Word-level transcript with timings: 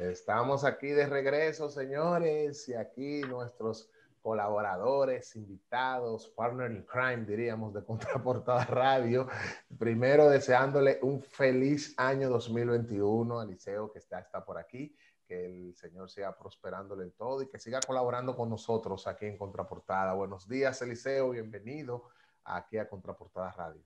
Estamos 0.00 0.64
aquí 0.64 0.88
de 0.88 1.04
regreso, 1.04 1.68
señores, 1.68 2.66
y 2.70 2.74
aquí 2.74 3.20
nuestros 3.20 3.90
colaboradores, 4.22 5.36
invitados, 5.36 6.26
partner 6.28 6.70
in 6.70 6.84
crime, 6.84 7.26
diríamos, 7.26 7.74
de 7.74 7.84
Contraportada 7.84 8.64
Radio. 8.64 9.28
Primero 9.78 10.30
deseándole 10.30 11.00
un 11.02 11.20
feliz 11.20 11.92
año 11.98 12.30
2021 12.30 13.40
a 13.40 13.44
Liceo 13.44 13.92
que 13.92 13.98
está, 13.98 14.20
está 14.20 14.42
por 14.42 14.56
aquí, 14.56 14.96
que 15.28 15.44
el 15.44 15.76
Señor 15.76 16.10
siga 16.10 16.34
prosperándole 16.34 17.04
en 17.04 17.12
todo 17.12 17.42
y 17.42 17.48
que 17.50 17.58
siga 17.58 17.80
colaborando 17.86 18.34
con 18.34 18.48
nosotros 18.48 19.06
aquí 19.06 19.26
en 19.26 19.36
Contraportada. 19.36 20.14
Buenos 20.14 20.48
días, 20.48 20.80
Eliseo, 20.80 21.28
bienvenido 21.28 22.08
aquí 22.44 22.78
a 22.78 22.88
Contraportada 22.88 23.52
Radio. 23.52 23.82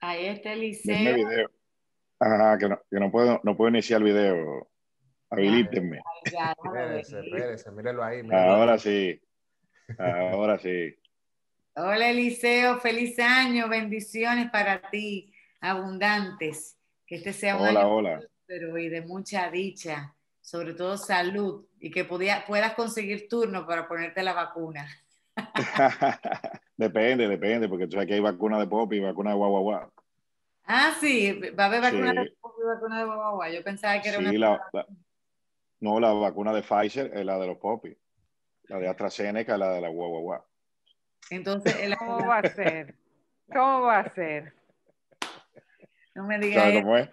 Ahí 0.00 0.26
está 0.26 0.52
Eliseo. 0.52 1.48
Ajá, 2.20 2.58
que 2.58 2.68
no, 2.68 2.78
que 2.90 3.00
no 3.00 3.10
puedo, 3.10 3.40
no 3.42 3.56
puedo 3.56 3.70
iniciar 3.70 4.02
el 4.02 4.04
video. 4.04 4.68
Habilítenme. 5.30 6.02
Espérese, 6.24 7.20
espérese, 7.20 7.70
mírelo 7.72 8.04
ahí. 8.04 8.20
Ahora 8.30 8.76
sí. 8.76 9.18
Ahora 9.98 10.58
sí. 10.58 10.94
Hola 11.74 12.10
Eliseo, 12.10 12.78
feliz 12.78 13.18
año, 13.20 13.68
bendiciones 13.68 14.50
para 14.50 14.90
ti, 14.90 15.32
abundantes. 15.60 16.76
Que 17.06 17.16
este 17.16 17.32
sea 17.32 17.56
un 17.56 17.68
hola, 17.68 17.80
año 17.80 17.94
hola. 17.94 18.20
pero 18.44 18.76
y 18.76 18.88
de 18.88 19.00
mucha 19.00 19.50
dicha, 19.50 20.14
sobre 20.40 20.74
todo 20.74 20.98
salud, 20.98 21.64
y 21.78 21.90
que 21.90 22.04
puedas 22.04 22.74
conseguir 22.74 23.28
turno 23.28 23.66
para 23.66 23.88
ponerte 23.88 24.22
la 24.22 24.34
vacuna. 24.34 24.86
depende, 26.76 27.28
depende, 27.28 27.68
porque 27.68 27.86
tú 27.86 27.92
sabes 27.92 28.08
que 28.08 28.14
hay 28.14 28.20
vacuna 28.20 28.58
de 28.58 28.66
pop 28.66 28.92
y 28.92 29.00
vacuna 29.00 29.30
de 29.30 29.36
guau, 29.36 29.62
guau, 29.62 29.90
Ah, 30.64 30.94
sí, 31.00 31.32
va 31.58 31.64
a 31.64 31.66
haber 31.66 31.80
vacuna, 31.80 32.12
de, 32.12 32.30
pop 32.40 32.54
y 32.60 32.66
vacuna 32.66 32.98
de 32.98 33.04
guau. 33.04 33.42
Yo 33.52 33.64
pensaba 33.64 34.00
que 34.00 34.08
era 34.08 34.18
sí, 34.18 34.36
una... 34.36 34.60
La, 34.72 34.86
no, 35.80 35.98
la 35.98 36.12
vacuna 36.12 36.52
de 36.52 36.62
Pfizer 36.62 37.10
es 37.14 37.24
la 37.24 37.38
de 37.38 37.46
los 37.46 37.58
popis. 37.58 37.96
La 38.64 38.78
de 38.78 38.88
AstraZeneca 38.88 39.54
es 39.54 39.58
la 39.58 39.70
de 39.72 39.80
la 39.80 39.88
guau, 39.88 40.44
Entonces, 41.30 41.74
¿cómo 41.98 42.26
va 42.26 42.38
a 42.38 42.48
ser? 42.48 42.94
¿Cómo 43.52 43.80
va 43.82 43.98
a 44.00 44.14
ser? 44.14 44.52
No 46.14 46.26
me 46.26 46.38
digas 46.38 46.72
cómo 46.82 46.96
es? 46.96 47.08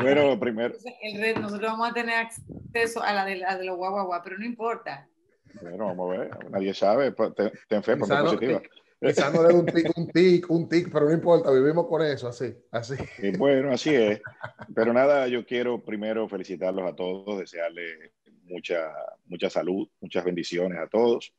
bueno, 0.00 0.38
primero. 0.38 0.74
El 1.02 1.20
red, 1.20 1.36
nosotros 1.38 1.72
vamos 1.72 1.90
a 1.90 1.94
tener 1.94 2.14
acceso 2.14 3.02
a 3.02 3.12
la 3.12 3.24
de, 3.24 3.36
la 3.36 3.56
de 3.56 3.64
los 3.64 3.76
guau, 3.76 4.10
pero 4.22 4.38
no 4.38 4.44
importa. 4.44 5.08
Bueno, 5.60 5.86
vamos 5.86 6.14
a 6.14 6.18
ver. 6.18 6.50
Nadie 6.50 6.74
sabe. 6.74 7.12
Ten, 7.12 7.52
ten 7.68 7.82
fe, 7.82 7.96
ponte 7.96 8.16
positiva. 8.16 8.62
Quizás 9.00 9.32
no 9.32 9.40
un 9.42 9.66
tic, 9.66 9.96
un 9.96 10.08
tic, 10.08 10.50
un 10.50 10.68
tic, 10.68 10.90
pero 10.92 11.06
no 11.06 11.12
importa, 11.12 11.52
vivimos 11.52 11.86
con 11.86 12.02
eso, 12.02 12.28
así, 12.28 12.52
así. 12.72 12.96
bueno, 13.38 13.70
así 13.72 13.94
es. 13.94 14.20
Pero 14.74 14.92
nada, 14.92 15.28
yo 15.28 15.46
quiero 15.46 15.84
primero 15.84 16.28
felicitarlos 16.28 16.90
a 16.90 16.96
todos, 16.96 17.38
desearles 17.38 18.10
mucha, 18.42 18.92
mucha 19.26 19.48
salud, 19.48 19.88
muchas 20.00 20.24
bendiciones 20.24 20.78
a 20.80 20.88
todos. 20.88 21.32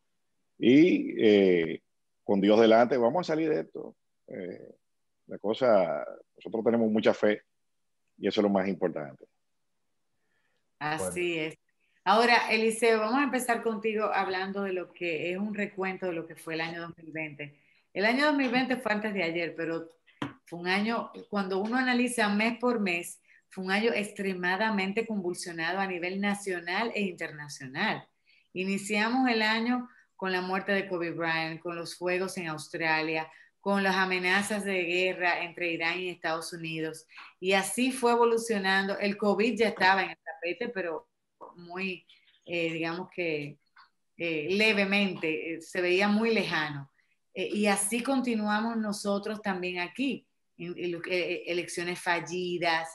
Y 0.58 1.16
eh, 1.22 1.82
con 2.24 2.40
Dios 2.40 2.62
delante, 2.62 2.96
vamos 2.96 3.28
a 3.28 3.34
salir 3.34 3.50
de 3.50 3.62
esto. 3.62 3.96
Eh, 4.28 4.76
la 5.28 5.38
cosa, 5.38 6.06
nosotros 6.38 6.64
tenemos 6.64 6.90
mucha 6.90 7.14
fe 7.14 7.42
y 8.18 8.28
eso 8.28 8.40
es 8.40 8.44
lo 8.44 8.50
más 8.50 8.68
importante. 8.68 9.26
Así 10.80 11.40
es. 11.40 11.58
Ahora, 12.12 12.50
Eliseo, 12.50 13.02
vamos 13.02 13.20
a 13.20 13.26
empezar 13.26 13.62
contigo 13.62 14.06
hablando 14.12 14.64
de 14.64 14.74
lo 14.74 14.92
que 14.92 15.32
es 15.32 15.38
un 15.38 15.54
recuento 15.54 16.08
de 16.08 16.14
lo 16.14 16.26
que 16.26 16.36
fue 16.36 16.56
el 16.56 16.62
año 16.62 16.82
2020. 16.82 17.56
El 17.94 18.04
año 18.04 18.26
2020 18.26 18.78
fue 18.78 18.94
antes 18.94 19.14
de 19.14 19.22
ayer, 19.22 19.54
pero 19.56 19.88
fue 20.48 20.58
un 20.58 20.68
año, 20.68 21.12
cuando 21.30 21.60
uno 21.60 21.78
analiza 21.78 22.28
mes 22.28 22.58
por 22.58 22.80
mes, 22.80 23.22
fue 23.50 23.64
un 23.64 23.70
año 23.70 23.92
extremadamente 23.94 25.06
convulsionado 25.06 25.78
a 25.78 25.86
nivel 25.86 26.20
nacional 26.20 26.92
e 26.96 27.02
internacional. 27.02 28.08
Iniciamos 28.54 29.30
el 29.30 29.44
año 29.44 29.88
con 30.16 30.32
la 30.32 30.42
muerte 30.42 30.72
de 30.72 30.88
Kobe 30.88 31.12
Bryant, 31.12 31.62
con 31.62 31.76
los 31.76 31.96
fuegos 31.96 32.38
en 32.38 32.48
Australia, 32.48 33.32
con 33.60 33.84
las 33.84 33.98
amenazas 33.98 34.66
de 34.66 34.82
guerra 34.82 35.44
entre 35.44 35.74
Irán 35.74 36.00
y 36.00 36.10
Estados 36.10 36.54
Unidos. 36.54 37.06
Y 37.40 37.54
así 37.54 37.92
fue 37.92 38.14
evolucionando. 38.14 38.98
El 38.98 39.16
COVID 39.16 39.56
ya 39.56 39.68
estaba 39.68 40.02
en 40.02 40.10
el 40.10 40.18
tapete, 40.26 40.70
pero 40.70 41.09
muy, 41.60 42.06
eh, 42.46 42.74
digamos 42.74 43.10
que 43.14 43.58
eh, 44.18 44.48
levemente, 44.50 45.54
eh, 45.54 45.62
se 45.62 45.82
veía 45.82 46.08
muy 46.08 46.34
lejano. 46.34 46.92
y 47.34 47.68
así 47.68 48.04
continuamos 48.04 48.76
nosotros 48.76 49.42
también 49.42 49.80
aquí, 49.80 50.26
en, 50.58 51.02
elecciones 51.46 52.00
fallidas, 52.02 52.90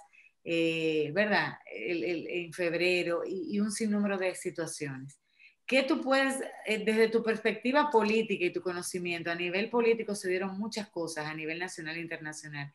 ¿verdad? 0.45 1.55
en 1.65 2.53
febrero 2.53 3.23
y, 3.27 3.59
un 3.61 3.71
sinnúmero 3.71 4.19
de 4.19 4.35
situaciones. 4.35 5.19
¿Qué 5.67 5.83
tú 5.85 6.03
puedes, 6.03 6.41
desde 6.67 7.09
tu 7.09 7.23
perspectiva 7.23 7.91
política 7.91 8.45
y 8.45 8.53
tu 8.53 8.61
conocimiento, 8.61 9.31
a 9.31 9.35
nivel 9.35 9.71
político 9.71 10.15
se 10.15 10.29
dieron 10.29 10.59
muchas 10.59 10.91
cosas 10.91 11.27
a 11.27 11.35
nivel 11.35 11.59
nacional 11.59 11.97
e 11.97 12.01
internacional? 12.01 12.71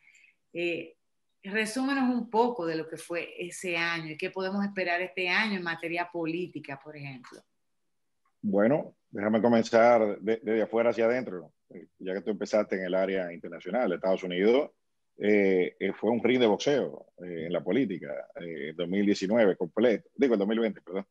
Resúmenos 1.44 2.10
un 2.10 2.30
poco 2.30 2.66
de 2.66 2.76
lo 2.76 2.88
que 2.88 2.98
fue 2.98 3.34
ese 3.38 3.78
año 3.78 4.12
y 4.12 4.18
qué 4.18 4.30
podemos 4.30 4.64
esperar 4.66 5.02
este 5.02 5.30
año 5.30 5.58
en 5.58 5.64
materia 5.64 6.10
política, 6.12 6.80
por 6.84 6.98
ejemplo. 6.98 7.42
Bueno, 8.42 8.96
déjame 9.10 9.42
comenzar 9.42 10.20
desde 10.20 10.62
afuera 10.62 10.92
hacia 10.92 11.06
adentro, 11.06 11.54
ya 11.98 12.14
que 12.14 12.22
tú 12.22 12.32
empezaste 12.32 12.76
en 12.78 12.86
el 12.86 12.96
área 12.96 13.34
internacional. 13.34 13.92
Estados 13.92 14.24
Unidos 14.24 14.72
eh, 15.18 15.76
eh, 15.80 15.94
fue 15.94 16.12
un 16.12 16.24
ring 16.24 16.40
de 16.40 16.48
boxeo 16.48 17.08
eh, 17.24 17.48
en 17.48 17.54
la 17.54 17.62
política, 17.62 18.10
en 18.36 18.76
2019 18.76 19.58
completo, 19.58 20.10
digo, 20.16 20.34
el 20.36 20.40
2020, 20.40 20.82
perdón. 20.82 21.06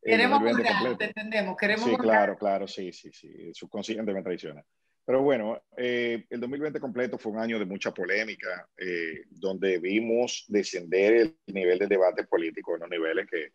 Queremos 0.00 0.38
completo. 0.40 0.96
te 0.96 1.04
entendemos, 1.06 1.56
queremos 1.56 1.84
Sí, 1.84 1.96
claro, 1.96 2.38
claro, 2.38 2.68
sí, 2.68 2.92
sí, 2.92 3.10
sí, 3.12 3.52
subconsciente 3.52 4.12
me 4.14 4.22
traiciona. 4.22 4.64
Pero 5.08 5.22
bueno, 5.22 5.62
eh, 5.74 6.26
el 6.28 6.38
2020 6.38 6.78
completo 6.80 7.16
fue 7.16 7.32
un 7.32 7.38
año 7.38 7.58
de 7.58 7.64
mucha 7.64 7.94
polémica, 7.94 8.68
eh, 8.76 9.22
donde 9.30 9.78
vimos 9.78 10.44
descender 10.48 11.14
el 11.14 11.36
nivel 11.46 11.78
de 11.78 11.86
debate 11.86 12.24
político 12.24 12.74
en 12.74 12.80
los 12.80 12.90
niveles 12.90 13.26
que 13.26 13.52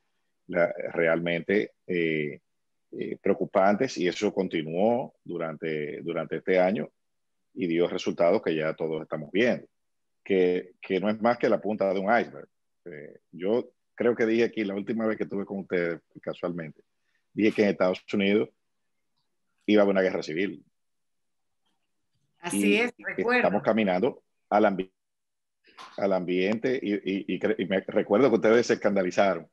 realmente 0.47 1.73
eh, 1.85 2.39
preocupantes 3.21 3.99
y 3.99 4.07
eso 4.07 4.33
continuó 4.33 5.13
durante, 5.23 6.01
durante 6.01 6.37
este 6.37 6.57
año 6.57 6.89
y 7.53 7.67
dio 7.67 7.87
resultados 7.87 8.41
que 8.41 8.55
ya 8.55 8.73
todos 8.73 9.03
estamos 9.03 9.29
viendo, 9.31 9.67
que, 10.23 10.71
que 10.81 10.99
no 10.99 11.07
es 11.07 11.21
más 11.21 11.37
que 11.37 11.49
la 11.49 11.61
punta 11.61 11.93
de 11.93 11.99
un 11.99 12.19
iceberg. 12.19 12.49
yo 13.31 13.71
creo 13.93 14.15
que 14.15 14.25
dije 14.25 14.45
aquí 14.45 14.63
la 14.63 14.73
última 14.73 15.05
vez 15.05 15.17
que 15.17 15.25
estuve 15.25 15.45
con 15.45 15.59
ustedes, 15.59 16.01
casualmente, 16.19 16.81
dije 17.31 17.51
que 17.51 17.61
en 17.61 17.69
Estados 17.69 18.03
Unidos 18.11 18.49
iba 19.67 19.81
a 19.81 19.83
haber 19.83 19.93
una 19.93 20.01
guerra 20.01 20.23
civil 20.23 20.65
Así 22.43 22.75
es, 22.75 22.93
recuerdo. 22.97 23.39
Estamos 23.39 23.63
caminando 23.63 24.21
al, 24.49 24.91
al 25.97 26.13
ambiente 26.13 26.77
y, 26.81 27.65
me 27.65 27.79
recuerdo 27.79 28.29
que 28.29 28.35
ustedes 28.35 28.67
se 28.67 28.73
escandalizaron. 28.73 29.49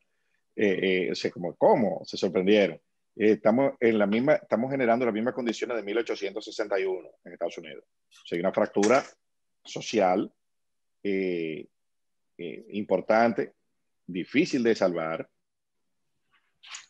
Eh, 0.56 1.12
eh, 1.12 1.31
como, 1.31 1.55
¿Cómo? 1.55 2.03
Se 2.05 2.17
sorprendieron. 2.17 2.77
Eh, 3.17 3.33
estamos, 3.33 3.75
en 3.79 3.97
la 3.97 4.06
misma, 4.06 4.34
estamos 4.34 4.73
generando 4.73 5.05
las 5.05 5.15
mismas 5.15 5.34
condiciones 5.34 5.77
de 5.77 5.84
1861 5.84 7.09
en 7.25 7.33
Estados 7.33 7.59
Unidos. 7.59 7.84
O 8.11 8.27
sea, 8.27 8.37
hay 8.37 8.41
una 8.41 8.53
fractura 8.53 9.05
social 9.65 10.33
importante, 12.37 13.55
difícil 14.06 14.62
de 14.62 14.75
salvar 14.75 15.29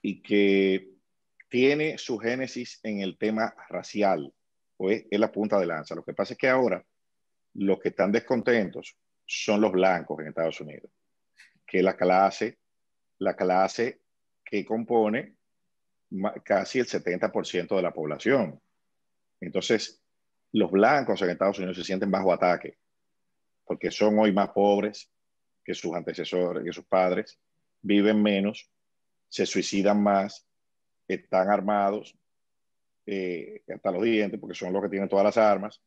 y 0.01 0.23
que 0.23 0.89
tiene 1.49 1.99
su 1.99 2.19
génesis 2.19 2.81
en 2.83 3.01
el 3.01 3.19
tema 3.19 3.55
racial 3.69 4.33
pues 4.81 5.05
es 5.11 5.21
la 5.21 5.31
punta 5.31 5.61
de 5.61 5.67
lanza. 5.67 5.95
Lo 5.95 6.03
que 6.03 6.15
pasa 6.15 6.33
es 6.33 6.39
que 6.39 6.49
ahora 6.49 6.83
los 7.53 7.79
que 7.79 7.91
están 7.91 8.11
descontentos 8.11 8.97
son 9.27 9.61
los 9.61 9.73
blancos 9.73 10.19
en 10.21 10.29
Estados 10.29 10.59
Unidos, 10.63 10.91
que 11.67 11.83
la 11.83 11.99
clase, 11.99 12.57
la 13.19 13.37
clase 13.37 14.01
que 14.43 14.65
compone 14.65 15.35
casi 16.43 16.79
el 16.79 16.87
70% 16.87 17.77
de 17.77 17.83
la 17.83 17.93
población. 17.93 18.59
Entonces, 19.43 20.03
los 20.53 20.71
blancos 20.71 21.21
en 21.21 21.29
Estados 21.29 21.59
Unidos 21.59 21.77
se 21.77 21.85
sienten 21.85 22.11
bajo 22.11 22.33
ataque, 22.33 22.79
porque 23.67 23.91
son 23.91 24.19
hoy 24.19 24.33
más 24.33 24.49
pobres 24.49 25.13
que 25.63 25.75
sus 25.75 25.95
antecesores, 25.95 26.65
que 26.65 26.73
sus 26.73 26.87
padres, 26.87 27.39
viven 27.83 28.23
menos, 28.23 28.71
se 29.29 29.45
suicidan 29.45 30.03
más, 30.03 30.49
están 31.07 31.51
armados, 31.51 32.17
eh, 33.07 33.63
hasta 33.69 33.91
los 33.91 34.03
dientes, 34.03 34.39
porque 34.41 34.55
son 34.55 34.73
los 34.73 34.83
que 34.83 34.89
tienen 34.89 35.09
todas 35.09 35.25
las 35.25 35.37
armas, 35.37 35.81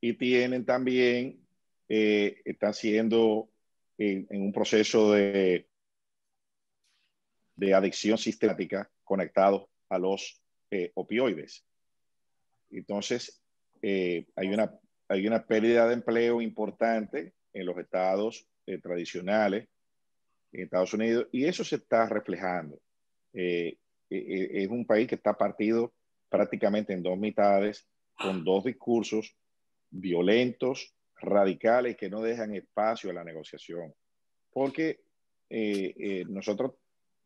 y 0.00 0.14
tienen 0.14 0.64
también, 0.64 1.40
eh, 1.88 2.40
están 2.44 2.74
siendo 2.74 3.48
en, 3.98 4.26
un 4.30 4.52
proceso 4.52 5.12
de, 5.12 5.68
de 7.54 7.74
adicción 7.74 8.18
sistemática 8.18 8.90
conectados 9.04 9.68
a 9.88 9.98
los 9.98 10.42
eh, 10.70 10.90
opioides. 10.94 11.64
Entonces, 12.70 13.40
hay, 13.82 14.48
una, 14.48 14.72
hay 15.08 15.26
una 15.26 15.46
pérdida 15.46 15.86
de 15.86 15.94
empleo 15.94 16.40
importante 16.40 17.34
en 17.52 17.66
los 17.66 17.78
estados 17.78 18.46
eh, 18.66 18.78
tradicionales 18.78 19.68
en 20.52 20.64
Estados 20.64 20.92
Unidos 20.92 21.28
y 21.32 21.44
eso 21.44 21.64
se 21.64 21.76
está 21.76 22.08
reflejando. 22.08 22.78
Eh, 23.32 23.78
eh, 24.10 24.48
es 24.52 24.68
un 24.68 24.84
país 24.84 25.08
que 25.08 25.14
está 25.14 25.34
partido 25.34 25.94
prácticamente 26.28 26.92
en 26.92 27.02
dos 27.02 27.18
mitades, 27.18 27.86
con 28.16 28.44
dos 28.44 28.64
discursos 28.64 29.36
violentos, 29.90 30.94
radicales, 31.20 31.96
que 31.96 32.10
no 32.10 32.20
dejan 32.20 32.54
espacio 32.54 33.10
a 33.10 33.14
la 33.14 33.24
negociación. 33.24 33.94
Porque 34.52 35.00
nosotros 36.28 36.72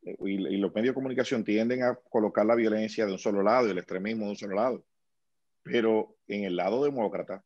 y, 0.03 0.33
y, 0.33 0.57
los 0.57 0.75
medios 0.75 0.93
de 0.93 0.95
comunicación 0.95 1.45
tienden 1.45 1.83
a 1.83 1.95
colocar 1.95 2.47
la 2.47 2.55
violencia 2.55 3.07
de 3.07 3.13
un 3.13 3.19
solo 3.19 3.43
lado 3.43 3.69
y 3.69 3.71
el 3.71 3.79
extremismo 3.79 4.25
de 4.25 4.31
un 4.31 4.37
solo 4.37 4.57
lado. 4.57 4.85
Pero 5.63 6.17
en 6.27 6.45
el 6.45 6.57
lado 6.57 6.83
demócrata 6.83 7.45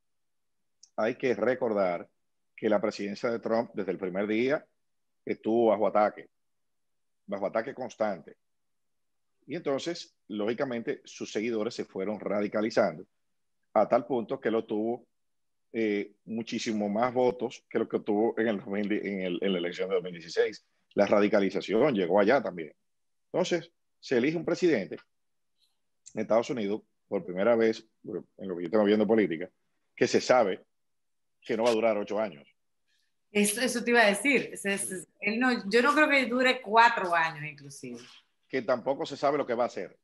hay 0.97 1.17
que 1.17 1.35
recordar 1.35 2.09
que 2.56 2.69
la 2.69 2.81
presidencia 2.81 3.31
de 3.31 3.41
Trump 3.41 3.71
desde 3.75 3.93
el 3.93 3.99
primer 3.99 4.27
día 4.27 4.65
estuvo 5.25 5.69
bajo 5.69 5.89
ataque, 5.89 6.29
bajo 7.27 7.47
ataque 7.47 7.75
constante. 7.75 8.37
Y 9.47 9.56
entonces, 9.56 10.13
lógicamente, 10.29 11.00
sus 11.05 11.31
seguidores 11.31 11.75
se 11.75 11.85
fueron 11.85 12.21
radicalizando 12.21 13.06
a 13.75 13.88
tal 13.88 14.06
punto 14.06 14.41
que 14.41 14.50
lo 14.50 14.65
tuvo 14.65 15.06
eh, 15.73 16.12
muchísimo 16.26 16.88
más 16.88 17.12
votos 17.12 17.65
que 17.69 17.81
lo 17.81 17.88
que 17.88 17.99
tuvo 18.00 18.38
en, 18.38 18.47
el, 18.47 18.61
en, 18.93 19.21
el, 19.21 19.38
en 19.43 19.53
la 19.53 19.59
elección 19.59 19.88
de 19.88 19.97
2016. 19.97 20.65
La 20.94 21.06
radicalización 21.06 21.94
llegó 21.94 22.21
allá 22.21 22.41
también. 22.41 22.73
Entonces, 23.32 23.73
se 23.99 24.19
elige 24.19 24.37
un 24.37 24.44
presidente 24.44 24.97
en 26.15 26.21
Estados 26.21 26.49
Unidos, 26.50 26.82
por 27.09 27.25
primera 27.25 27.56
vez, 27.56 27.85
en 28.05 28.49
lo 28.49 28.56
que 28.56 28.65
yo 28.65 28.70
tengo 28.70 28.85
viendo 28.85 29.06
política, 29.06 29.50
que 29.97 30.06
se 30.06 30.20
sabe 30.20 30.65
que 31.41 31.56
no 31.56 31.65
va 31.65 31.70
a 31.70 31.75
durar 31.75 31.99
ocho 31.99 32.20
años. 32.20 32.49
Eso, 33.32 33.61
eso 33.61 33.82
te 33.82 33.91
iba 33.91 34.03
a 34.03 34.06
decir. 34.06 34.53
él 35.20 35.41
no, 35.41 35.69
yo 35.69 35.82
no 35.82 35.93
creo 35.93 36.09
que 36.09 36.27
dure 36.27 36.62
cuatro 36.62 37.12
años 37.15 37.44
inclusive. 37.44 37.99
Que 38.49 38.62
tampoco 38.62 39.05
se 39.05 39.17
sabe 39.17 39.38
lo 39.38 39.47
que 39.47 39.55
va 39.55 39.65
a 39.65 39.67
hacer. 39.67 39.99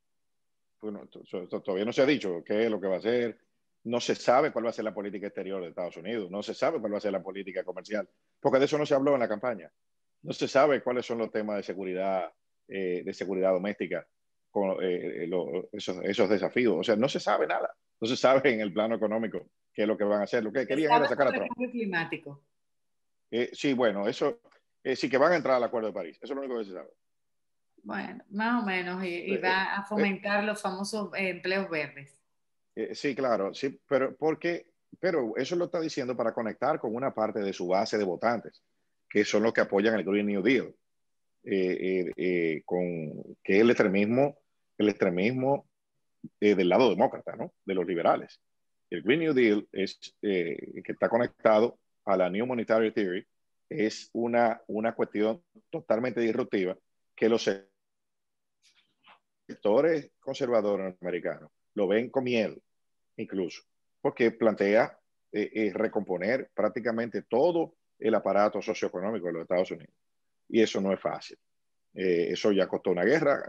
Bueno, 0.81 1.07
todavía 1.09 1.85
no 1.85 1.93
se 1.93 2.03
ha 2.03 2.07
dicho 2.07 2.43
qué 2.45 2.65
es 2.65 2.71
lo 2.71 2.81
que 2.81 2.87
va 2.89 2.97
a 2.97 2.99
hacer. 2.99 3.39
No 3.85 4.01
se 4.01 4.15
sabe 4.15 4.53
cuál 4.53 4.67
va 4.67 4.71
a 4.71 4.73
ser 4.73 4.85
la 4.85 4.95
política 4.95 5.27
exterior 5.27 5.63
de 5.63 5.69
Estados 5.69 5.97
Unidos. 5.97 6.31
No 6.31 6.43
se 6.43 6.55
sabe 6.55 6.81
cuál 6.81 6.93
va 6.95 6.99
a 6.99 7.01
ser 7.01 7.13
la 7.13 7.23
política 7.23 7.65
comercial. 7.65 8.09
Porque 8.39 8.59
de 8.59 8.65
eso 8.67 8.79
no 8.79 8.87
se 8.87 8.95
habló 8.95 9.15
en 9.15 9.21
la 9.21 9.29
campaña. 9.29 9.71
No 10.23 10.33
se 10.33 10.49
sabe 10.49 10.83
cuáles 10.83 11.07
son 11.07 11.19
los 11.19 11.31
temas 11.31 11.57
de 11.57 11.63
seguridad, 11.63 12.31
eh, 12.69 13.03
de 13.05 13.15
seguridad 13.15 13.53
doméstica, 13.53 14.07
con 14.51 14.77
eh, 14.83 15.29
esos, 15.73 15.99
esos 16.05 16.29
desafíos. 16.29 16.77
O 16.79 16.83
sea, 16.83 16.97
no 16.97 17.09
se 17.09 17.21
sabe 17.21 17.47
nada. 17.47 17.75
No 18.01 18.07
se 18.07 18.17
sabe 18.17 18.53
en 18.53 18.61
el 18.61 18.73
plano 18.73 18.97
económico 18.97 19.47
qué 19.73 19.83
es 19.83 19.89
lo 19.89 19.97
que 19.97 20.05
van 20.05 20.21
a 20.21 20.25
hacer. 20.25 20.43
Lo 20.43 20.53
que 20.53 20.67
querían 20.67 20.97
era 20.97 21.09
sacar 21.09 21.29
a 21.29 21.33
Trump. 21.33 21.51
climático. 21.71 22.43
Eh, 23.31 23.51
sí, 23.53 23.75
bueno, 23.75 24.09
eso 24.09 24.41
eh, 24.83 24.97
sí 24.97 25.09
que 25.09 25.19
van 25.19 25.33
a 25.33 25.37
entrar 25.37 25.57
al 25.57 25.65
Acuerdo 25.65 25.89
de 25.89 25.95
París. 25.95 26.19
Eso 26.21 26.33
es 26.33 26.37
lo 26.37 26.43
único 26.43 26.59
que 26.59 26.65
se 26.65 26.73
sabe. 26.73 26.91
Bueno, 27.83 28.25
más 28.31 28.63
o 28.63 28.67
menos, 28.67 29.03
y, 29.05 29.35
eh, 29.35 29.39
va 29.39 29.75
a 29.77 29.85
fomentar 29.85 30.45
los 30.45 30.61
famosos 30.61 31.11
empleos 31.17 31.69
verdes. 31.71 32.19
sí, 32.93 33.15
claro, 33.15 33.55
sí, 33.55 33.81
pero 33.89 34.17
porque, 34.17 34.73
pero 34.99 35.37
eso 35.37 35.57
lo 35.57 35.67
está 35.67 35.81
diciendo 35.81 36.17
para 36.17 36.33
conectar 36.33 36.79
con 36.79 36.95
una 36.95 37.13
parte 37.13 37.41
de 37.41 37.53
su 37.53 37.69
base 37.69 37.99
de 37.99 38.05
votantes, 38.05 38.63
que 39.09 39.25
son 39.25 39.43
los 39.43 39.53
que 39.53 39.63
apoyan 39.63 39.95
el 39.95 40.05
Green 40.05 40.27
New 40.27 40.43
Deal, 40.43 40.75
con 42.65 43.37
que 43.43 43.61
el 43.61 43.71
extremismo, 43.71 44.39
el 44.79 44.89
extremismo 44.89 45.67
del 46.39 46.69
lado 46.69 46.91
demócrata, 46.91 47.35
¿no? 47.37 47.53
De 47.65 47.75
los 47.75 47.87
liberales. 47.87 48.41
El 48.91 49.03
Green 49.03 49.21
New 49.21 49.33
Deal 49.33 49.67
es 49.73 50.17
que 50.21 50.83
está 50.87 51.09
conectado 51.09 51.79
a 52.05 52.17
la 52.17 52.29
New 52.29 52.47
Monetary 52.47 52.93
Theory 52.93 53.27
es 53.71 54.11
una, 54.13 54.61
una 54.67 54.95
cuestión 54.95 55.43
totalmente 55.71 56.21
disruptiva 56.21 56.77
que 57.15 57.29
los 57.29 57.49
sectores 59.51 60.13
conservadores 60.21 60.97
americanos 61.01 61.51
lo 61.75 61.87
ven 61.87 62.11
con 62.11 62.25
miedo, 62.25 62.57
incluso, 63.17 63.63
porque 64.01 64.33
plantea 64.33 64.99
eh, 65.33 65.51
eh, 65.55 65.73
recomponer 65.73 66.51
prácticamente 66.55 67.23
todo 67.23 67.75
el 67.99 68.15
aparato 68.15 68.61
socioeconómico 68.61 69.27
de 69.27 69.33
los 69.33 69.43
Estados 69.43 69.71
Unidos. 69.71 69.95
Y 70.49 70.61
eso 70.61 70.81
no 70.81 70.93
es 70.93 71.01
fácil. 71.01 71.39
Eh, 71.95 72.29
eso 72.31 72.51
ya 72.53 72.67
costó 72.67 72.91
una 72.91 73.05
guerra 73.05 73.43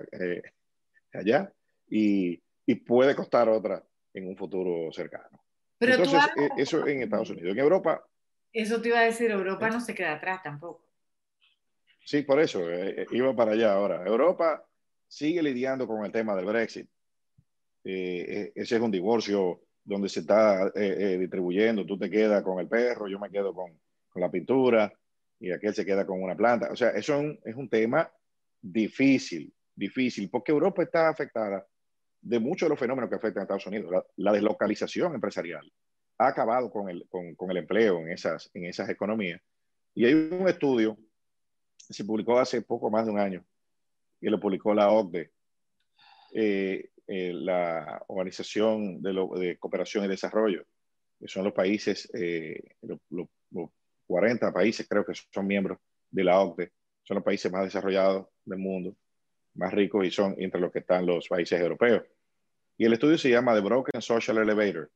allá 1.14 1.52
y, 1.88 2.42
y, 2.66 2.76
puede 2.76 3.16
costar 3.16 3.50
otra 3.50 3.84
en 4.14 4.28
un 4.28 4.36
futuro 4.36 4.92
cercano. 4.92 5.44
Pero 5.78 5.96
Entonces, 5.96 6.22
eso 6.58 6.88
en 6.88 7.04
Estados 7.04 7.30
Unidos. 7.32 7.52
En 7.52 7.60
Europa 7.60 8.04
eso 8.54 8.82
te 8.82 8.90
iba 8.90 9.00
a 9.00 9.04
decir, 9.04 9.32
Europa 9.32 9.70
no 9.70 9.80
se 9.80 9.96
queda 9.96 10.14
atrás 10.14 10.44
tampoco. 10.44 10.86
Sí, 12.04 12.24
por 12.24 12.40
eso, 12.40 12.70
eh, 12.70 13.02
eh, 13.02 13.06
iba 13.12 13.34
para 13.36 13.52
allá 13.54 13.74
ahora. 13.74 14.04
Europa 14.06 14.66
sigue 15.12 15.44
lidiando 15.44 15.86
con 15.86 16.06
el 16.06 16.12
tema 16.12 16.36
del 16.36 16.46
Brexit. 16.46 16.88
Eh, 17.84 18.54
ese 18.56 18.76
es 18.76 18.82
un 18.82 18.92
divorcio 18.92 19.62
donde 19.84 20.08
se 20.08 20.22
está 20.22 20.70
distribuyendo, 20.72 21.86
tú 21.86 21.98
te 21.98 22.10
quedas 22.10 22.44
con 22.44 22.60
el 22.60 22.68
perro, 22.68 23.08
yo 23.08 23.20
me 23.20 23.30
quedo 23.30 23.54
con, 23.54 23.78
con, 24.10 24.22
la 24.22 24.30
pintura 24.30 24.94
y 25.40 25.52
aquel 25.52 25.74
se 25.74 25.86
queda 25.86 26.06
con 26.06 26.22
una 26.22 26.36
planta. 26.36 26.70
O 26.72 26.76
sea, 26.76 26.92
eso 26.92 27.16
es 27.16 27.20
un, 27.20 27.40
es 27.44 27.56
un 27.56 27.68
tema 27.68 28.10
difícil, 28.62 29.52
difícil, 29.76 30.30
porque 30.30 30.52
Europa 30.52 30.84
está 30.84 31.10
afectada 31.10 31.68
de 32.22 32.40
muchos 32.40 32.68
de 32.68 32.70
los 32.70 32.80
fenómenos 32.80 33.10
que 33.10 33.16
afectan 33.16 33.42
a 33.42 33.44
Estados 33.44 33.68
Unidos, 33.68 33.92
la, 33.92 34.06
la 34.18 34.32
deslocalización 34.32 35.16
empresarial 35.16 35.70
ha 36.20 36.28
acabado 36.28 36.72
con 36.72 36.88
el, 36.88 37.08
con, 37.10 37.34
con 37.34 37.50
el 37.50 37.58
empleo 37.58 38.00
en 38.00 38.12
esas, 38.12 38.50
en 38.54 38.66
esas 38.66 38.88
economías. 38.90 39.42
Y 39.96 40.06
hay 40.06 40.14
un 40.14 40.48
estudio, 40.48 40.96
se 41.76 42.06
publicó 42.06 42.40
hace 42.40 42.62
poco 42.62 42.92
más 42.92 43.06
de 43.06 43.12
un 43.12 43.20
año, 43.20 43.44
y 44.22 44.30
lo 44.30 44.40
publicó 44.40 44.74
la 44.74 44.92
OCDE, 44.92 45.32
eh, 46.34 46.90
eh, 47.08 47.34
la 47.34 48.04
Organización 48.08 49.02
de, 49.02 49.14
de, 49.40 49.58
Cooperación 49.58 50.06
y 50.06 50.08
Desarrollo, 50.08 50.64
que 51.20 51.28
son 51.28 51.44
los 51.44 51.54
países, 51.54 52.10
eh, 52.14 52.62
los, 52.82 53.00
los, 53.10 53.28
40 54.08 54.52
países 54.52 54.86
creo 54.90 55.06
que 55.06 55.14
son 55.34 55.48
miembros 55.48 55.78
de 56.10 56.24
la 56.24 56.40
OCDE, 56.40 56.72
son 57.04 57.16
los 57.16 57.24
países 57.24 57.52
más 57.52 57.64
desarrollados 57.64 58.28
del 58.44 58.60
mundo, 58.60 58.96
más 59.54 59.74
ricos 59.74 60.06
y 60.06 60.12
son 60.12 60.36
entre 60.38 60.60
los 60.60 60.72
que 60.72 60.80
están 60.80 61.06
los 61.06 61.28
países 61.30 61.60
europeos. 61.60 62.04
Y 62.78 62.86
el 62.86 62.94
estudio 62.94 63.18
se 63.18 63.30
llama 63.30 63.56
The 63.56 63.62
Broken 63.62 64.02
Social 64.02 64.38
Elevator, 64.38 64.92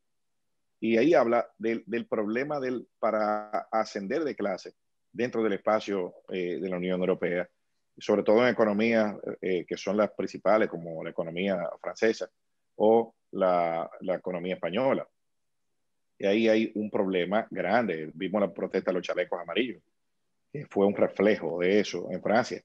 y 0.79 0.97
ahí 0.97 1.13
habla 1.13 1.49
del, 1.57 1.83
del 1.85 2.05
problema 2.07 2.59
del, 2.59 2.87
para 2.99 3.49
ascender 3.71 4.23
de 4.23 4.35
clase 4.35 4.75
dentro 5.11 5.41
del 5.43 5.53
espacio 5.53 6.13
eh, 6.29 6.59
de 6.59 6.69
la 6.69 6.77
Unión 6.77 6.99
Europea, 6.99 7.49
sobre 7.97 8.23
todo 8.23 8.43
en 8.43 8.53
economías 8.53 9.15
eh, 9.41 9.65
que 9.65 9.77
son 9.77 9.97
las 9.97 10.11
principales, 10.11 10.69
como 10.69 11.03
la 11.03 11.09
economía 11.09 11.69
francesa 11.81 12.29
o 12.75 13.15
la, 13.31 13.89
la, 14.01 14.15
economía 14.15 14.55
española. 14.55 15.07
Y 16.17 16.25
ahí 16.25 16.47
hay 16.47 16.71
un 16.75 16.89
problema 16.89 17.47
grande. 17.49 18.11
Vimos 18.13 18.41
la 18.41 18.53
protesta 18.53 18.91
de 18.91 18.95
los 18.95 19.07
chalecos 19.07 19.39
amarillos, 19.39 19.81
que 20.51 20.65
fue 20.67 20.85
un 20.85 20.95
reflejo 20.95 21.59
de 21.59 21.79
eso 21.79 22.07
en 22.11 22.21
Francia. 22.21 22.61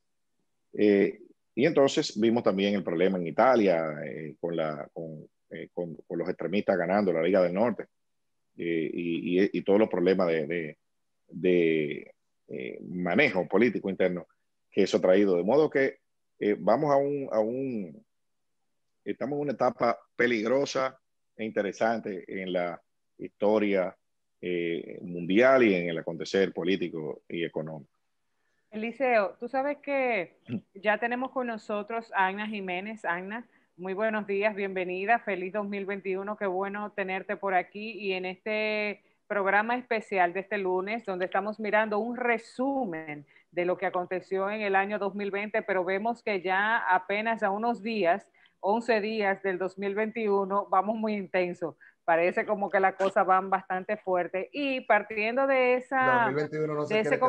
Eh, 0.73 1.21
y 1.55 1.67
entonces 1.67 2.19
vimos 2.19 2.43
también 2.43 2.75
el 2.75 2.85
problema 2.85 3.19
en 3.19 3.27
Italia 3.27 3.85
con, 4.41 4.57
la, 4.57 4.89
con, 4.93 5.27
con, 5.73 5.95
con, 5.95 6.19
los 6.19 6.29
extremistas 6.29 6.79
ganando 6.79 7.13
la 7.13 7.23
Liga 7.23 7.43
del 7.43 7.55
Norte. 7.55 7.87
Eh, 8.63 8.91
y, 8.93 9.59
y, 9.59 9.63
todos 9.63 9.79
los 9.79 9.89
problemas 9.89 10.29
de, 10.29 10.77
de, 11.29 12.15
eh, 12.49 12.79
manejo 12.83 13.49
político 13.49 13.89
interno 13.89 14.27
que 14.71 14.83
eso 14.83 14.99
ha 14.99 15.01
traído. 15.01 15.37
De 15.37 15.43
modo 15.43 15.69
que 15.69 15.99
eh, 16.39 16.57
vamos 16.59 16.93
a 16.93 16.97
un, 16.97 17.29
a 17.33 17.41
un, 17.41 18.05
estamos 19.05 19.37
en 19.37 19.43
una 19.43 19.53
etapa 19.53 19.99
peligrosa 20.17 20.99
e 21.37 21.45
interesante 21.45 22.25
en 22.27 22.53
la 22.53 22.81
historia 23.19 23.95
mundial 25.03 25.63
y 25.65 25.75
en 25.75 25.91
el 25.91 25.99
acontecer 25.99 26.51
político 26.55 27.23
y 27.29 27.45
económico. 27.45 28.01
Eliseo, 28.71 29.37
tú 29.41 29.49
sabes 29.49 29.79
que 29.79 30.37
ya 30.75 30.99
tenemos 30.99 31.33
con 31.33 31.49
nosotros 31.49 32.13
a 32.15 32.29
Ana 32.29 32.47
Jiménez. 32.47 33.05
Ana, 33.05 33.47
muy 33.77 33.95
buenos 33.95 34.27
días, 34.27 34.55
bienvenida, 34.55 35.19
feliz 35.19 35.53
2021, 35.53 36.37
qué 36.37 36.47
bueno 36.47 36.93
tenerte 36.93 37.37
por 37.37 37.55
aquí 37.55 37.93
y 37.93 38.13
en 38.13 38.27
este 38.27 39.03
programa 39.31 39.77
especial 39.77 40.33
de 40.33 40.41
este 40.41 40.59
lunes, 40.59 41.07
donde 41.07 41.27
estamos 41.27 41.61
mirando 41.61 42.01
un 42.01 42.17
resumen 42.17 43.25
de 43.53 43.65
lo 43.65 43.79
que 43.79 43.87
aconteció 43.87 44.51
en 44.51 44.61
el 44.61 44.75
año 44.75 44.99
2020, 44.99 45.63
pero 45.63 45.85
vemos 45.85 46.21
que 46.21 46.43
ya 46.43 46.79
apenas 46.79 47.45
a 47.45 47.51
unos 47.51 47.81
días, 47.81 48.27
11 48.59 49.01
días 49.01 49.41
del 49.45 49.57
2021, 49.57 50.67
vamos 50.69 50.97
muy 50.97 51.15
intenso. 51.15 51.77
Parece 52.05 52.45
como 52.45 52.71
que 52.71 52.81
las 52.81 52.97
cosas 52.97 53.25
van 53.25 53.51
bastante 53.51 53.97
fuerte. 53.97 54.51
Y 54.53 54.81
partiendo 54.81 55.47
de 55.47 55.75
esa... 55.77 56.25
2021 56.25 56.75
no 56.75 56.87
se 56.87 56.95
de 56.95 57.01
ese 57.03 57.21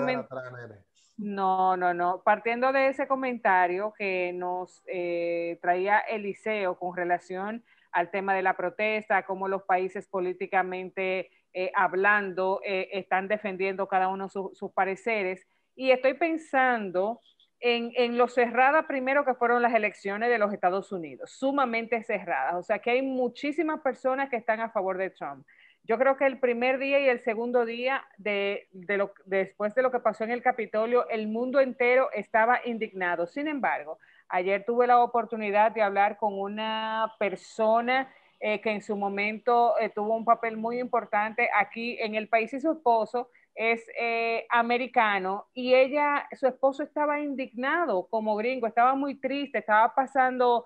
no, 1.17 1.77
no, 1.77 1.93
no. 1.93 2.23
Partiendo 2.23 2.73
de 2.73 2.87
ese 2.87 3.07
comentario 3.07 3.93
que 3.95 4.33
nos 4.33 4.81
eh, 4.87 5.59
traía 5.61 5.99
Eliseo 5.99 6.79
con 6.79 6.97
relación 6.97 7.63
al 7.91 8.09
tema 8.09 8.33
de 8.33 8.41
la 8.41 8.57
protesta, 8.57 9.23
cómo 9.23 9.47
los 9.47 9.61
países 9.63 10.07
políticamente 10.07 11.29
hablando, 11.75 12.61
están 12.63 13.27
defendiendo 13.27 13.87
cada 13.87 14.07
uno 14.07 14.29
sus 14.29 14.71
pareceres. 14.73 15.47
Y 15.75 15.91
estoy 15.91 16.13
pensando 16.13 17.21
en, 17.59 17.91
en, 17.95 18.17
lo 18.17 18.27
cerrada 18.27 18.87
primero 18.87 19.23
que 19.23 19.35
fueron 19.35 19.61
las 19.61 19.73
elecciones 19.73 20.29
de 20.29 20.39
los 20.39 20.51
Estados 20.51 20.91
Unidos, 20.91 21.31
sumamente 21.31 22.03
cerradas. 22.03 22.55
O 22.55 22.63
sea 22.63 22.79
que 22.79 22.91
hay 22.91 23.01
muchísimas 23.01 23.81
personas 23.81 24.29
que 24.29 24.37
están 24.37 24.59
a 24.59 24.71
favor 24.71 24.97
de 24.97 25.11
Trump. 25.11 25.45
Yo 25.83 25.97
creo 25.97 26.15
que 26.15 26.25
el 26.25 26.39
primer 26.39 26.77
día 26.77 26.99
y 26.99 27.09
el 27.09 27.21
segundo 27.21 27.65
día 27.65 28.03
de, 28.17 28.67
de 28.71 28.97
lo, 28.97 29.13
después 29.25 29.73
de 29.73 29.81
lo 29.81 29.91
que 29.91 29.99
pasó 29.99 30.23
en 30.23 30.31
el 30.31 30.43
Capitolio, 30.43 31.09
el 31.09 31.27
mundo 31.27 31.59
entero 31.59 32.09
estaba 32.13 32.59
indignado. 32.65 33.25
Sin 33.25 33.47
embargo, 33.47 33.97
ayer 34.29 34.63
tuve 34.63 34.85
la 34.85 34.99
oportunidad 34.99 35.71
de 35.71 35.81
hablar 35.81 36.17
con 36.17 36.39
una 36.39 37.13
persona 37.17 38.13
eh, 38.43 38.59
que 38.59 38.71
en 38.71 38.81
su 38.81 38.95
momento 38.95 39.77
eh, 39.79 39.89
tuvo 39.89 40.15
un 40.15 40.25
papel 40.25 40.57
muy 40.57 40.79
importante 40.79 41.47
aquí 41.55 41.95
en 41.99 42.15
el 42.15 42.27
país 42.27 42.51
y 42.53 42.59
su 42.59 42.71
esposo 42.71 43.29
es 43.53 43.85
eh, 43.99 44.47
americano 44.49 45.45
y 45.53 45.75
ella, 45.75 46.27
su 46.31 46.47
esposo 46.47 46.81
estaba 46.81 47.19
indignado 47.19 48.07
como 48.07 48.35
gringo, 48.35 48.65
estaba 48.65 48.95
muy 48.95 49.19
triste, 49.19 49.59
estaba 49.59 49.93
pasando 49.93 50.65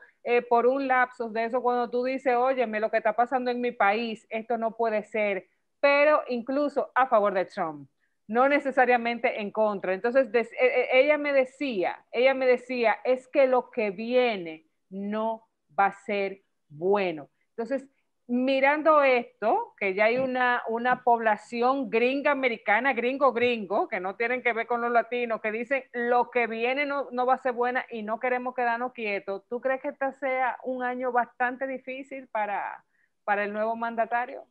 por 0.49 0.65
un 0.65 0.87
lapso 0.87 1.29
de 1.29 1.43
eso 1.43 1.61
cuando 1.61 1.87
tú 1.89 2.03
dices, 2.03 2.33
óyeme, 2.35 2.79
lo 2.79 2.89
que 2.89 2.97
está 2.97 3.13
pasando 3.13 3.51
en 3.51 3.61
mi 3.61 3.71
país, 3.71 4.25
esto 4.31 4.57
no 4.57 4.75
puede 4.75 5.03
ser, 5.03 5.47
pero 5.79 6.21
incluso 6.29 6.91
a 6.95 7.05
favor 7.07 7.33
de 7.33 7.45
Trump, 7.45 7.87
no 8.27 8.49
necesariamente 8.49 9.41
en 9.41 9.51
contra. 9.51 9.93
Entonces, 9.93 10.27
e, 10.33 10.65
e, 10.65 10.99
ella 11.01 11.17
me 11.17 11.33
decía, 11.33 12.03
ella 12.11 12.33
me 12.33 12.47
decía, 12.47 12.97
es 13.03 13.27
que 13.27 13.47
lo 13.47 13.69
que 13.69 13.91
viene 13.91 14.65
no 14.89 15.47
va 15.77 15.87
a 15.87 15.93
ser 16.05 16.41
bueno. 16.69 17.29
Entonces, 17.57 17.87
mirando 18.27 19.01
esto, 19.03 19.73
que 19.77 19.93
ya 19.93 20.05
hay 20.05 20.17
una, 20.17 20.61
una 20.67 21.03
población 21.03 21.89
gringa 21.89 22.31
americana, 22.31 22.93
gringo 22.93 23.31
gringo, 23.31 23.87
que 23.87 23.99
no 23.99 24.15
tienen 24.15 24.41
que 24.43 24.51
ver 24.51 24.67
con 24.67 24.81
los 24.81 24.91
latinos, 24.91 25.41
que 25.41 25.51
dicen 25.51 25.83
lo 25.93 26.31
que 26.31 26.47
viene 26.47 26.85
no, 26.85 27.07
no 27.11 27.25
va 27.25 27.35
a 27.35 27.41
ser 27.41 27.53
buena 27.53 27.85
y 27.89 28.01
no 28.01 28.19
queremos 28.19 28.55
quedarnos 28.55 28.93
quietos, 28.93 29.43
¿tú 29.47 29.61
crees 29.61 29.81
que 29.81 29.89
este 29.89 30.11
sea 30.19 30.57
un 30.63 30.83
año 30.83 31.11
bastante 31.11 31.65
difícil 31.67 32.27
para, 32.27 32.83
para 33.23 33.45
el 33.45 33.53
nuevo 33.53 33.75
mandatario? 33.75 34.43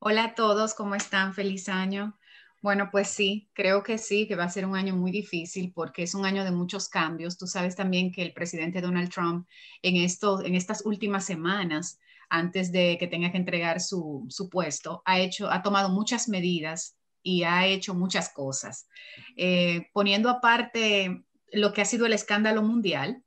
Hola 0.00 0.24
a 0.24 0.34
todos, 0.34 0.74
¿cómo 0.74 0.94
están? 0.94 1.34
Feliz 1.34 1.68
año. 1.68 2.18
Bueno, 2.64 2.88
pues 2.90 3.08
sí, 3.08 3.50
creo 3.52 3.82
que 3.82 3.98
sí, 3.98 4.26
que 4.26 4.36
va 4.36 4.44
a 4.44 4.48
ser 4.48 4.64
un 4.64 4.74
año 4.74 4.96
muy 4.96 5.10
difícil 5.10 5.70
porque 5.74 6.04
es 6.04 6.14
un 6.14 6.24
año 6.24 6.44
de 6.44 6.50
muchos 6.50 6.88
cambios. 6.88 7.36
Tú 7.36 7.46
sabes 7.46 7.76
también 7.76 8.10
que 8.10 8.22
el 8.22 8.32
presidente 8.32 8.80
Donald 8.80 9.10
Trump 9.10 9.46
en, 9.82 9.96
esto, 9.96 10.42
en 10.42 10.54
estas 10.54 10.80
últimas 10.86 11.26
semanas 11.26 11.98
antes 12.30 12.72
de 12.72 12.96
que 12.98 13.06
tenga 13.06 13.30
que 13.30 13.36
entregar 13.36 13.82
su, 13.82 14.26
puesto, 14.50 15.02
ha, 15.04 15.20
hecho, 15.20 15.50
ha 15.50 15.60
tomado 15.60 15.90
muchas 15.90 16.26
medidas 16.26 16.96
y 17.22 17.42
ha 17.42 17.66
hecho 17.66 17.92
muchas 17.92 18.30
cosas, 18.30 18.88
eh, 19.36 19.90
poniendo 19.92 20.30
aparte 20.30 21.22
lo 21.52 21.74
que 21.74 21.82
ha 21.82 21.84
sido 21.84 22.06
el 22.06 22.14
escándalo 22.14 22.62
mundial, 22.62 23.22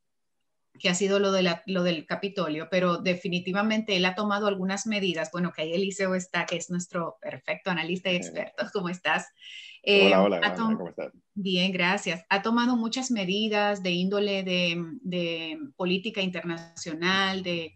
que 0.80 0.90
ha 0.90 0.96
sido 0.96 1.20
lo, 1.20 1.32
de 1.32 1.60
lo 1.66 1.84
del 1.84 2.06
Capitolio, 2.06 2.68
pero 2.70 2.98
definitivamente 2.98 3.96
él 3.96 4.06
ha 4.06 4.16
tomado 4.16 4.48
algunas 4.48 4.88
medidas. 4.88 5.30
Bueno, 5.32 5.52
que 5.52 5.64
ahí 5.64 5.74
Eliseo 5.74 6.16
está, 6.16 6.46
que 6.46 6.58
es 6.58 6.70
nuestro 6.70 7.18
perfecto 7.22 7.70
analista 7.70 8.12
y 8.12 8.16
experto. 8.16 8.66
¿Cómo 8.74 8.90
estás? 8.90 9.28
hola, 9.84 10.24
hola, 10.24 10.38
eh, 10.38 10.54
¿cómo 10.56 10.90
estás? 10.90 11.14
Bien, 11.34 11.72
gracias. 11.72 12.26
Ha 12.30 12.42
tomado 12.42 12.76
muchas 12.76 13.12
medidas 13.12 13.84
de 13.84 13.92
índole 13.92 14.44
de, 14.44 14.84
de 15.02 15.58
política 15.76 16.22
internacional, 16.22 17.44
de 17.44 17.74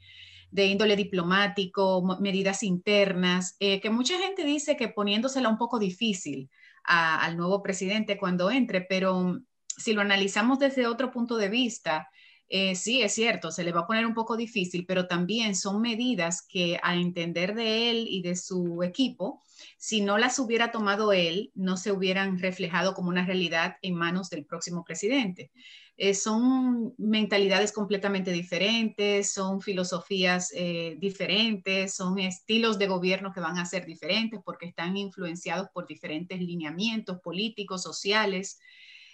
de 0.52 0.66
índole 0.66 0.98
diplomático, 0.98 2.04
medidas 2.20 2.62
internas, 2.62 3.56
eh, 3.60 3.80
que 3.80 3.90
mucha 3.90 4.18
gente 4.20 4.44
dice 4.44 4.76
que 4.76 4.90
poniéndosela 4.90 5.50
un 5.50 5.58
poco 5.58 5.80
difícil 5.80 6.50
al 6.84 7.38
nuevo 7.38 7.64
presidente 7.64 8.18
cuando 8.18 8.52
entre, 8.52 8.82
pero 8.82 9.40
si 9.78 9.94
lo 9.94 10.02
analizamos 10.02 10.60
desde 10.60 10.88
otro 10.88 11.12
punto 11.12 11.38
de 11.38 11.48
vista, 11.48 12.10
eh, 12.54 12.76
sí, 12.76 13.02
es 13.02 13.14
cierto, 13.14 13.50
se 13.50 13.64
le 13.64 13.72
va 13.72 13.82
a 13.82 13.88
poner 13.88 14.06
un 14.06 14.14
poco 14.14 14.36
difícil, 14.36 14.86
pero 14.86 15.08
también 15.08 15.56
son 15.56 15.80
medidas 15.80 16.46
que 16.46 16.78
a 16.84 16.98
entender 16.98 17.56
de 17.56 17.90
él 17.90 18.08
y 18.10 18.22
de 18.24 18.36
su 18.36 18.84
equipo, 18.84 19.42
si 19.78 20.02
no 20.02 20.18
las 20.18 20.38
hubiera 20.38 20.70
tomado 20.70 21.14
él, 21.14 21.54
no 21.56 21.78
se 21.78 21.94
hubieran 21.94 22.40
reflejado 22.40 22.94
como 22.94 23.08
una 23.08 23.26
realidad 23.26 23.78
en 23.82 23.96
manos 23.96 24.30
del 24.30 24.46
próximo 24.46 24.84
presidente. 24.84 25.50
Eh, 25.96 26.14
son 26.14 26.94
mentalidades 26.98 27.72
completamente 27.72 28.34
diferentes, 28.34 29.32
son 29.32 29.62
filosofías 29.62 30.52
eh, 30.54 30.98
diferentes, 31.00 31.96
son 31.96 32.20
estilos 32.20 32.78
de 32.78 32.88
gobierno 32.88 33.32
que 33.32 33.40
van 33.40 33.60
a 33.60 33.66
ser 33.66 33.86
diferentes 33.86 34.42
porque 34.44 34.66
están 34.66 34.98
influenciados 34.98 35.70
por 35.74 35.88
diferentes 35.88 36.42
lineamientos 36.42 37.22
políticos, 37.22 37.82
sociales, 37.82 38.60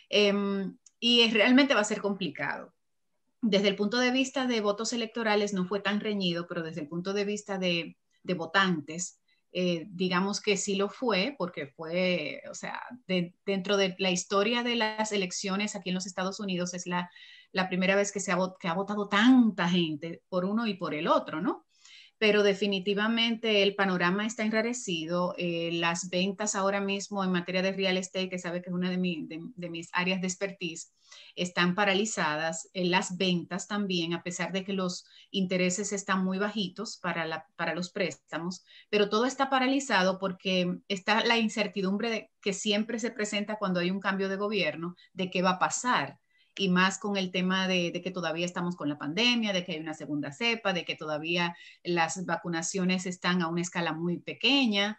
em, 0.10 0.75
y 1.00 1.29
realmente 1.29 1.75
va 1.75 1.82
a 1.82 1.84
ser 1.84 2.01
complicado. 2.01 2.74
Desde 3.41 3.67
el 3.67 3.75
punto 3.75 3.98
de 3.98 4.12
vista 4.12 4.48
de 4.48 4.62
votos 4.62 4.94
electorales 4.94 5.53
no 5.53 5.65
fue 5.65 5.79
tan 5.79 6.00
reñido, 6.00 6.48
pero 6.48 6.63
desde 6.63 6.82
el 6.82 6.88
punto 6.88 7.13
de 7.13 7.25
vista 7.25 7.58
de, 7.58 7.98
votantes, 8.24 9.22
eh, 9.51 9.86
digamos 9.89 10.41
que 10.41 10.58
sí 10.58 10.75
lo 10.75 10.89
fue, 10.89 11.36
porque 11.38 11.67
fue, 11.67 12.41
o 12.50 12.53
sea, 12.53 12.82
dentro 13.46 13.77
de 13.77 13.96
la 14.00 14.12
historia 14.12 14.63
de 14.63 14.75
las 14.75 15.12
elecciones 15.12 15.75
aquí 15.75 15.89
en 15.89 15.96
los 15.96 16.08
Estados 16.08 16.39
Unidos 16.39 16.74
es 16.74 16.88
la, 16.88 17.10
la 17.51 17.70
primera 17.70 17.96
vez 17.96 18.12
que 18.12 18.20
se 18.20 18.32
ha, 18.32 18.38
que 18.60 18.67
ha 18.67 18.74
votado 18.74 19.08
tanta 19.08 19.70
gente 19.70 20.24
por 20.29 20.44
uno 20.44 20.67
y 20.67 20.74
por 20.74 20.94
el 20.94 21.08
otro, 21.08 21.41
¿no? 21.41 21.66
Pero 22.19 22.41
definitivamente 22.41 23.62
el 23.63 23.75
panorama 23.75 24.25
está 24.25 24.43
enrarecido. 24.43 25.36
Eh, 25.38 25.69
las 25.74 26.09
ventas 26.09 26.55
ahora 26.55 26.81
mismo 26.81 27.24
en 27.24 27.31
materia 27.31 27.62
de 27.62 27.74
real 27.74 27.97
estate, 27.97 28.29
que 28.29 28.39
sabe 28.39 28.62
que 28.62 28.69
es 28.69 28.75
una 28.75 28.89
de, 28.89 28.97
mis 28.97 29.89
áreas 29.93 30.21
de 30.21 30.27
expertise, 30.27 30.91
están 31.36 31.75
paralizadas. 31.75 32.69
Eh, 32.74 32.86
las 32.86 33.17
ventas 33.17 33.67
también, 33.67 34.13
a 34.13 34.24
pesar 34.24 34.51
de 34.51 34.63
que 34.63 34.74
los 34.74 35.05
intereses 35.29 35.93
están 35.93 36.24
muy 36.25 36.39
bajitos 36.39 36.97
para, 36.97 37.47
para 37.55 37.75
los 37.75 37.91
préstamos, 37.91 38.63
pero 38.89 39.09
todo 39.09 39.25
está 39.25 39.50
paralizado 39.50 40.17
porque 40.17 40.79
está 40.88 41.24
la 41.24 41.38
incertidumbre 41.38 42.31
que 42.41 42.53
siempre 42.53 43.00
se 43.00 43.12
presenta 43.12 43.57
cuando 43.57 43.79
hay 43.79 43.91
un 43.91 44.00
cambio 44.00 44.29
de 44.29 44.38
gobierno 44.38 44.95
de 45.13 45.29
qué 45.29 45.41
va 45.41 45.51
a 45.51 45.59
pasar 45.59 46.17
y 46.57 46.69
más 46.69 46.99
con 46.99 47.17
el 47.17 47.31
tema 47.31 47.67
de, 47.67 47.91
que 48.03 48.11
todavía 48.11 48.45
estamos 48.45 48.75
con 48.75 48.89
la 48.89 48.97
pandemia, 48.97 49.53
de 49.53 49.63
que 49.63 49.73
hay 49.73 49.79
una 49.79 49.93
segunda 49.93 50.31
cepa, 50.31 50.73
de 50.73 50.85
que 50.85 50.95
todavía 50.95 51.55
las 51.83 52.25
vacunaciones 52.25 53.05
están 53.05 53.41
a 53.41 53.47
una 53.47 53.61
escala 53.61 53.93
muy 53.93 54.19
pequeña. 54.19 54.97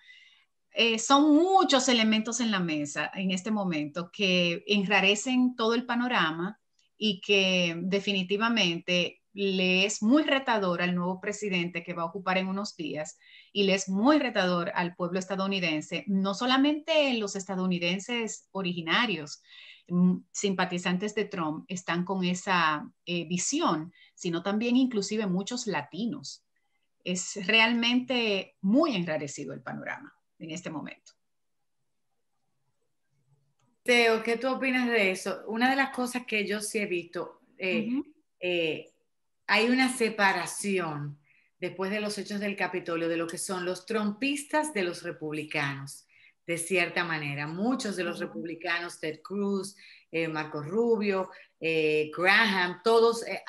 Eh, 0.72 0.98
son 0.98 1.34
muchos 1.34 1.88
elementos 1.88 2.40
en 2.40 2.50
la 2.50 2.60
mesa 2.60 3.10
en 3.14 3.30
este 3.30 3.50
momento 3.50 4.10
que 4.12 4.62
enrarecen 4.66 5.56
todo 5.56 5.74
el 5.74 5.86
panorama 5.86 6.60
y 6.96 7.20
que 7.20 7.76
definitivamente 7.82 9.17
le 9.46 9.84
es 9.84 10.02
muy 10.02 10.22
retador 10.22 10.82
al 10.82 10.94
nuevo 10.94 11.20
presidente 11.20 11.82
que 11.82 11.94
va 11.94 12.02
a 12.02 12.06
ocupar 12.06 12.38
en 12.38 12.48
unos 12.48 12.76
días 12.76 13.18
y 13.52 13.64
le 13.64 13.74
es 13.74 13.88
muy 13.88 14.18
retador 14.18 14.72
al 14.74 14.94
pueblo 14.94 15.18
estadounidense, 15.18 16.04
no 16.06 16.34
solamente 16.34 17.14
los 17.14 17.36
estadounidenses 17.36 18.48
originarios, 18.50 19.42
Mm, 19.90 20.18
simpatizantes 20.30 21.14
de 21.14 21.24
Trump 21.24 21.64
están 21.66 22.04
con 22.04 22.22
esa 22.22 22.92
eh, 23.06 23.26
visión, 23.26 23.92
sino 24.14 24.42
también 24.42 24.76
inclusive 24.76 25.26
muchos 25.26 25.66
latinos. 25.66 26.44
Es 27.04 27.46
realmente 27.46 28.56
muy 28.60 28.94
enrarecido 28.94 29.54
el 29.54 29.62
panorama 29.62 30.14
en 30.38 30.50
este 30.50 30.68
momento. 30.68 31.12
Teo, 33.82 34.22
¿qué 34.22 34.36
tú 34.36 34.48
opinas 34.48 34.86
de 34.88 35.10
eso? 35.10 35.42
Una 35.46 35.70
de 35.70 35.76
las 35.76 35.90
cosas 35.96 36.26
que 36.26 36.46
yo 36.46 36.60
sí 36.60 36.80
he 36.80 36.86
visto, 36.86 37.40
eh, 37.56 37.88
eh, 38.40 38.92
hay 39.48 39.70
una 39.70 39.88
separación 39.88 41.18
después 41.58 41.90
de 41.90 42.00
los 42.00 42.16
hechos 42.18 42.38
del 42.38 42.54
Capitolio 42.54 43.08
de 43.08 43.16
lo 43.16 43.26
que 43.26 43.38
son 43.38 43.64
los 43.64 43.86
trompistas 43.86 44.74
de 44.74 44.84
los 44.84 45.02
republicanos 45.02 46.06
de 46.46 46.58
cierta 46.58 47.02
manera. 47.02 47.46
Muchos 47.46 47.96
de 47.96 48.04
los 48.04 48.20
republicanos, 48.20 49.00
Ted 49.00 49.20
Cruz, 49.22 49.74
eh, 50.12 50.28
Marco 50.28 50.62
Rubio, 50.62 51.30
eh, 51.58 52.10
Graham, 52.16 52.80
todos 52.84 53.26
eh, 53.26 53.42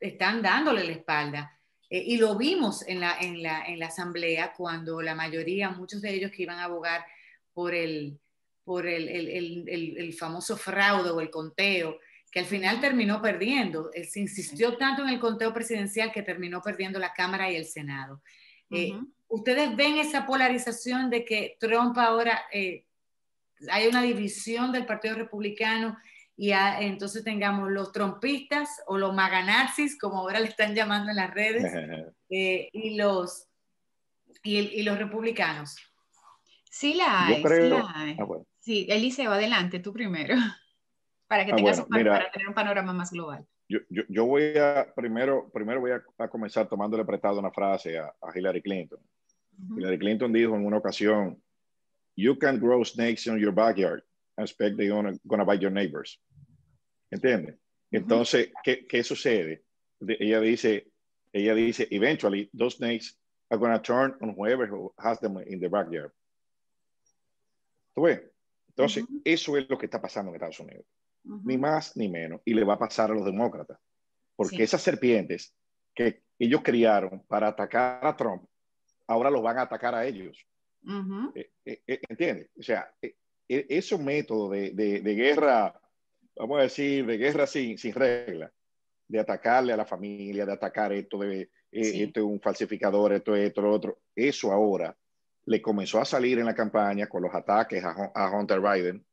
están 0.00 0.40
dándole 0.40 0.84
la 0.84 0.92
espalda. 0.92 1.50
y 1.90 2.16
lo 2.16 2.36
vimos 2.36 2.86
en 2.88 3.00
la, 3.00 3.18
en, 3.20 3.42
la, 3.42 3.66
en 3.66 3.78
la 3.78 3.86
asamblea 3.86 4.52
cuando 4.52 5.02
la 5.02 5.14
mayoría, 5.14 5.70
muchos 5.70 6.00
de 6.00 6.14
ellos 6.14 6.30
que 6.30 6.42
iban 6.44 6.58
a 6.58 6.64
abogar 6.64 7.04
por 7.52 7.74
el, 7.74 8.18
por 8.64 8.86
el, 8.86 9.08
el, 9.08 9.28
el, 9.68 9.98
el 9.98 10.12
famoso 10.14 10.56
fraude 10.56 11.10
o 11.10 11.20
el 11.20 11.30
conteo, 11.30 11.98
que 12.34 12.40
al 12.40 12.46
final 12.46 12.80
terminó 12.80 13.22
perdiendo. 13.22 13.92
se 13.92 14.18
insistió 14.18 14.76
tanto 14.76 15.04
en 15.04 15.10
el 15.10 15.20
conteo 15.20 15.54
presidencial 15.54 16.10
que 16.10 16.24
terminó 16.24 16.60
perdiendo 16.60 16.98
la 16.98 17.12
Cámara 17.12 17.48
y 17.48 17.54
el 17.54 17.64
Senado. 17.64 18.20
¿Ustedes 19.28 19.76
ven 19.76 19.98
esa 19.98 20.26
polarización 20.26 21.10
de 21.10 21.24
que 21.24 21.56
Trump 21.60 21.96
ahora 21.96 22.42
eh, 22.52 22.86
hay 23.70 23.86
una 23.86 24.02
división 24.02 24.72
del 24.72 24.84
Partido 24.84 25.14
Republicano 25.14 25.96
y 26.36 26.50
entonces 26.50 27.22
tengamos 27.22 27.70
los 27.70 27.92
trompistas 27.92 28.82
o 28.88 28.98
los 28.98 29.14
maganazis, 29.14 29.96
como 29.96 30.18
ahora 30.18 30.40
le 30.40 30.48
están 30.48 30.74
llamando 30.74 31.10
en 31.10 31.16
las 31.16 31.32
redes, 31.32 31.62
eh, 32.30 32.68
y 32.72 32.96
los 32.96 33.46
¿Y, 34.42 34.82
los 34.82 34.98
republicanos? 34.98 35.76
Sí 36.68 36.94
la 36.94 37.26
hay, 37.26 37.36
sí 37.36 37.68
la 37.68 37.92
hay. 37.94 38.16
Ah, 38.18 38.26
sí, 38.58 38.86
Eliseo, 38.90 39.30
adelante, 39.30 39.78
tú 39.78 39.92
primero, 39.92 40.34
para 41.26 41.44
que 41.44 41.52
ah, 41.52 41.56
tengas 41.56 41.80
para 41.82 42.30
tener 42.30 42.48
un 42.48 42.54
panorama 42.54 42.92
más 42.92 43.10
global. 43.10 43.46
Yo, 43.68 43.78
yo, 43.88 44.26
voy 44.26 44.56
a, 44.58 44.92
primero, 44.94 45.50
primero 45.52 45.80
voy 45.80 45.92
a, 45.92 46.28
comenzar 46.28 46.68
tomándole 46.68 47.04
prestado 47.04 47.38
una 47.38 47.50
frase 47.50 47.98
a, 47.98 48.12
Hillary 48.34 48.62
Clinton. 48.62 48.98
Hillary 49.76 49.98
Clinton 49.98 50.32
dijo 50.32 50.54
en 50.54 50.66
una 50.66 50.76
ocasión, 50.76 51.40
you 52.16 52.36
can 52.36 52.58
grow 52.58 52.84
snakes 52.84 53.26
in 53.26 53.38
your 53.38 53.52
backyard 53.52 54.02
and 54.36 54.46
expect 54.46 54.76
they're 54.76 54.90
gonna, 54.90 55.44
bite 55.44 55.62
your 55.62 55.72
neighbors. 55.72 56.20
¿Entiendes? 57.10 57.56
Entonces, 57.90 58.52
¿qué, 58.62 58.86
¿qué, 58.86 59.02
sucede? 59.02 59.62
Ella 60.00 60.40
dice, 60.40 60.88
ella 61.32 61.54
dice, 61.54 61.88
eventually, 61.90 62.50
those 62.52 62.76
snakes 62.76 63.16
are 63.50 63.58
to 63.58 63.78
turn 63.82 64.14
on 64.20 64.34
whoever 64.36 64.68
has 64.98 65.20
them 65.20 65.38
in 65.46 65.60
the 65.60 65.68
backyard. 65.68 66.12
¿Tú 67.94 68.02
ves? 68.02 68.20
Entonces, 68.68 69.04
eso 69.24 69.56
es 69.56 69.68
lo 69.70 69.78
que 69.78 69.86
está 69.86 70.00
pasando 70.00 70.30
en 70.30 70.36
Estados 70.36 70.60
Unidos. 70.60 70.84
Ni 71.24 71.56
más 71.58 71.96
ni 71.96 72.08
menos. 72.08 72.40
Y 72.44 72.54
le 72.54 72.64
va 72.64 72.74
a 72.74 72.78
pasar 72.78 73.10
a 73.10 73.14
los 73.14 73.24
demócratas. 73.24 73.78
Porque 74.36 74.62
esas 74.62 74.82
serpientes 74.82 75.54
que 75.94 76.22
ellos 76.38 76.62
criaron 76.62 77.22
para 77.26 77.48
atacar 77.48 78.04
a 78.06 78.16
Trump, 78.16 78.44
ahora 79.06 79.30
los 79.30 79.42
van 79.42 79.58
a 79.58 79.62
atacar 79.62 79.94
a 79.94 80.06
ellos. 80.06 80.36
Eh, 81.34 81.50
eh, 81.64 81.82
eh, 81.86 82.00
¿Entiendes? 82.08 82.50
O 82.58 82.62
sea, 82.62 82.92
ese 83.48 83.98
método 83.98 84.50
de, 84.50 84.70
de, 84.70 85.00
de, 85.00 85.14
guerra, 85.14 85.80
vamos 86.36 86.58
a 86.58 86.62
decir, 86.62 87.06
de 87.06 87.16
guerra 87.16 87.46
sin, 87.46 87.78
sin 87.78 87.94
regla, 87.94 88.52
de 89.08 89.20
atacarle 89.20 89.72
a 89.72 89.76
la 89.76 89.86
familia, 89.86 90.44
de 90.44 90.52
atacar 90.52 90.92
esto, 90.92 91.18
de 91.18 91.48
esto 91.70 92.20
es 92.20 92.26
un 92.26 92.40
falsificador, 92.40 93.12
esto 93.12 93.34
es 93.34 93.48
esto, 93.48 93.62
lo 93.62 93.72
otro, 93.72 93.98
eso 94.14 94.52
ahora 94.52 94.96
le 95.46 95.60
comenzó 95.60 96.00
a 96.00 96.04
salir 96.04 96.38
en 96.38 96.46
la 96.46 96.54
campaña 96.54 97.06
con 97.06 97.22
los 97.22 97.34
ataques 97.34 97.82
a, 97.84 98.30
Hunter 98.30 98.60
Biden 98.60 99.04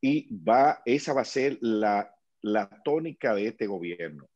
y 0.00 0.34
va, 0.36 0.82
esa 0.84 1.12
va 1.12 1.22
a 1.22 1.24
ser 1.24 1.58
la, 1.60 2.14
la 2.42 2.68
tónica 2.82 3.34
de 3.34 3.48
este 3.48 3.66
gobierno. 3.66 4.28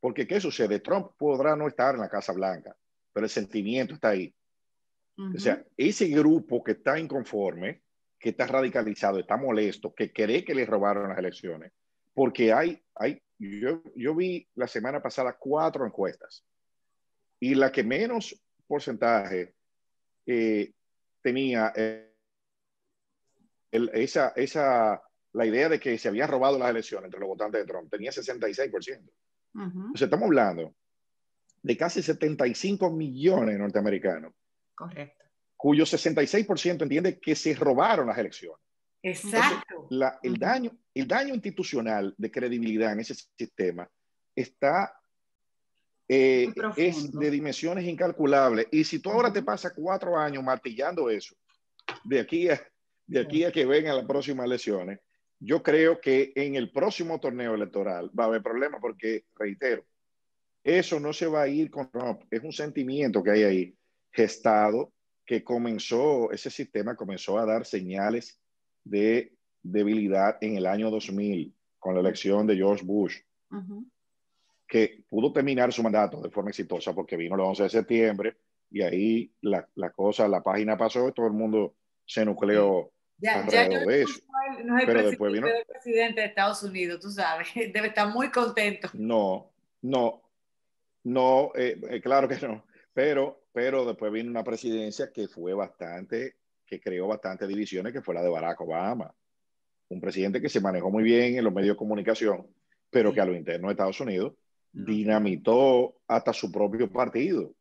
Porque, 0.00 0.26
¿qué 0.26 0.40
sucede? 0.40 0.80
Trump 0.80 1.12
podrá 1.16 1.54
no 1.54 1.68
estar 1.68 1.94
en 1.94 2.00
la 2.00 2.08
Casa 2.08 2.32
Blanca, 2.32 2.76
pero 3.12 3.24
el 3.24 3.30
sentimiento 3.30 3.94
está 3.94 4.10
ahí. 4.10 4.34
O 5.16 5.38
sea, 5.38 5.62
ese 5.76 6.08
grupo 6.08 6.64
que 6.64 6.72
está 6.72 6.98
inconforme, 6.98 7.82
que 8.18 8.30
está 8.30 8.46
radicalizado, 8.46 9.20
está 9.20 9.36
molesto, 9.36 9.94
que 9.94 10.12
cree 10.12 10.44
que 10.44 10.54
le 10.54 10.66
robaron 10.66 11.10
las 11.10 11.18
elecciones, 11.18 11.70
porque 12.14 12.52
hay, 12.52 12.82
hay 12.94 13.22
yo, 13.38 13.82
yo 13.94 14.14
vi 14.14 14.48
la 14.54 14.66
semana 14.66 15.02
pasada 15.02 15.36
cuatro 15.38 15.86
encuestas 15.86 16.44
y 17.38 17.54
la 17.54 17.70
que 17.70 17.84
menos 17.84 18.40
porcentaje 18.66 19.54
eh, 20.26 20.72
tenía 21.20 21.72
eh, 21.76 22.12
esa, 23.70 24.32
esa, 24.36 25.02
la 25.32 25.46
idea 25.46 25.68
de 25.68 25.80
que 25.80 25.96
se 25.98 26.08
había 26.08 26.26
robado 26.26 26.58
las 26.58 26.70
elecciones 26.70 27.06
entre 27.06 27.20
los 27.20 27.28
votantes 27.28 27.60
de 27.60 27.66
Trump, 27.66 27.90
tenía 27.90 28.10
66%. 28.10 29.10
Entonces 29.54 30.02
estamos 30.02 30.26
hablando 30.26 30.74
de 31.62 31.76
casi 31.76 32.02
75 32.02 32.90
millones 32.90 33.54
de 33.54 33.58
norteamericanos. 33.58 34.32
Correcto. 34.74 35.24
Cuyo 35.56 35.84
66% 35.84 36.82
entiende 36.82 37.18
que 37.20 37.34
se 37.34 37.54
robaron 37.54 38.08
las 38.08 38.18
elecciones. 38.18 38.58
Exacto. 39.02 39.88
el, 40.22 40.36
daño, 40.36 40.70
el 40.94 41.08
daño 41.08 41.34
institucional 41.34 42.14
de 42.16 42.30
credibilidad 42.30 42.92
en 42.92 43.00
ese 43.00 43.14
sistema 43.14 43.88
está 44.34 44.94
eh, 46.08 46.52
es 46.76 47.10
de 47.12 47.30
dimensiones 47.30 47.84
incalculables. 47.84 48.66
Y 48.70 48.84
si 48.84 48.98
tú 48.98 49.10
ahora 49.10 49.32
te 49.32 49.42
pasas 49.42 49.72
cuatro 49.74 50.16
años 50.16 50.44
martillando 50.44 51.10
eso, 51.10 51.34
de 52.04 52.20
aquí 52.20 52.48
a, 52.48 52.60
de 53.06 53.20
aquí 53.20 53.44
a 53.44 53.52
que 53.52 53.64
vengan 53.64 53.96
las 53.96 54.06
próximas 54.06 54.46
elecciones, 54.46 55.00
yo 55.44 55.62
creo 55.62 56.00
que 56.00 56.32
en 56.36 56.54
el 56.54 56.70
próximo 56.70 57.18
torneo 57.18 57.54
electoral 57.54 58.10
va 58.18 58.24
a 58.24 58.26
haber 58.28 58.42
problemas 58.42 58.80
porque, 58.80 59.24
reitero, 59.36 59.84
eso 60.62 61.00
no 61.00 61.12
se 61.12 61.26
va 61.26 61.42
a 61.42 61.48
ir 61.48 61.70
con 61.70 61.90
Trump. 61.90 62.22
Es 62.30 62.42
un 62.42 62.52
sentimiento 62.52 63.22
que 63.22 63.32
hay 63.32 63.42
ahí 63.42 63.76
gestado 64.12 64.92
que 65.26 65.42
comenzó, 65.42 66.30
ese 66.30 66.50
sistema 66.50 66.94
comenzó 66.94 67.38
a 67.38 67.46
dar 67.46 67.64
señales 67.64 68.40
de 68.84 69.32
debilidad 69.62 70.38
en 70.40 70.56
el 70.56 70.66
año 70.66 70.90
2000 70.90 71.54
con 71.78 71.94
la 71.94 72.00
elección 72.00 72.46
de 72.46 72.56
George 72.56 72.84
Bush 72.84 73.16
que 74.72 75.04
pudo 75.08 75.32
terminar 75.32 75.72
su 75.72 75.82
mandato 75.82 76.20
de 76.22 76.30
forma 76.30 76.50
exitosa 76.50 76.94
porque 76.94 77.16
vino 77.16 77.34
el 77.34 77.42
11 77.42 77.64
de 77.64 77.68
septiembre 77.68 78.36
y 78.70 78.80
ahí 78.80 79.32
la, 79.42 79.68
la 79.74 79.90
cosa, 79.90 80.26
la 80.28 80.42
página 80.42 80.78
pasó 80.78 81.08
y 81.08 81.12
todo 81.12 81.26
el 81.26 81.34
mundo 81.34 81.74
se 82.06 82.24
nucleó 82.24 82.91
alrededor 83.28 83.86
de 83.86 84.02
eso. 84.02 84.20
No 84.64 84.76
es 84.76 84.82
el, 84.82 84.86
Pero 84.86 85.08
después 85.08 85.32
vino... 85.32 85.46
el 85.46 85.64
presidente 85.66 86.20
de 86.20 86.26
Estados 86.26 86.62
Unidos, 86.62 87.00
tú 87.00 87.10
sabes, 87.10 87.48
debe 87.54 87.88
estar 87.88 88.08
muy 88.08 88.30
contento. 88.30 88.88
No, 88.94 89.50
no, 89.82 90.22
no, 91.04 91.52
eh, 91.54 91.80
eh, 91.90 92.00
claro 92.00 92.28
que 92.28 92.36
no. 92.46 92.64
Pero, 92.92 93.44
pero 93.52 93.84
después 93.84 94.12
vino 94.12 94.30
una 94.30 94.44
presidencia 94.44 95.10
que 95.12 95.28
fue 95.28 95.54
bastante, 95.54 96.36
que 96.66 96.80
creó 96.80 97.06
bastantes 97.06 97.48
divisiones, 97.48 97.92
que 97.92 98.02
fue 98.02 98.14
la 98.14 98.22
de 98.22 98.28
Barack 98.28 98.60
Obama. 98.60 99.14
Un 99.88 100.00
presidente 100.00 100.40
que 100.40 100.48
se 100.48 100.60
manejó 100.60 100.90
muy 100.90 101.02
bien 101.02 101.36
en 101.36 101.44
los 101.44 101.52
medios 101.52 101.74
de 101.74 101.78
comunicación, 101.78 102.46
pero 102.90 103.12
que 103.12 103.20
a 103.20 103.24
lo 103.24 103.34
interno 103.34 103.68
de 103.68 103.72
Estados 103.72 104.00
Unidos 104.00 104.34
dinamitó 104.72 106.00
hasta 106.06 106.32
su 106.32 106.50
propio 106.50 106.90
partido. 106.90 107.54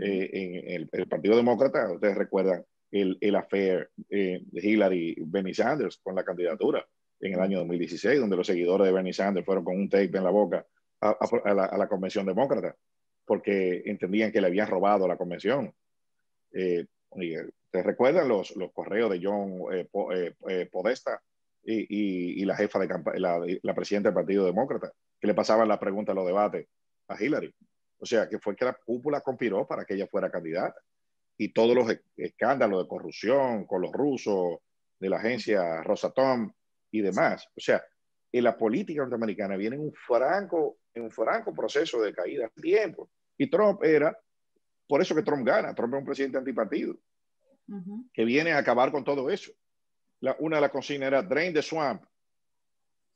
Eh, 0.00 0.30
en 0.32 0.88
el, 0.92 1.08
Partido 1.08 1.36
Demócrata, 1.36 1.90
ustedes 1.92 2.16
recuerdan 2.16 2.64
el, 2.92 3.18
el 3.20 3.34
affair 3.34 3.90
eh, 4.08 4.40
de 4.44 4.60
Hillary 4.60 5.16
Bernie 5.26 5.54
Sanders 5.54 5.98
con 5.98 6.14
la 6.14 6.24
candidatura 6.24 6.86
en 7.20 7.34
el 7.34 7.40
año 7.40 7.58
2016, 7.58 8.20
donde 8.20 8.36
los 8.36 8.46
seguidores 8.46 8.86
de 8.86 8.92
Bernie 8.92 9.12
Sanders 9.12 9.44
fueron 9.44 9.64
con 9.64 9.76
un 9.76 9.88
tape 9.88 10.16
en 10.16 10.24
la 10.24 10.30
boca 10.30 10.64
a, 11.00 11.54
la, 11.76 11.88
convención 11.88 12.24
demócrata, 12.24 12.76
porque 13.24 13.82
entendían 13.86 14.30
que 14.30 14.40
le 14.40 14.46
habían 14.46 14.68
robado 14.68 15.08
la 15.08 15.16
convención. 15.16 15.74
Eh, 16.52 16.86
¿Ustedes 17.10 17.86
recuerdan 17.86 18.28
los, 18.28 18.54
los 18.54 18.72
correos 18.72 19.10
de 19.10 19.20
John 19.20 19.58
Podesta 20.70 21.20
y, 21.64 22.40
y, 22.40 22.44
la 22.44 22.56
jefa 22.56 22.78
de 22.78 22.88
la, 23.18 23.44
la 23.62 23.74
presidenta 23.74 24.10
del 24.10 24.14
Partido 24.14 24.44
Demócrata? 24.44 24.92
que 25.22 25.28
le 25.28 25.34
pasaban 25.34 25.68
la 25.68 25.78
pregunta 25.78 26.10
a 26.10 26.14
los 26.16 26.26
debates 26.26 26.66
a 27.06 27.22
Hillary. 27.22 27.54
O 28.00 28.04
sea, 28.04 28.28
que 28.28 28.40
fue 28.40 28.56
que 28.56 28.64
la 28.64 28.74
cúpula 28.74 29.20
conspiró 29.20 29.64
para 29.68 29.84
que 29.84 29.94
ella 29.94 30.08
fuera 30.08 30.32
candidata. 30.32 30.74
Y 31.42 31.52
todos 31.52 31.74
los 31.74 31.90
e-, 31.90 32.02
escándalos 32.16 32.82
de 32.82 32.88
corrupción 32.88 33.66
con 33.66 33.82
los 33.82 33.90
rusos, 33.90 34.58
de 35.00 35.10
la 35.10 35.16
agencia 35.16 35.82
Rosatom 35.82 36.52
y 36.92 37.00
demás. 37.00 37.48
O 37.56 37.60
sea, 37.60 37.82
en 38.30 38.44
la 38.44 38.56
política 38.56 39.02
norteamericana 39.02 39.56
viene 39.56 39.74
en 39.74 39.82
un 39.82 39.92
franco, 39.92 40.78
un 40.94 41.10
franco 41.10 41.52
proceso 41.52 42.00
de 42.00 42.14
caída 42.14 42.48
tiempo. 42.60 43.10
Y 43.36 43.50
Trump 43.50 43.82
era, 43.82 44.16
por 44.86 45.02
eso 45.02 45.16
que 45.16 45.24
Trump 45.24 45.44
gana. 45.44 45.74
Trump 45.74 45.94
es 45.94 45.98
un 45.98 46.06
presidente 46.06 46.38
antipartido, 46.38 46.96
que 48.12 48.24
viene 48.24 48.52
a 48.52 48.58
acabar 48.58 48.92
con 48.92 49.02
todo 49.02 49.28
eso. 49.28 49.50
La, 50.20 50.36
una 50.38 50.56
de 50.56 50.62
las 50.62 50.70
consignas 50.70 51.08
era 51.08 51.22
Drain 51.22 51.52
the 51.52 51.62
Swamp, 51.62 52.04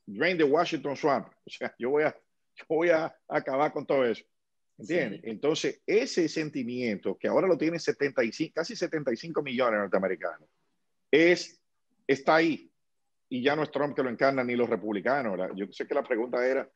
drain 0.04 0.36
the 0.36 0.44
Washington 0.44 0.96
Swamp. 0.96 1.28
O 1.46 1.50
sea, 1.50 1.72
yo 1.78 1.90
voy 1.90 2.02
a, 2.02 2.16
yo 2.56 2.64
voy 2.68 2.90
a 2.90 3.16
acabar 3.28 3.72
con 3.72 3.86
todo 3.86 4.04
eso. 4.04 4.24
¿Entiendes? 4.78 5.20
Entonces, 5.24 5.80
ese 5.86 6.28
sentimiento 6.28 7.16
que 7.16 7.28
ahora 7.28 7.48
lo 7.48 7.56
tienen 7.56 7.80
75, 7.80 8.52
casi 8.54 8.76
75 8.76 9.42
millones 9.42 9.72
de 9.72 9.78
norteamericanos, 9.78 10.48
es, 11.10 11.58
está 12.06 12.36
ahí. 12.36 12.70
Y 13.28 13.42
ya 13.42 13.56
no 13.56 13.62
es 13.62 13.70
Trump 13.70 13.96
que 13.96 14.02
lo 14.02 14.10
encarna 14.10 14.44
ni 14.44 14.54
los 14.54 14.68
republicanos. 14.68 15.38
Yo 15.56 15.66
sé 15.72 15.86
que 15.86 15.94
la 15.94 16.02
pregunta 16.02 16.46
era, 16.46 16.68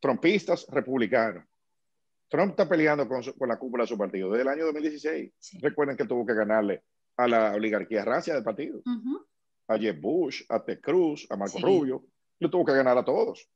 trumpistas, 0.00 0.66
republicanos. 0.68 1.44
Trump 2.28 2.50
está 2.50 2.68
peleando 2.68 3.06
con, 3.06 3.22
con, 3.22 3.48
la 3.48 3.56
cúpula 3.56 3.84
de 3.84 3.88
su 3.88 3.96
partido 3.96 4.30
desde 4.30 4.42
el 4.42 4.48
año 4.48 4.64
2016. 4.66 5.32
Recuerden 5.60 5.96
que 5.96 6.04
tuvo 6.04 6.26
que 6.26 6.34
ganarle 6.34 6.82
a 7.16 7.28
la 7.28 7.54
oligarquía 7.54 8.04
rancia 8.04 8.34
del 8.34 8.42
partido. 8.42 8.82
A 9.68 9.78
Jeff 9.78 10.00
Bush, 10.00 10.42
a 10.48 10.62
Ted 10.64 10.80
Cruz, 10.80 11.26
a 11.30 11.36
Marco 11.36 11.58
Rubio 11.60 12.04
le 12.38 12.48
tuvo 12.48 12.64
que 12.64 12.72
ganar 12.72 12.98
a 12.98 13.04
todos. 13.04 13.48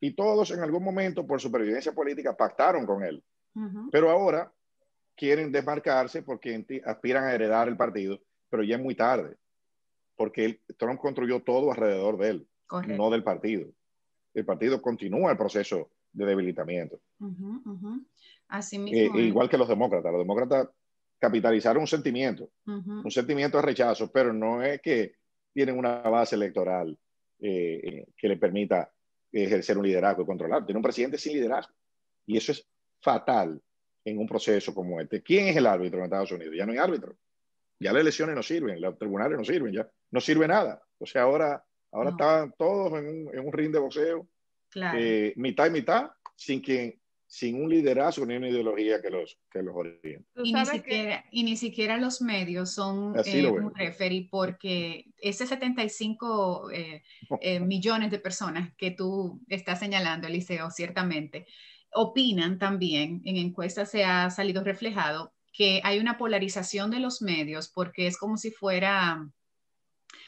Y 0.00 0.14
todos 0.14 0.50
en 0.50 0.60
algún 0.60 0.84
momento, 0.84 1.26
por 1.26 1.40
supervivencia 1.40 1.92
política, 1.92 2.36
pactaron 2.36 2.86
con 2.86 3.02
él. 3.02 3.22
Pero 3.90 4.10
ahora 4.10 4.52
quieren 5.16 5.50
desmarcarse 5.50 6.22
porque 6.22 6.64
aspiran 6.84 7.24
a 7.24 7.32
heredar 7.32 7.66
el 7.66 7.76
partido, 7.76 8.20
pero 8.48 8.62
ya 8.62 8.76
es 8.76 8.82
muy 8.82 8.94
tarde, 8.94 9.36
porque 10.14 10.60
Trump 10.76 11.00
construyó 11.00 11.42
todo 11.42 11.72
alrededor 11.72 12.18
de 12.18 12.28
él, 12.28 12.48
no 12.86 13.10
del 13.10 13.24
partido. 13.24 13.68
El 14.32 14.44
partido 14.44 14.80
continúa 14.80 15.32
el 15.32 15.36
proceso 15.36 15.90
de 16.12 16.26
debilitamiento. 16.26 17.00
Así 18.46 18.76
eh, 18.76 18.78
mismo. 18.78 19.18
igual 19.18 19.48
que 19.48 19.58
los 19.58 19.68
demócratas. 19.68 20.12
Los 20.12 20.20
demócratas 20.20 20.68
capitalizaron 21.18 21.80
un 21.80 21.88
sentimiento, 21.88 22.50
un 22.64 23.10
sentimiento 23.10 23.58
de 23.58 23.62
rechazo, 23.62 24.10
pero 24.12 24.32
no 24.32 24.62
es 24.62 24.80
que 24.80 25.14
tienen 25.52 25.76
una 25.76 25.98
base 26.02 26.36
electoral 26.36 26.96
eh, 27.40 27.80
eh, 27.82 28.06
que 28.16 28.28
le 28.28 28.36
permita 28.36 28.88
ejercer 29.32 29.76
un 29.78 29.86
liderazgo 29.86 30.22
y 30.22 30.26
controlar. 30.26 30.64
Tiene 30.64 30.78
un 30.78 30.82
presidente 30.82 31.18
sin 31.18 31.34
liderazgo. 31.34 31.72
Y 32.26 32.36
eso 32.36 32.52
es 32.52 32.66
fatal 33.00 33.60
en 34.04 34.18
un 34.18 34.26
proceso 34.26 34.74
como 34.74 35.00
este. 35.00 35.22
¿Quién 35.22 35.48
es 35.48 35.56
el 35.56 35.66
árbitro 35.66 35.98
en 35.98 36.04
Estados 36.04 36.32
Unidos? 36.32 36.54
Ya 36.56 36.66
no 36.66 36.72
hay 36.72 36.78
árbitro. 36.78 37.16
Ya 37.80 37.92
las 37.92 38.02
elecciones 38.02 38.34
no 38.34 38.42
sirven, 38.42 38.80
los 38.80 38.98
tribunales 38.98 39.38
no 39.38 39.44
sirven, 39.44 39.72
ya 39.72 39.88
no 40.10 40.20
sirve 40.20 40.48
nada. 40.48 40.82
O 40.98 41.06
sea, 41.06 41.22
ahora, 41.22 41.64
ahora 41.92 42.10
están 42.10 42.52
todos 42.58 42.98
en 42.98 43.08
un, 43.08 43.34
en 43.34 43.46
un, 43.46 43.52
ring 43.52 43.70
de 43.70 43.78
boxeo, 43.78 44.28
eh, 44.74 45.32
mitad 45.36 45.66
y 45.66 45.70
mitad, 45.70 46.10
sin 46.34 46.60
quien 46.60 47.00
sin 47.28 47.62
un 47.62 47.68
liderazgo 47.68 48.24
ni 48.24 48.36
una 48.36 48.48
ideología 48.48 49.02
que 49.02 49.10
los, 49.10 49.38
que 49.50 49.62
los 49.62 49.76
oriente. 49.76 50.24
Y 50.42 50.54
ni, 50.54 50.64
siquiera, 50.64 51.24
y 51.30 51.42
ni 51.44 51.56
siquiera 51.58 51.98
los 51.98 52.22
medios 52.22 52.72
son 52.72 53.14
eh, 53.22 53.46
un 53.46 53.74
referee 53.74 54.28
porque 54.30 55.04
ese 55.18 55.46
75 55.46 56.70
eh, 56.70 57.02
eh, 57.42 57.60
millones 57.60 58.10
de 58.10 58.18
personas 58.18 58.72
que 58.76 58.92
tú 58.92 59.42
estás 59.48 59.78
señalando, 59.78 60.26
Eliseo, 60.26 60.70
ciertamente, 60.70 61.46
opinan 61.92 62.58
también, 62.58 63.20
en 63.26 63.36
encuestas 63.36 63.90
se 63.90 64.04
ha 64.04 64.30
salido 64.30 64.64
reflejado, 64.64 65.34
que 65.52 65.82
hay 65.84 65.98
una 65.98 66.16
polarización 66.16 66.90
de 66.90 67.00
los 67.00 67.20
medios 67.20 67.68
porque 67.68 68.06
es 68.06 68.16
como 68.16 68.38
si 68.38 68.50
fuera 68.50 69.30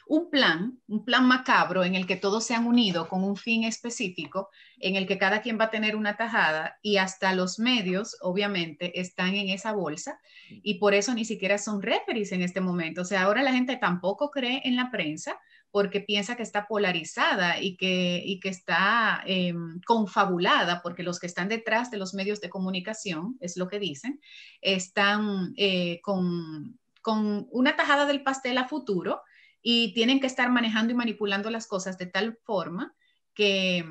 un 0.06 0.28
plan, 0.28 0.78
un 0.88 1.04
plan 1.04 1.26
macabro 1.26 1.84
en 1.84 1.94
el 1.94 2.06
que 2.06 2.16
todos 2.16 2.44
se 2.44 2.54
han 2.54 2.66
unido 2.66 3.08
con 3.08 3.22
un 3.22 3.36
fin 3.36 3.64
específico, 3.64 4.48
en 4.78 4.96
el 4.96 5.06
que 5.06 5.18
cada 5.18 5.40
quien 5.40 5.58
va 5.58 5.66
a 5.66 5.70
tener 5.70 5.94
una 5.94 6.16
tajada 6.16 6.78
y 6.82 6.96
hasta 6.96 7.34
los 7.34 7.58
medios, 7.58 8.16
obviamente, 8.20 9.00
están 9.00 9.34
en 9.34 9.50
esa 9.50 9.72
bolsa 9.72 10.18
y 10.48 10.74
por 10.74 10.94
eso 10.94 11.14
ni 11.14 11.24
siquiera 11.24 11.58
son 11.58 11.80
referees 11.80 12.32
en 12.32 12.42
este 12.42 12.60
momento. 12.60 13.02
O 13.02 13.04
sea, 13.04 13.22
ahora 13.22 13.42
la 13.42 13.52
gente 13.52 13.76
tampoco 13.76 14.30
cree 14.30 14.62
en 14.64 14.76
la 14.76 14.90
prensa 14.90 15.38
porque 15.70 16.00
piensa 16.00 16.36
que 16.36 16.42
está 16.42 16.66
polarizada 16.66 17.60
y 17.60 17.76
que, 17.76 18.22
y 18.24 18.40
que 18.40 18.48
está 18.48 19.22
em, 19.26 19.80
confabulada, 19.86 20.82
porque 20.82 21.04
los 21.04 21.20
que 21.20 21.26
están 21.26 21.48
detrás 21.48 21.90
de 21.90 21.98
los 21.98 22.14
medios 22.14 22.40
de 22.40 22.50
comunicación, 22.50 23.36
es 23.40 23.56
lo 23.56 23.68
que 23.68 23.78
dicen, 23.78 24.20
están 24.60 25.52
eh, 25.56 26.00
con, 26.02 26.78
con 27.00 27.46
una 27.52 27.76
tajada 27.76 28.06
del 28.06 28.22
pastel 28.22 28.58
a 28.58 28.66
futuro 28.66 29.22
y 29.62 29.92
tienen 29.94 30.20
que 30.20 30.26
estar 30.26 30.50
manejando 30.50 30.92
y 30.92 30.96
manipulando 30.96 31.50
las 31.50 31.66
cosas 31.66 31.98
de 31.98 32.06
tal 32.06 32.38
forma 32.44 32.94
que, 33.34 33.84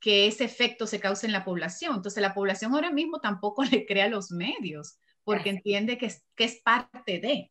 que 0.00 0.26
ese 0.26 0.44
efecto 0.44 0.86
se 0.86 1.00
cause 1.00 1.26
en 1.26 1.32
la 1.32 1.44
población. 1.44 1.96
Entonces 1.96 2.20
la 2.20 2.34
población 2.34 2.74
ahora 2.74 2.90
mismo 2.90 3.20
tampoco 3.20 3.64
le 3.64 3.86
crea 3.86 4.08
los 4.08 4.30
medios 4.30 4.98
porque 5.24 5.50
entiende 5.50 5.96
que 5.96 6.06
es, 6.06 6.24
que 6.36 6.44
es 6.44 6.60
parte 6.62 7.18
de. 7.18 7.50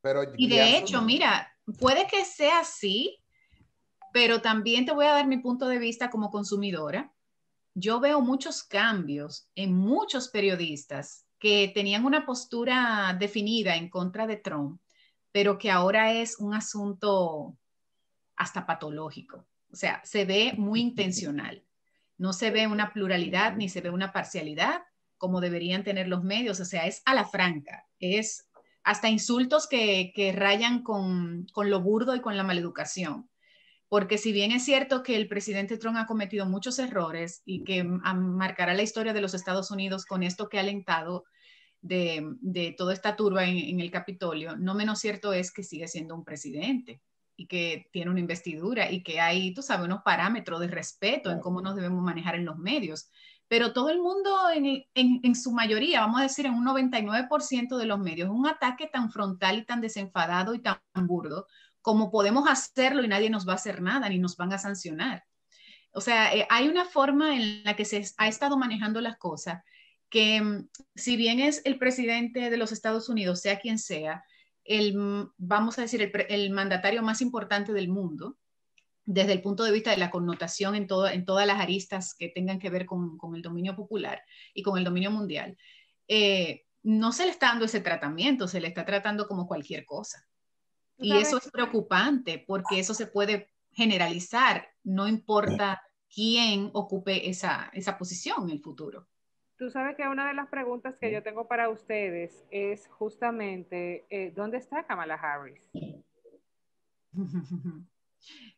Pero, 0.00 0.24
y 0.36 0.48
de 0.48 0.76
hecho, 0.76 1.00
mira, 1.00 1.54
puede 1.78 2.08
que 2.08 2.24
sea 2.24 2.60
así, 2.60 3.22
pero 4.12 4.42
también 4.42 4.84
te 4.84 4.92
voy 4.92 5.06
a 5.06 5.12
dar 5.12 5.28
mi 5.28 5.38
punto 5.38 5.68
de 5.68 5.78
vista 5.78 6.10
como 6.10 6.30
consumidora. 6.30 7.14
Yo 7.74 8.00
veo 8.00 8.20
muchos 8.20 8.64
cambios 8.64 9.48
en 9.54 9.72
muchos 9.72 10.28
periodistas 10.28 11.24
que 11.38 11.70
tenían 11.72 12.04
una 12.04 12.26
postura 12.26 13.16
definida 13.18 13.76
en 13.76 13.88
contra 13.88 14.26
de 14.26 14.36
Trump 14.36 14.81
pero 15.32 15.58
que 15.58 15.70
ahora 15.70 16.12
es 16.12 16.38
un 16.38 16.54
asunto 16.54 17.56
hasta 18.36 18.66
patológico. 18.66 19.46
O 19.72 19.76
sea, 19.76 20.02
se 20.04 20.24
ve 20.24 20.52
muy 20.56 20.80
intencional. 20.80 21.64
No 22.18 22.32
se 22.32 22.50
ve 22.50 22.66
una 22.66 22.92
pluralidad 22.92 23.56
ni 23.56 23.68
se 23.68 23.80
ve 23.80 23.90
una 23.90 24.12
parcialidad 24.12 24.82
como 25.16 25.40
deberían 25.40 25.84
tener 25.84 26.08
los 26.08 26.22
medios. 26.22 26.60
O 26.60 26.64
sea, 26.64 26.86
es 26.86 27.02
a 27.06 27.14
la 27.14 27.24
franca. 27.24 27.86
Es 27.98 28.48
hasta 28.84 29.08
insultos 29.08 29.66
que, 29.66 30.34
rayan 30.36 30.82
con, 30.82 31.46
con 31.52 31.70
lo 31.70 31.80
burdo 31.80 32.14
y 32.14 32.20
con 32.20 32.36
la 32.36 32.44
maleducación. 32.44 33.30
Porque 33.88 34.18
si 34.18 34.32
bien 34.32 34.52
es 34.52 34.64
cierto 34.64 35.02
que 35.02 35.16
el 35.16 35.28
presidente 35.28 35.78
Trump 35.78 35.98
ha 35.98 36.06
cometido 36.06 36.46
muchos 36.46 36.78
errores 36.78 37.42
y 37.44 37.62
que 37.64 37.84
marcará 37.84 38.74
la 38.74 38.82
historia 38.82 39.12
de 39.12 39.20
los 39.20 39.34
Estados 39.34 39.70
Unidos 39.70 40.06
con 40.06 40.22
esto 40.22 40.48
que 40.48 40.58
ha 40.58 40.62
alentado 40.62 41.24
de, 41.82 42.74
toda 42.78 42.92
esta 42.92 43.16
turba 43.16 43.44
en, 43.44 43.80
el 43.80 43.90
Capitolio, 43.90 44.56
no 44.56 44.74
menos 44.74 45.00
cierto 45.00 45.32
es 45.32 45.52
que 45.52 45.64
sigue 45.64 45.88
siendo 45.88 46.14
un 46.14 46.24
presidente 46.24 47.02
y 47.36 47.46
que 47.46 47.88
tiene 47.92 48.10
una 48.10 48.20
investidura 48.20 48.90
y 48.90 49.02
que 49.02 49.20
hay, 49.20 49.52
tú 49.52 49.62
sabes, 49.62 49.84
unos 49.84 50.02
parámetros 50.02 50.60
de 50.60 50.68
respeto 50.68 51.30
en 51.30 51.40
cómo 51.40 51.60
nos 51.60 51.74
debemos 51.74 52.02
manejar 52.02 52.36
en 52.36 52.44
los 52.44 52.56
medios. 52.56 53.10
Pero 53.48 53.72
todo 53.72 53.90
el 53.90 54.00
mundo, 54.00 54.34
en, 54.54 55.34
su 55.34 55.52
mayoría, 55.52 56.00
vamos 56.00 56.20
a 56.20 56.24
decir 56.24 56.46
en 56.46 56.54
un 56.54 56.64
99% 56.64 57.76
de 57.76 57.86
los 57.86 57.98
medios, 57.98 58.30
un 58.30 58.46
ataque 58.46 58.86
tan 58.86 59.10
frontal 59.10 59.58
y 59.58 59.64
tan 59.64 59.80
desenfadado 59.80 60.54
y 60.54 60.60
tan 60.60 60.78
burdo 60.94 61.46
como 61.82 62.10
podemos 62.10 62.48
hacerlo 62.48 63.02
y 63.02 63.08
nadie 63.08 63.28
nos 63.28 63.46
va 63.46 63.52
a 63.52 63.56
hacer 63.56 63.82
nada 63.82 64.08
ni 64.08 64.18
nos 64.18 64.36
van 64.36 64.52
a 64.52 64.58
sancionar. 64.58 65.24
O 65.92 66.00
sea, 66.00 66.34
eh, 66.34 66.46
hay 66.48 66.68
una 66.68 66.84
forma 66.84 67.34
en 67.34 67.64
la 67.64 67.76
que 67.76 67.84
se 67.84 68.06
ha 68.16 68.28
estado 68.28 68.56
manejando 68.56 69.00
las 69.00 69.18
cosas 69.18 69.62
que 70.12 70.42
mm, 70.42 70.68
si 70.94 71.16
bien 71.16 71.40
es 71.40 71.62
el 71.64 71.78
presidente 71.78 72.50
de 72.50 72.56
los 72.56 72.70
Estados 72.70 73.08
Unidos, 73.08 73.40
sea 73.40 73.58
quien 73.58 73.78
sea, 73.78 74.24
el, 74.62 74.96
mm, 74.96 75.32
vamos 75.38 75.78
a 75.78 75.82
decir, 75.82 76.12
el, 76.28 76.50
mandatario 76.50 77.02
más 77.02 77.22
importante 77.22 77.72
del 77.72 77.88
mundo, 77.88 78.36
desde 79.04 79.32
el 79.32 79.42
punto 79.42 79.64
de 79.64 79.72
vista 79.72 79.90
de 79.90 79.96
la 79.96 80.10
connotación 80.10 80.76
en, 80.76 80.86
todo, 80.86 81.08
en 81.08 81.24
todas 81.24 81.46
las 81.46 81.58
aristas 81.58 82.14
que 82.14 82.28
tengan 82.28 82.60
que 82.60 82.70
ver 82.70 82.86
con, 82.86 83.18
con 83.18 83.34
el 83.34 83.42
dominio 83.42 83.74
popular 83.74 84.22
y 84.54 84.62
con 84.62 84.78
el 84.78 84.84
dominio 84.84 85.10
mundial, 85.10 85.56
eh, 86.06 86.66
no 86.82 87.10
se 87.12 87.24
le 87.24 87.30
está 87.30 87.46
dando 87.48 87.64
ese 87.64 87.80
tratamiento, 87.80 88.46
se 88.46 88.60
le 88.60 88.68
está 88.68 88.84
tratando 88.84 89.26
como 89.26 89.48
cualquier 89.48 89.86
cosa. 89.86 90.28
Y 90.98 91.16
eso 91.16 91.38
es 91.38 91.50
preocupante 91.50 92.44
porque 92.46 92.78
eso 92.78 92.94
se 92.94 93.06
puede 93.06 93.50
generalizar, 93.72 94.68
no 94.84 95.08
importa 95.08 95.82
quién 96.14 96.70
ocupe 96.74 97.28
esa, 97.28 97.70
esa 97.72 97.98
posición 97.98 98.44
en 98.44 98.50
el 98.50 98.60
futuro. 98.60 99.08
Tú 99.62 99.70
sabes 99.70 99.94
que 99.96 100.08
una 100.08 100.26
de 100.26 100.34
las 100.34 100.48
preguntas 100.48 100.96
que 101.00 101.12
yo 101.12 101.22
tengo 101.22 101.46
para 101.46 101.68
ustedes 101.68 102.44
es 102.50 102.88
justamente, 102.88 104.04
eh, 104.10 104.32
¿dónde 104.34 104.58
está 104.58 104.82
Kamala 104.82 105.14
Harris? 105.14 105.62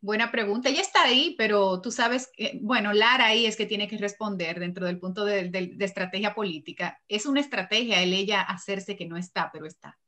Buena 0.01 0.33
pregunta. 0.33 0.71
Ella 0.71 0.81
está 0.81 1.03
ahí, 1.03 1.35
pero 1.37 1.83
tú 1.83 1.91
sabes, 1.91 2.33
que, 2.35 2.59
bueno, 2.63 2.95
Lara 2.95 3.27
ahí 3.27 3.45
es 3.45 3.55
que 3.55 3.67
tiene 3.67 3.87
que 3.87 3.99
responder 3.99 4.59
dentro 4.59 4.87
del 4.87 4.99
punto 4.99 5.27
de, 5.27 5.77
estrategia 5.81 6.35
política. 6.35 6.99
Es 7.07 7.27
una 7.27 7.41
estrategia 7.41 8.03
el 8.03 8.15
ella 8.15 8.41
hacerse 8.41 8.97
que 8.97 9.05
no 9.05 9.19
está, 9.19 9.51
pero 9.53 9.67
está. 9.67 9.99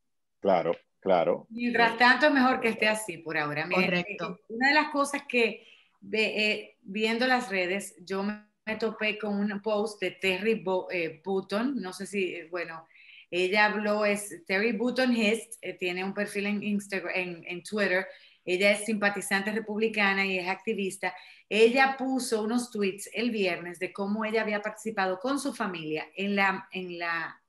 Claro, 0.41 0.75
claro. 0.99 1.47
Mientras 1.51 1.99
tanto, 1.99 2.29
es 2.29 2.33
mejor 2.33 2.59
que 2.59 2.69
esté 2.69 2.89
así 2.89 3.19
por 3.19 3.37
ahora. 3.37 3.69
Correcto. 3.69 4.39
Eh, 4.41 4.45
una 4.49 4.69
de 4.69 4.75
las 4.75 4.89
cosas 4.89 5.25
que 5.29 5.63
eh, 6.11 6.79
viendo 6.81 7.27
las 7.27 7.51
redes, 7.51 7.97
yo 8.03 8.23
me 8.23 8.47
me 8.67 8.77
topé 8.77 9.17
con 9.17 9.35
un 9.39 9.63
post 9.63 10.01
de 10.01 10.11
Terry 10.11 10.65
eh, 10.91 11.21
Button, 11.25 11.81
no 11.81 11.93
sé 11.93 12.05
si, 12.05 12.35
eh, 12.35 12.49
bueno, 12.51 12.87
ella 13.31 13.67
habló, 13.67 14.05
es 14.05 14.45
Terry 14.45 14.73
Button 14.73 15.17
Hist, 15.17 15.55
eh, 15.63 15.75
tiene 15.75 16.03
un 16.03 16.13
perfil 16.13 16.47
en, 16.47 16.63
Instagram, 16.63 17.13
en, 17.15 17.63
Twitter, 17.63 18.07
ella 18.45 18.73
es 18.73 18.85
simpatizante 18.85 19.53
republicana 19.53 20.27
y 20.27 20.39
es 20.39 20.49
activista. 20.49 21.15
Ella 21.49 21.97
puso 21.97 22.43
unos 22.43 22.71
tweets 22.71 23.09
el 23.13 23.31
viernes 23.31 23.79
de 23.79 23.93
cómo 23.93 24.25
ella 24.25 24.43
había 24.43 24.63
participado 24.63 25.19
con 25.19 25.39
su 25.39 25.53
familia 25.53 26.07
en 26.17 26.37
la, 26.37 26.69
en 26.73 26.99
la, 26.99 27.41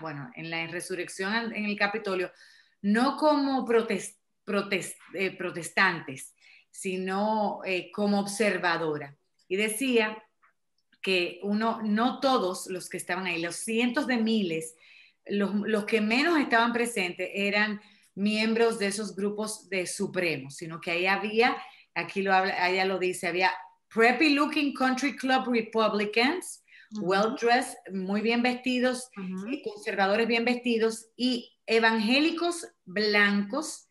bueno, 0.00 0.30
en 0.34 0.50
la 0.50 0.66
resurrección 0.68 1.52
en 1.52 1.64
el 1.64 1.76
Capitolio, 1.76 2.32
no 2.82 3.16
como 3.16 3.64
protest, 3.64 4.20
protestantes, 4.44 6.34
sino 6.70 7.60
como 7.92 8.20
observadora. 8.20 9.16
Y 9.46 9.56
decía 9.56 10.20
que 11.04 11.38
uno, 11.42 11.82
no 11.82 12.18
todos 12.18 12.66
los 12.68 12.88
que 12.88 12.96
estaban 12.96 13.26
ahí, 13.26 13.40
los 13.40 13.56
cientos 13.56 14.06
de 14.06 14.16
miles, 14.16 14.74
los, 15.26 15.84
que 15.84 16.00
menos 16.00 16.38
estaban 16.38 16.72
presentes 16.72 17.28
eran 17.34 17.78
miembros 18.14 18.78
de 18.78 18.86
esos 18.86 19.14
grupos 19.14 19.68
de 19.68 19.86
supremos, 19.86 20.56
sino 20.56 20.80
que 20.80 20.92
ahí 20.92 21.06
había, 21.06 21.58
aquí 21.94 22.22
lo 22.22 22.32
habla, 22.32 22.70
ella 22.70 22.86
lo 22.86 22.98
dice, 22.98 23.26
había 23.26 23.52
preppy 23.92 24.30
looking 24.30 24.72
country 24.72 25.14
club 25.14 25.46
Republicans, 25.46 26.64
well 27.02 27.36
dressed, 27.38 27.76
muy 27.92 28.22
bien 28.22 28.42
vestidos, 28.42 29.10
conservadores 29.62 30.26
bien 30.26 30.46
vestidos 30.46 31.08
y 31.18 31.52
evangélicos 31.66 32.66
blancos 32.86 33.88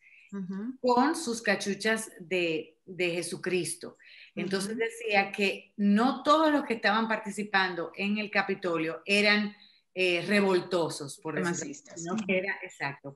con 0.81 1.15
sus 1.15 1.43
cachuchas 1.43 2.09
de, 2.19 2.75
de 2.87 3.11
Jesucristo. 3.11 3.97
Entonces 4.35 4.77
decía 4.77 5.31
que 5.31 5.73
no 5.77 6.23
todos 6.23 6.51
los 6.51 6.65
que 6.65 6.75
estaban 6.75 7.07
participando 7.07 7.91
en 7.95 8.17
el 8.17 8.31
Capitolio 8.31 9.01
eran 9.05 9.55
eh, 9.95 10.25
revoltosos, 10.27 11.19
por 11.19 11.35
decirlo 11.35 11.93
sino 11.95 12.15
que 12.25 12.39
era, 12.39 12.57
exacto, 12.63 13.15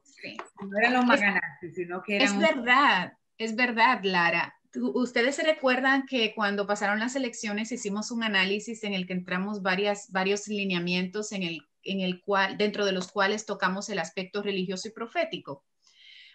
no 0.62 0.78
eran 0.78 0.94
los 0.94 1.06
maganazis, 1.06 1.74
sino 1.74 2.04
que 2.04 2.18
eran... 2.18 2.28
Es 2.28 2.40
verdad, 2.40 3.14
es 3.40 3.56
verdad, 3.56 4.02
Lara. 4.04 4.54
Ustedes 4.76 5.36
se 5.38 5.44
recuerdan 5.44 6.06
que 6.06 6.36
cuando 6.36 6.68
pasaron 6.68 7.00
las 7.00 7.16
elecciones 7.16 7.72
hicimos 7.72 8.12
un 8.12 8.24
análisis 8.24 8.84
en 8.84 8.94
el 8.94 9.08
que 9.08 9.14
entramos 9.14 9.64
varias, 9.64 10.12
varios 10.12 10.48
lineamientos 10.48 11.32
en 11.32 11.42
el, 11.42 11.62
en 11.82 12.02
el 12.02 12.22
cual, 12.22 12.58
dentro 12.60 12.86
de 12.86 12.92
los 12.92 13.12
cuales 13.12 13.48
tocamos 13.48 13.90
el 13.90 13.98
aspecto 13.98 14.44
religioso 14.44 14.88
y 14.88 14.92
profético. 14.92 15.66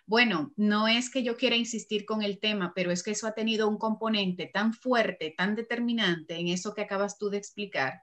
Bueno, 0.06 0.52
no 0.56 0.88
es 0.88 1.10
que 1.10 1.22
yo 1.22 1.36
quiera 1.36 1.56
insistir 1.56 2.04
con 2.04 2.22
el 2.22 2.38
tema, 2.40 2.72
pero 2.74 2.90
es 2.90 3.02
que 3.02 3.12
eso 3.12 3.26
ha 3.26 3.34
tenido 3.34 3.68
un 3.68 3.78
componente 3.78 4.50
tan 4.52 4.74
fuerte, 4.74 5.34
tan 5.36 5.54
determinante 5.54 6.36
en 6.36 6.48
eso 6.48 6.74
que 6.74 6.82
acabas 6.82 7.18
tú 7.18 7.30
de 7.30 7.38
explicar, 7.38 8.02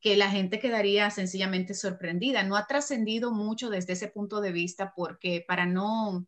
que 0.00 0.16
la 0.16 0.30
gente 0.30 0.60
quedaría 0.60 1.10
sencillamente 1.10 1.74
sorprendida. 1.74 2.42
No 2.44 2.56
ha 2.56 2.66
trascendido 2.66 3.32
mucho 3.32 3.70
desde 3.70 3.94
ese 3.94 4.08
punto 4.08 4.40
de 4.40 4.52
vista 4.52 4.92
porque 4.94 5.44
para 5.48 5.66
no, 5.66 6.26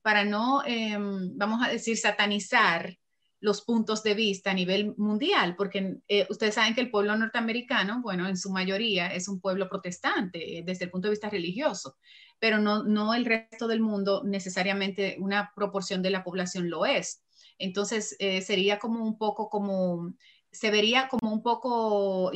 para 0.00 0.24
no 0.24 0.64
em, 0.66 1.36
vamos 1.36 1.64
a 1.64 1.70
decir, 1.70 1.96
satanizar 1.96 2.96
los 3.42 3.62
puntos 3.62 4.04
de 4.04 4.14
vista 4.14 4.52
a 4.52 4.54
nivel 4.54 4.94
mundial, 4.96 5.56
porque 5.56 5.96
eh, 6.06 6.26
ustedes 6.30 6.54
saben 6.54 6.76
que 6.76 6.80
el 6.80 6.92
pueblo 6.92 7.16
norteamericano, 7.16 8.00
bueno, 8.00 8.28
en 8.28 8.36
su 8.36 8.50
mayoría 8.50 9.08
es 9.08 9.26
un 9.26 9.40
pueblo 9.40 9.68
protestante 9.68 10.58
eh, 10.58 10.62
desde 10.64 10.84
el 10.84 10.92
punto 10.92 11.08
de 11.08 11.12
vista 11.12 11.28
religioso, 11.28 11.96
pero 12.38 12.58
no, 12.58 12.84
no 12.84 13.14
el 13.14 13.24
resto 13.24 13.66
del 13.66 13.80
mundo 13.80 14.22
necesariamente 14.24 15.16
una 15.18 15.52
proporción 15.56 16.02
de 16.02 16.10
la 16.10 16.22
población 16.22 16.70
lo 16.70 16.86
es. 16.86 17.24
Entonces, 17.58 18.14
eh, 18.20 18.42
sería 18.42 18.78
como 18.78 19.04
un 19.04 19.18
poco 19.18 19.50
como, 19.50 20.14
se 20.52 20.70
vería 20.70 21.08
como 21.08 21.32
un 21.32 21.42
poco 21.42 22.30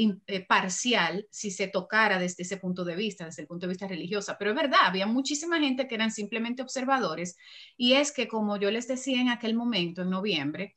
parcial 0.49 1.29
si 1.31 1.53
se 1.53 1.69
tocara 1.69 2.19
desde 2.19 2.42
ese 2.42 2.57
punto 2.57 2.85
de 2.85 2.97
vista, 2.97 3.27
desde 3.27 3.42
el 3.42 3.49
punto 3.49 3.66
de 3.66 3.75
vista 3.75 3.87
religioso. 3.87 4.35
Pero 4.40 4.51
es 4.51 4.57
verdad, 4.57 4.81
había 4.83 5.07
muchísima 5.07 5.61
gente 5.61 5.87
que 5.87 5.95
eran 5.95 6.11
simplemente 6.11 6.62
observadores 6.62 7.37
y 7.77 7.92
es 7.92 8.11
que, 8.11 8.27
como 8.27 8.57
yo 8.57 8.73
les 8.73 8.88
decía 8.88 9.21
en 9.21 9.29
aquel 9.29 9.55
momento, 9.55 10.03
en 10.03 10.11
noviembre, 10.11 10.75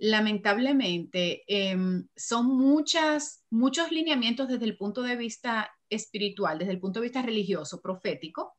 lamentablemente 0.00 1.44
em, 1.46 2.06
son 2.16 2.46
muchas, 2.46 3.44
muchos 3.50 3.92
lineamientos 3.92 4.48
desde 4.48 4.64
el 4.64 4.78
punto 4.78 5.02
de 5.02 5.14
vista 5.14 5.70
espiritual, 5.90 6.58
desde 6.58 6.72
el 6.72 6.80
punto 6.80 7.00
de 7.00 7.04
vista 7.04 7.20
religioso, 7.20 7.82
profético, 7.82 8.56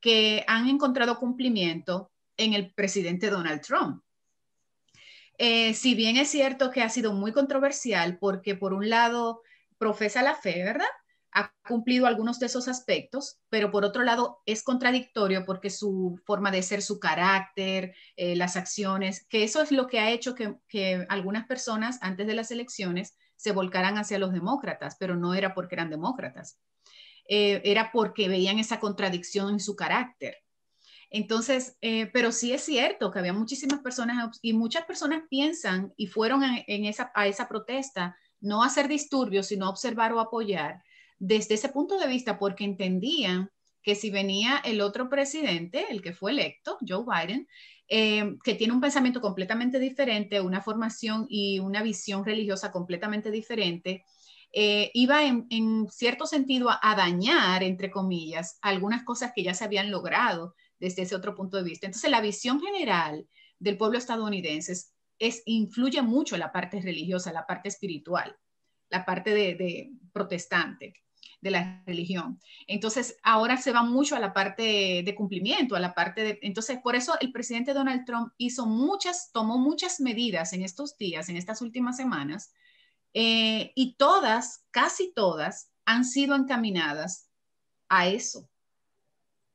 que 0.00 0.44
han 0.46 0.68
encontrado 0.68 1.18
cumplimiento 1.18 2.12
en 2.36 2.52
el 2.52 2.74
presidente 2.74 3.30
Donald 3.30 3.62
Trump. 3.62 4.02
Eh, 5.38 5.72
si 5.72 5.94
bien 5.94 6.18
es 6.18 6.28
cierto 6.28 6.70
que 6.70 6.82
ha 6.82 6.90
sido 6.90 7.14
muy 7.14 7.32
controversial 7.32 8.18
porque 8.18 8.54
por 8.54 8.74
un 8.74 8.90
lado 8.90 9.40
profesa 9.78 10.22
la 10.22 10.34
fe, 10.34 10.62
¿verdad? 10.62 10.86
Ha 11.32 11.52
cumplido 11.66 12.06
algunos 12.06 12.38
de 12.38 12.46
esos 12.46 12.68
aspectos, 12.68 13.38
pero 13.48 13.70
por 13.70 13.84
otro 13.84 14.02
lado 14.02 14.42
es 14.44 14.62
contradictorio 14.62 15.44
porque 15.46 15.70
su 15.70 16.20
forma 16.26 16.50
de 16.50 16.62
ser, 16.62 16.82
su 16.82 17.00
carácter, 17.00 17.94
eh, 18.16 18.36
las 18.36 18.56
acciones, 18.56 19.26
que 19.28 19.42
eso 19.42 19.62
es 19.62 19.72
lo 19.72 19.86
que 19.86 19.98
ha 19.98 20.10
hecho 20.10 20.34
que, 20.34 21.06
algunas 21.08 21.46
personas 21.46 21.98
antes 22.02 22.26
de 22.26 22.34
las 22.34 22.50
elecciones 22.50 23.16
se 23.36 23.52
volcaran 23.52 23.96
hacia 23.96 24.18
los 24.18 24.32
demócratas, 24.32 24.96
pero 25.00 25.16
no 25.16 25.34
era 25.34 25.54
porque 25.54 25.74
eran 25.74 25.90
demócratas, 25.90 26.58
eh, 27.26 27.62
era 27.64 27.90
porque 27.92 28.28
veían 28.28 28.58
esa 28.58 28.78
contradicción 28.78 29.50
en 29.50 29.60
su 29.60 29.74
carácter. 29.74 30.36
Entonces, 31.08 31.76
eh, 31.82 32.06
pero 32.06 32.32
sí 32.32 32.52
es 32.52 32.62
cierto 32.62 33.10
que 33.10 33.18
había 33.18 33.34
muchísimas 33.34 33.80
personas 33.80 34.38
y 34.40 34.52
muchas 34.54 34.84
personas 34.84 35.24
piensan 35.28 35.92
y 35.96 36.06
fueron 36.06 36.42
en 36.42 36.84
esa, 36.86 37.12
a 37.14 37.26
esa 37.26 37.48
protesta 37.48 38.16
no 38.40 38.62
a 38.62 38.66
hacer 38.66 38.88
disturbios, 38.88 39.46
sino 39.46 39.66
a 39.66 39.70
observar 39.70 40.12
o 40.12 40.20
apoyar 40.20 40.82
desde 41.24 41.54
ese 41.54 41.68
punto 41.68 42.00
de 42.00 42.08
vista 42.08 42.36
porque 42.36 42.64
entendían 42.64 43.48
que 43.80 43.94
si 43.94 44.10
venía 44.10 44.60
el 44.64 44.80
otro 44.80 45.08
presidente, 45.08 45.86
el 45.88 46.02
que 46.02 46.12
fue 46.12 46.32
electo, 46.32 46.78
Joe 46.86 47.04
Biden, 47.06 47.46
eh, 47.86 48.38
que 48.42 48.56
tiene 48.56 48.72
un 48.72 48.80
pensamiento 48.80 49.20
completamente 49.20 49.78
diferente, 49.78 50.40
una 50.40 50.60
formación 50.60 51.26
y 51.28 51.60
una 51.60 51.80
visión 51.80 52.24
religiosa 52.24 52.72
completamente 52.72 53.30
diferente, 53.30 54.04
eh, 54.52 54.90
iba 54.94 55.24
en, 55.24 55.86
cierto 55.92 56.26
sentido 56.26 56.70
a, 56.70 56.94
dañar, 56.96 57.62
entre 57.62 57.92
comillas, 57.92 58.58
algunas 58.60 59.04
cosas 59.04 59.30
que 59.32 59.44
ya 59.44 59.54
se 59.54 59.62
habían 59.62 59.92
logrado 59.92 60.56
desde 60.80 61.02
ese 61.02 61.14
otro 61.14 61.36
punto 61.36 61.56
de 61.56 61.62
vista. 61.62 61.86
Entonces, 61.86 62.10
la 62.10 62.20
visión 62.20 62.60
general 62.60 63.28
del 63.60 63.78
pueblo 63.78 63.96
estadounidense 63.96 64.72
es, 65.20 65.42
influye 65.46 66.02
mucho 66.02 66.36
la 66.36 66.50
parte 66.50 66.80
religiosa, 66.80 67.32
la 67.32 67.46
parte 67.46 67.68
espiritual, 67.68 68.36
la 68.90 69.04
parte 69.04 69.32
de 69.32 69.92
protestante 70.12 70.94
de 71.42 71.50
la 71.50 71.82
religión. 71.84 72.40
Entonces, 72.66 73.16
ahora 73.22 73.56
se 73.56 73.72
va 73.72 73.82
mucho 73.82 74.16
a 74.16 74.20
la 74.20 74.32
parte 74.32 75.02
de 75.04 75.14
cumplimiento, 75.14 75.74
a 75.76 75.80
la 75.80 75.92
parte 75.92 76.22
de... 76.22 76.38
Entonces, 76.42 76.78
por 76.82 76.94
eso 76.94 77.14
el 77.20 77.32
presidente 77.32 77.74
Donald 77.74 78.04
Trump 78.06 78.32
hizo 78.38 78.64
muchas, 78.64 79.30
tomó 79.32 79.58
muchas 79.58 80.00
medidas 80.00 80.52
en 80.52 80.62
estos 80.62 80.96
días, 80.96 81.28
en 81.28 81.36
estas 81.36 81.60
últimas 81.60 81.96
semanas, 81.96 82.54
eh, 83.12 83.72
y 83.74 83.96
todas, 83.96 84.64
casi 84.70 85.12
todas, 85.12 85.70
han 85.84 86.04
sido 86.04 86.36
encaminadas 86.36 87.28
a 87.88 88.06
eso, 88.06 88.48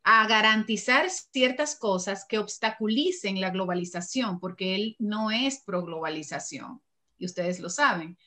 a 0.04 0.28
garantizar 0.28 1.10
ciertas 1.10 1.78
cosas 1.78 2.26
que 2.28 2.38
obstaculicen 2.38 3.40
la 3.40 3.50
globalización, 3.50 4.42
porque 4.42 4.76
él 4.76 4.96
no 5.00 5.32
es 5.32 5.64
pro 5.64 5.84
globalización, 5.84 6.82
y 7.18 7.26
ustedes 7.26 7.62
lo 7.62 7.70
saben. 7.70 8.18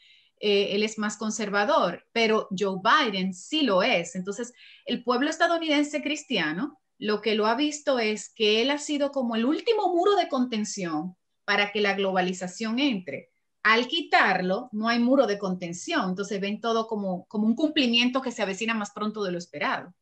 Eh, 0.40 0.74
él 0.74 0.82
es 0.82 0.98
más 0.98 1.18
conservador, 1.18 2.06
pero 2.12 2.48
Joe 2.58 2.80
Biden 2.82 3.34
sí 3.34 3.62
lo 3.62 3.82
es. 3.82 4.16
Entonces, 4.16 4.52
el 4.86 5.04
pueblo 5.04 5.28
estadounidense 5.28 6.02
cristiano 6.02 6.80
lo 7.00 7.22
que 7.22 7.34
lo 7.34 7.46
ha 7.46 7.54
visto 7.54 7.98
es 7.98 8.28
que 8.28 8.60
él 8.60 8.70
ha 8.70 8.76
sido 8.76 9.10
como 9.10 9.34
el 9.34 9.46
último 9.46 9.88
muro 9.94 10.16
de 10.16 10.28
contención 10.28 11.16
para 11.46 11.72
que 11.72 11.80
la 11.80 11.94
globalización 11.94 12.78
entre. 12.78 13.30
Al 13.62 13.88
quitarlo, 13.88 14.68
no 14.72 14.86
hay 14.86 14.98
muro 14.98 15.26
de 15.26 15.38
contención, 15.38 16.10
entonces 16.10 16.38
ven 16.40 16.60
todo 16.60 16.86
como, 16.86 17.26
como 17.26 17.46
un 17.46 17.56
cumplimiento 17.56 18.20
que 18.20 18.32
se 18.32 18.42
avecina 18.42 18.74
más 18.74 18.90
pronto 18.90 19.24
de 19.24 19.32
lo 19.32 19.38
esperado. 19.38 19.94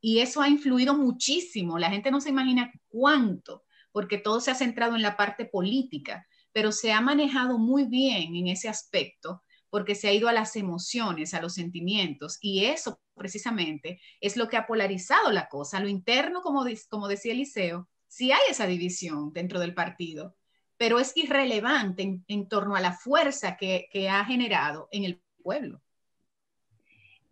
Y 0.00 0.20
eso 0.20 0.40
ha 0.40 0.48
influido 0.48 0.94
muchísimo, 0.94 1.80
la 1.80 1.90
gente 1.90 2.12
no 2.12 2.20
se 2.20 2.30
imagina 2.30 2.72
cuánto, 2.88 3.64
porque 3.90 4.16
todo 4.16 4.40
se 4.40 4.52
ha 4.52 4.54
centrado 4.54 4.94
en 4.94 5.02
la 5.02 5.16
parte 5.16 5.46
política, 5.46 6.28
pero 6.52 6.70
se 6.70 6.92
ha 6.92 7.00
manejado 7.00 7.58
muy 7.58 7.86
bien 7.86 8.36
en 8.36 8.46
ese 8.46 8.68
aspecto 8.68 9.42
porque 9.70 9.94
se 9.94 10.08
ha 10.08 10.12
ido 10.12 10.28
a 10.28 10.32
las 10.32 10.56
emociones, 10.56 11.32
a 11.32 11.40
los 11.40 11.54
sentimientos, 11.54 12.38
y 12.40 12.66
eso 12.66 13.00
precisamente 13.14 14.00
es 14.20 14.36
lo 14.36 14.48
que 14.48 14.56
ha 14.56 14.66
polarizado 14.66 15.30
la 15.30 15.48
cosa. 15.48 15.80
Lo 15.80 15.88
interno, 15.88 16.42
como, 16.42 16.64
como 16.88 17.08
decía 17.08 17.32
Eliseo, 17.32 17.88
sí 18.08 18.32
hay 18.32 18.40
esa 18.50 18.66
división 18.66 19.32
dentro 19.32 19.60
del 19.60 19.74
partido, 19.74 20.36
pero 20.76 20.98
es 20.98 21.16
irrelevante 21.16 22.20
en, 22.26 22.48
torno 22.48 22.74
a 22.74 22.80
la 22.80 22.92
fuerza 22.92 23.56
que, 23.56 23.88
que 23.92 24.08
ha 24.08 24.24
generado 24.24 24.88
en 24.90 25.04
el 25.04 25.22
pueblo. 25.42 25.80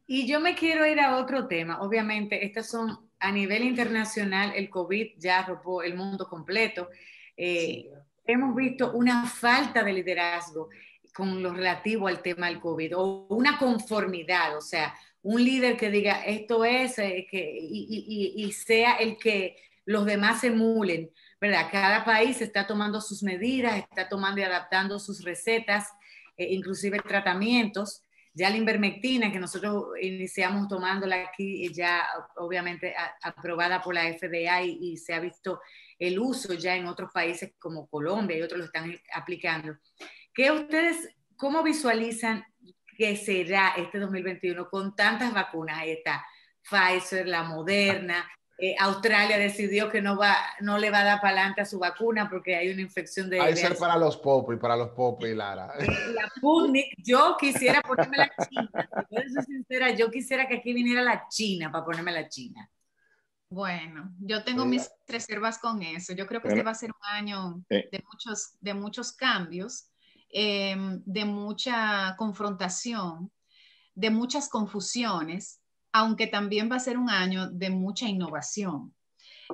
Y 0.06 0.26
yo 0.26 0.40
me 0.40 0.54
quiero 0.54 0.86
ir 0.86 1.00
a 1.00 1.16
otro 1.16 1.48
tema. 1.48 1.82
Obviamente, 1.82 2.44
estas 2.44 2.70
son 2.70 3.08
a 3.20 3.32
nivel 3.32 3.64
internacional, 3.64 4.52
el 4.54 4.70
COVID 4.70 5.18
ya 5.18 5.40
arropó 5.40 5.82
el 5.82 5.94
mundo 5.94 6.28
completo. 6.28 6.88
Eh, 7.36 7.90
hemos 8.24 8.54
visto 8.54 8.92
una 8.92 9.26
falta 9.26 9.82
de 9.82 9.92
liderazgo 9.92 10.68
con 11.18 11.42
lo 11.42 11.52
relativo 11.52 12.06
al 12.06 12.22
tema 12.22 12.46
del 12.46 12.60
COVID 12.60 12.96
o 12.96 13.26
una 13.30 13.58
conformidad, 13.58 14.56
o 14.56 14.60
sea, 14.60 14.94
un 15.20 15.44
líder 15.44 15.76
que 15.76 15.90
diga 15.90 16.24
esto 16.24 16.64
es 16.64 16.96
eh, 17.00 17.26
que, 17.28 17.58
y, 17.60 18.52
sea 18.52 18.92
el 18.98 19.18
que 19.18 19.56
los 19.84 20.06
demás 20.06 20.44
emulen, 20.44 21.10
¿verdad? 21.40 21.70
Cada 21.72 22.04
país 22.04 22.40
está 22.40 22.68
tomando 22.68 23.00
sus 23.00 23.24
medidas, 23.24 23.78
está 23.78 24.08
tomando 24.08 24.40
y 24.40 24.44
adaptando 24.44 25.00
sus 25.00 25.24
recetas, 25.24 25.88
eh, 26.36 26.46
inclusive 26.54 27.00
tratamientos. 27.00 28.04
Ya 28.32 28.48
la 28.50 28.56
invermectina, 28.56 29.32
que 29.32 29.40
nosotros 29.40 29.86
iniciamos 30.00 30.68
tomándola 30.68 31.16
aquí, 31.32 31.72
ya 31.74 32.06
obviamente 32.36 32.94
aprobada 33.22 33.82
por 33.82 33.92
la 33.92 34.04
FDA 34.12 34.62
y 34.62 34.96
se 34.96 35.14
ha 35.14 35.18
visto 35.18 35.60
el 35.98 36.20
uso 36.20 36.54
ya 36.54 36.76
en 36.76 36.86
otros 36.86 37.10
países 37.12 37.54
como 37.58 37.88
Colombia 37.88 38.38
y 38.38 38.42
otros 38.42 38.60
lo 38.60 38.66
están 38.66 38.94
aplicando. 39.12 39.76
¿Qué 40.38 40.52
ustedes, 40.52 41.08
cómo 41.34 41.64
visualizan 41.64 42.44
que 42.96 43.16
será 43.16 43.70
este 43.76 43.98
2021 43.98 44.68
con 44.70 44.94
tantas 44.94 45.34
vacunas? 45.34 45.80
Ahí 45.80 45.90
está 45.90 46.24
Pfizer, 46.62 47.26
la 47.26 47.42
Moderna. 47.42 48.24
Eh, 48.56 48.76
Australia 48.78 49.36
decidió 49.36 49.90
que 49.90 50.00
no, 50.00 50.16
va, 50.16 50.36
no 50.60 50.78
le 50.78 50.92
va 50.92 51.00
a 51.00 51.04
dar 51.04 51.20
para 51.20 51.38
adelante 51.38 51.62
a 51.62 51.64
su 51.64 51.80
vacuna 51.80 52.30
porque 52.30 52.54
hay 52.54 52.70
una 52.70 52.82
infección 52.82 53.28
de... 53.28 53.40
Hay 53.40 53.56
ser 53.56 53.76
para 53.76 53.96
los 53.96 54.16
popos 54.16 54.54
y 54.54 54.58
para 54.60 54.76
los 54.76 54.90
popos 54.90 55.28
y 55.28 55.34
Lara. 55.34 55.72
La 56.14 56.28
Sputnik, 56.36 56.86
yo 56.98 57.36
quisiera 57.36 57.80
ponerme 57.80 58.18
la 58.18 58.30
China. 58.48 58.88
Si 59.10 59.42
sincera, 59.42 59.90
yo 59.90 60.08
quisiera 60.08 60.46
que 60.46 60.58
aquí 60.58 60.72
viniera 60.72 61.02
la 61.02 61.26
China 61.28 61.72
para 61.72 61.84
ponerme 61.84 62.12
la 62.12 62.28
China. 62.28 62.70
Bueno, 63.50 64.14
yo 64.20 64.44
tengo 64.44 64.64
mis 64.64 64.88
reservas 65.08 65.58
con 65.58 65.82
eso. 65.82 66.12
Yo 66.12 66.28
creo 66.28 66.40
que 66.40 66.46
este 66.46 66.62
va 66.62 66.70
a 66.70 66.76
ser 66.76 66.90
un 66.90 67.08
año 67.10 67.60
de, 67.68 68.04
muchos, 68.08 68.52
de 68.60 68.74
muchos 68.74 69.10
cambios. 69.10 69.90
Em, 70.30 71.02
de 71.06 71.24
mucha 71.24 72.14
confrontación, 72.18 73.32
de 73.94 74.10
muchas 74.10 74.48
confusiones, 74.48 75.60
aunque 75.92 76.26
también 76.26 76.70
va 76.70 76.76
a 76.76 76.80
ser 76.80 76.98
un 76.98 77.08
año 77.08 77.50
de 77.50 77.70
mucha 77.70 78.06
innovación. 78.06 78.94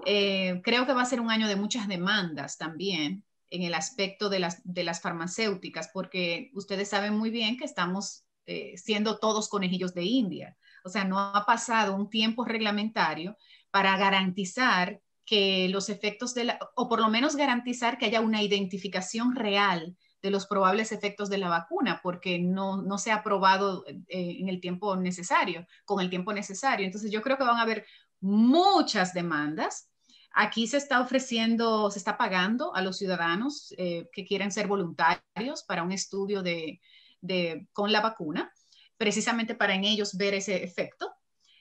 Eh, 0.04 0.60
creo 0.64 0.84
que 0.84 0.92
va 0.92 1.02
a 1.02 1.06
ser 1.06 1.20
un 1.20 1.30
año 1.30 1.46
de 1.46 1.54
muchas 1.54 1.86
demandas 1.86 2.58
también 2.58 3.24
en 3.50 3.62
el 3.62 3.74
aspecto 3.74 4.28
de 4.28 4.40
las, 4.40 4.60
de 4.64 4.82
las 4.82 5.00
farmacéuticas, 5.00 5.90
porque 5.94 6.50
ustedes 6.54 6.88
saben 6.88 7.16
muy 7.16 7.30
bien 7.30 7.56
que 7.56 7.64
estamos 7.64 8.24
eh, 8.46 8.76
siendo 8.76 9.18
todos 9.18 9.48
conejillos 9.48 9.94
de 9.94 10.02
India. 10.02 10.56
O 10.82 10.88
sea, 10.88 11.04
no 11.04 11.20
ha 11.20 11.46
pasado 11.46 11.94
un 11.94 12.10
tiempo 12.10 12.44
reglamentario 12.44 13.36
para 13.70 13.96
garantizar 13.96 15.00
que 15.24 15.68
los 15.68 15.88
efectos 15.88 16.34
de 16.34 16.44
la, 16.44 16.58
o 16.74 16.88
por 16.88 17.00
lo 17.00 17.08
menos 17.08 17.36
garantizar 17.36 17.96
que 17.96 18.06
haya 18.06 18.20
una 18.20 18.42
identificación 18.42 19.36
real 19.36 19.96
de 20.24 20.30
los 20.30 20.46
probables 20.46 20.90
efectos 20.90 21.28
de 21.28 21.36
la 21.36 21.50
vacuna, 21.50 22.00
porque 22.02 22.38
no, 22.38 22.80
no 22.80 22.96
se 22.96 23.12
ha 23.12 23.22
probado 23.22 23.84
eh, 23.86 24.38
en 24.40 24.48
el 24.48 24.58
tiempo 24.58 24.96
necesario, 24.96 25.66
con 25.84 26.00
el 26.00 26.08
tiempo 26.08 26.32
necesario. 26.32 26.86
Entonces 26.86 27.10
yo 27.10 27.20
creo 27.20 27.36
que 27.36 27.44
van 27.44 27.58
a 27.58 27.60
haber 27.60 27.84
muchas 28.20 29.12
demandas. 29.12 29.90
Aquí 30.32 30.66
se 30.66 30.78
está 30.78 31.02
ofreciendo, 31.02 31.90
se 31.90 31.98
está 31.98 32.16
pagando 32.16 32.74
a 32.74 32.80
los 32.80 32.96
ciudadanos 32.96 33.74
eh, 33.76 34.08
que 34.14 34.24
quieren 34.24 34.50
ser 34.50 34.66
voluntarios 34.66 35.62
para 35.68 35.82
un 35.82 35.92
estudio 35.92 36.42
de, 36.42 36.80
de, 37.20 37.68
con 37.74 37.92
la 37.92 38.00
vacuna, 38.00 38.50
precisamente 38.96 39.54
para 39.54 39.74
en 39.74 39.84
ellos 39.84 40.16
ver 40.16 40.32
ese 40.32 40.64
efecto. 40.64 41.12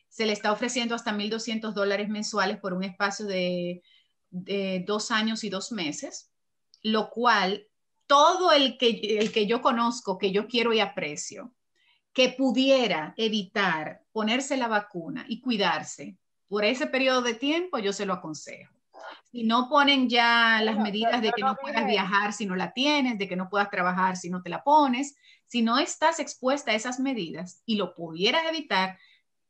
Se 0.07 0.25
le 0.25 0.31
está 0.31 0.53
ofreciendo 0.53 0.95
hasta 0.95 1.11
1.200 1.11 1.73
dólares 1.73 2.07
mensuales 2.07 2.59
por 2.59 2.71
un 2.71 2.85
espacio 2.85 3.25
de, 3.25 3.83
de 4.29 4.85
dos 4.87 5.11
años 5.11 5.43
y 5.43 5.49
dos 5.49 5.73
meses, 5.73 6.31
lo 6.81 7.09
cual 7.09 7.67
todo 8.13 8.51
el 8.51 8.77
que, 8.77 9.17
el 9.19 9.31
que 9.31 9.47
yo 9.47 9.59
conozco, 9.59 10.19
que 10.19 10.31
yo 10.31 10.47
quiero 10.47 10.71
y 10.71 10.79
aprecio, 10.79 11.51
que 12.13 12.29
pudiera 12.29 13.15
evitar 13.17 14.03
ponerse 14.11 14.55
la 14.55 14.67
vacuna 14.67 15.25
y 15.27 15.41
cuidarse 15.41 16.19
por 16.47 16.63
ese 16.63 16.85
periodo 16.85 17.23
de 17.23 17.33
tiempo, 17.33 17.79
yo 17.79 17.91
se 17.91 18.05
lo 18.05 18.13
aconsejo. 18.13 18.71
Si 19.31 19.41
no 19.41 19.67
ponen 19.67 20.09
ya 20.09 20.61
las 20.61 20.77
medidas 20.77 21.23
de 21.23 21.31
que 21.31 21.41
no 21.41 21.55
puedas 21.55 21.87
viajar 21.87 22.33
si 22.33 22.45
no 22.45 22.55
la 22.55 22.71
tienes, 22.71 23.17
de 23.17 23.27
que 23.27 23.35
no 23.35 23.49
puedas 23.49 23.71
trabajar 23.71 24.15
si 24.15 24.29
no 24.29 24.43
te 24.43 24.51
la 24.51 24.63
pones, 24.63 25.15
si 25.47 25.63
no 25.63 25.79
estás 25.79 26.19
expuesta 26.19 26.69
a 26.69 26.75
esas 26.75 26.99
medidas 26.99 27.63
y 27.65 27.77
lo 27.77 27.95
pudieras 27.95 28.43
evitar, 28.47 28.99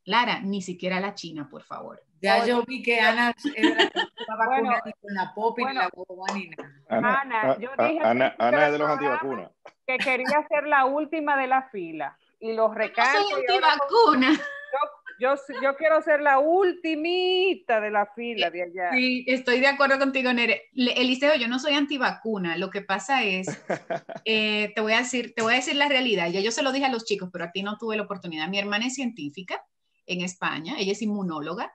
Lara, 0.06 0.42
ni 0.42 0.62
siquiera 0.62 1.00
la 1.00 1.14
China, 1.14 1.48
por 1.50 1.64
favor. 1.64 2.02
Ya 2.22 2.46
yo 2.46 2.64
vi 2.64 2.82
que 2.82 3.02
Ana 3.02 3.36
era 3.54 3.92
la 4.28 4.36
vacuna 4.38 4.82
con 5.02 5.14
la 5.14 5.34
pop 5.34 5.60
y 5.60 5.74
la 5.74 5.90
bobanina. 5.94 6.56
Ana, 6.88 7.22
Ana, 7.22 7.58
yo 7.60 7.70
dije 7.78 8.00
Ana, 8.02 8.34
Ana 8.40 8.68
es 8.68 8.72
de 8.72 8.78
los 8.80 8.90
antivacunas. 8.90 9.52
Que 9.86 9.98
quería 9.98 10.48
ser 10.48 10.66
la 10.66 10.86
última 10.86 11.36
de 11.36 11.48
la 11.48 11.64
fila 11.64 12.18
y 12.40 12.54
los 12.54 12.74
recargos. 12.74 13.30
Yo 13.30 13.36
soy 13.36 13.42
antivacuna. 13.42 14.40
Yo, 15.20 15.36
yo, 15.62 15.76
quiero 15.76 16.02
ser 16.02 16.22
la 16.22 16.40
ultimita 16.40 17.80
de 17.80 17.92
la 17.92 18.08
fila 18.08 18.50
de 18.50 18.64
allá. 18.64 18.92
Sí, 18.94 19.24
estoy 19.28 19.60
de 19.60 19.68
acuerdo 19.68 20.00
contigo, 20.00 20.34
Nere. 20.34 20.70
Eliseo, 20.76 21.36
yo 21.36 21.48
no 21.48 21.60
soy 21.60 21.74
antivacuna. 21.74 22.58
Lo 22.58 22.70
que 22.70 22.82
pasa 22.82 23.24
es, 23.24 23.48
eh, 24.26 24.72
te 24.74 24.82
voy 24.82 24.94
a 24.94 25.00
decir, 25.00 25.34
te 25.36 25.44
voy 25.44 25.54
a 25.54 25.58
decir 25.58 25.76
la 25.76 25.88
realidad. 25.88 26.30
Ya 26.30 26.40
yo 26.40 26.52
se 26.52 26.64
lo 26.64 26.72
dije 26.72 26.86
a 26.86 26.92
los 26.92 27.06
chicos, 27.06 27.30
pero 27.32 27.46
a 27.46 27.52
ti 27.52 27.64
no 27.64 27.78
tuve 27.78 27.96
la 27.96 28.04
oportunidad. 28.04 28.48
Mi 28.48 28.60
hermana 28.60 28.88
es 28.88 28.96
científica 28.96 29.64
en 30.06 30.22
España, 30.22 30.76
ella 30.80 30.92
es 30.92 31.02
inmunóloga 31.02 31.74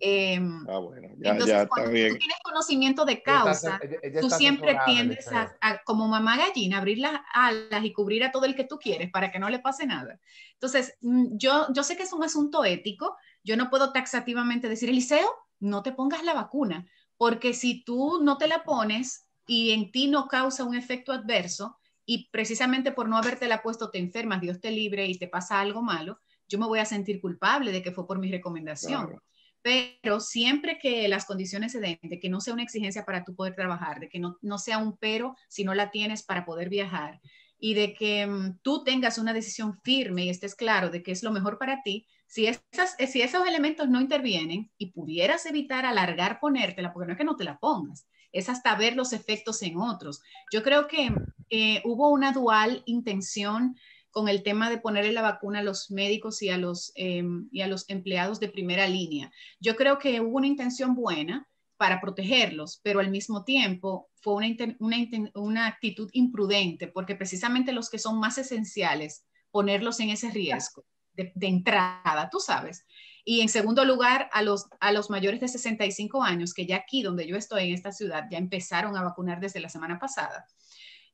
Em, 0.00 0.64
ah, 0.68 0.78
bueno, 0.78 1.08
ya, 1.18 1.32
entonces, 1.32 1.56
ya 1.56 1.66
cuando 1.66 1.90
tú 1.90 1.96
tienes 1.96 2.38
conocimiento 2.44 3.04
de 3.04 3.22
causa, 3.22 3.80
tú 4.20 4.30
siempre 4.30 4.78
tiendes 4.86 5.26
a, 5.32 5.82
como 5.84 6.06
mamá 6.06 6.36
gallina, 6.36 6.78
abrir 6.78 6.98
las 6.98 7.20
alas 7.32 7.84
y 7.84 7.92
cubrir 7.92 8.22
a 8.22 8.30
todo 8.30 8.44
el 8.44 8.54
que 8.54 8.64
tú 8.64 8.78
quieres 8.78 9.10
para 9.10 9.32
que 9.32 9.40
no 9.40 9.50
le 9.50 9.58
pase 9.58 9.84
nada. 9.84 10.20
Entonces, 10.54 10.96
mm, 11.00 11.36
yo, 11.36 11.66
yo 11.72 11.82
sé 11.82 11.96
que 11.96 12.04
es 12.04 12.12
un 12.12 12.22
asunto 12.22 12.64
ético, 12.64 13.16
yo 13.42 13.56
no 13.56 13.68
puedo 13.68 13.92
taxativamente 13.92 14.68
decir, 14.68 14.88
Eliseo, 14.88 15.28
no 15.58 15.82
te 15.82 15.92
pongas 15.92 16.22
la 16.22 16.34
vacuna, 16.34 16.86
porque 17.16 17.52
si 17.52 17.82
tú 17.82 18.20
no 18.22 18.38
te 18.38 18.46
la 18.46 18.62
pones 18.62 19.26
y 19.46 19.72
en 19.72 19.90
ti 19.90 20.06
no 20.06 20.28
causa 20.28 20.64
un 20.64 20.76
efecto 20.76 21.12
adverso, 21.12 21.78
y 22.10 22.30
precisamente 22.30 22.90
por 22.90 23.06
no 23.06 23.18
haberte 23.18 23.48
la 23.48 23.60
puesto 23.60 23.90
te 23.90 23.98
enfermas, 23.98 24.40
Dios 24.40 24.60
te 24.60 24.70
libre 24.70 25.06
y 25.06 25.18
te 25.18 25.28
pasa 25.28 25.60
algo 25.60 25.82
malo, 25.82 26.20
yo 26.48 26.58
me 26.58 26.66
voy 26.66 26.78
a 26.78 26.84
sentir 26.84 27.20
culpable 27.20 27.72
de 27.72 27.82
que 27.82 27.92
fue 27.92 28.06
por 28.06 28.18
mi 28.18 28.30
recomendación 28.30 29.20
pero 29.62 30.20
siempre 30.20 30.78
que 30.78 31.08
las 31.08 31.26
condiciones 31.26 31.72
se 31.72 31.80
den, 31.80 31.98
de 32.02 32.20
que 32.20 32.28
no 32.28 32.40
sea 32.40 32.54
una 32.54 32.62
exigencia 32.62 33.04
para 33.04 33.24
tú 33.24 33.34
poder 33.34 33.54
trabajar, 33.54 34.00
de 34.00 34.08
que 34.08 34.18
no, 34.18 34.38
no 34.40 34.58
sea 34.58 34.78
un 34.78 34.96
pero 34.96 35.36
si 35.48 35.64
no 35.64 35.74
la 35.74 35.90
tienes 35.90 36.22
para 36.22 36.44
poder 36.44 36.68
viajar 36.68 37.20
y 37.58 37.74
de 37.74 37.94
que 37.94 38.26
mm, 38.26 38.60
tú 38.62 38.84
tengas 38.84 39.18
una 39.18 39.32
decisión 39.32 39.78
firme 39.82 40.24
y 40.24 40.30
estés 40.30 40.54
claro 40.54 40.90
de 40.90 41.02
que 41.02 41.12
es 41.12 41.22
lo 41.22 41.32
mejor 41.32 41.58
para 41.58 41.82
ti, 41.82 42.06
si, 42.26 42.46
esas, 42.46 42.96
si 43.10 43.20
esos 43.20 43.46
elementos 43.46 43.88
no 43.88 44.00
intervienen 44.00 44.70
y 44.78 44.92
pudieras 44.92 45.44
evitar 45.46 45.84
alargar 45.84 46.40
ponértela, 46.40 46.92
porque 46.92 47.06
no 47.06 47.12
es 47.12 47.18
que 47.18 47.24
no 47.24 47.36
te 47.36 47.44
la 47.44 47.58
pongas, 47.58 48.06
es 48.32 48.48
hasta 48.48 48.74
ver 48.74 48.94
los 48.94 49.12
efectos 49.12 49.62
en 49.62 49.78
otros. 49.78 50.22
Yo 50.52 50.62
creo 50.62 50.86
que 50.86 51.10
eh, 51.50 51.82
hubo 51.84 52.10
una 52.10 52.32
dual 52.32 52.82
intención 52.86 53.76
con 54.10 54.28
el 54.28 54.42
tema 54.42 54.70
de 54.70 54.78
ponerle 54.78 55.12
la 55.12 55.22
vacuna 55.22 55.60
a 55.60 55.62
los 55.62 55.90
médicos 55.90 56.42
y 56.42 56.48
a 56.48 56.58
los, 56.58 56.92
em, 56.94 57.48
y 57.52 57.60
a 57.60 57.68
los 57.68 57.88
empleados 57.88 58.40
de 58.40 58.48
primera 58.48 58.88
línea. 58.88 59.30
Yo 59.60 59.76
creo 59.76 59.98
que 59.98 60.20
hubo 60.20 60.36
una 60.36 60.46
intención 60.46 60.94
buena 60.94 61.46
para 61.76 62.00
protegerlos, 62.00 62.80
pero 62.82 63.00
al 63.00 63.10
mismo 63.10 63.44
tiempo 63.44 64.10
fue 64.20 64.34
una, 64.34 65.26
una, 65.34 65.66
actitud 65.66 66.10
imprudente, 66.12 66.88
porque 66.88 67.14
precisamente 67.14 67.72
los 67.72 67.88
que 67.88 67.98
son 67.98 68.18
más 68.18 68.36
esenciales, 68.36 69.24
ponerlos 69.50 70.00
en 70.00 70.10
ese 70.10 70.30
riesgo 70.30 70.84
de, 71.12 71.32
de, 71.34 71.46
entrada, 71.46 72.28
tú 72.30 72.40
sabes. 72.40 72.84
Y 73.24 73.42
en 73.42 73.48
segundo 73.48 73.84
lugar, 73.84 74.28
a 74.32 74.42
los, 74.42 74.66
a 74.80 74.90
los 74.90 75.08
mayores 75.08 75.40
de 75.40 75.48
65 75.48 76.22
años, 76.22 76.52
que 76.52 76.66
ya 76.66 76.76
aquí 76.76 77.02
donde 77.02 77.26
yo 77.26 77.36
estoy, 77.36 77.68
en 77.68 77.74
esta 77.74 77.92
ciudad, 77.92 78.24
ya 78.30 78.38
empezaron 78.38 78.96
a 78.96 79.02
vacunar 79.02 79.38
desde 79.38 79.60
la 79.60 79.68
semana 79.68 79.98
pasada. 79.98 80.46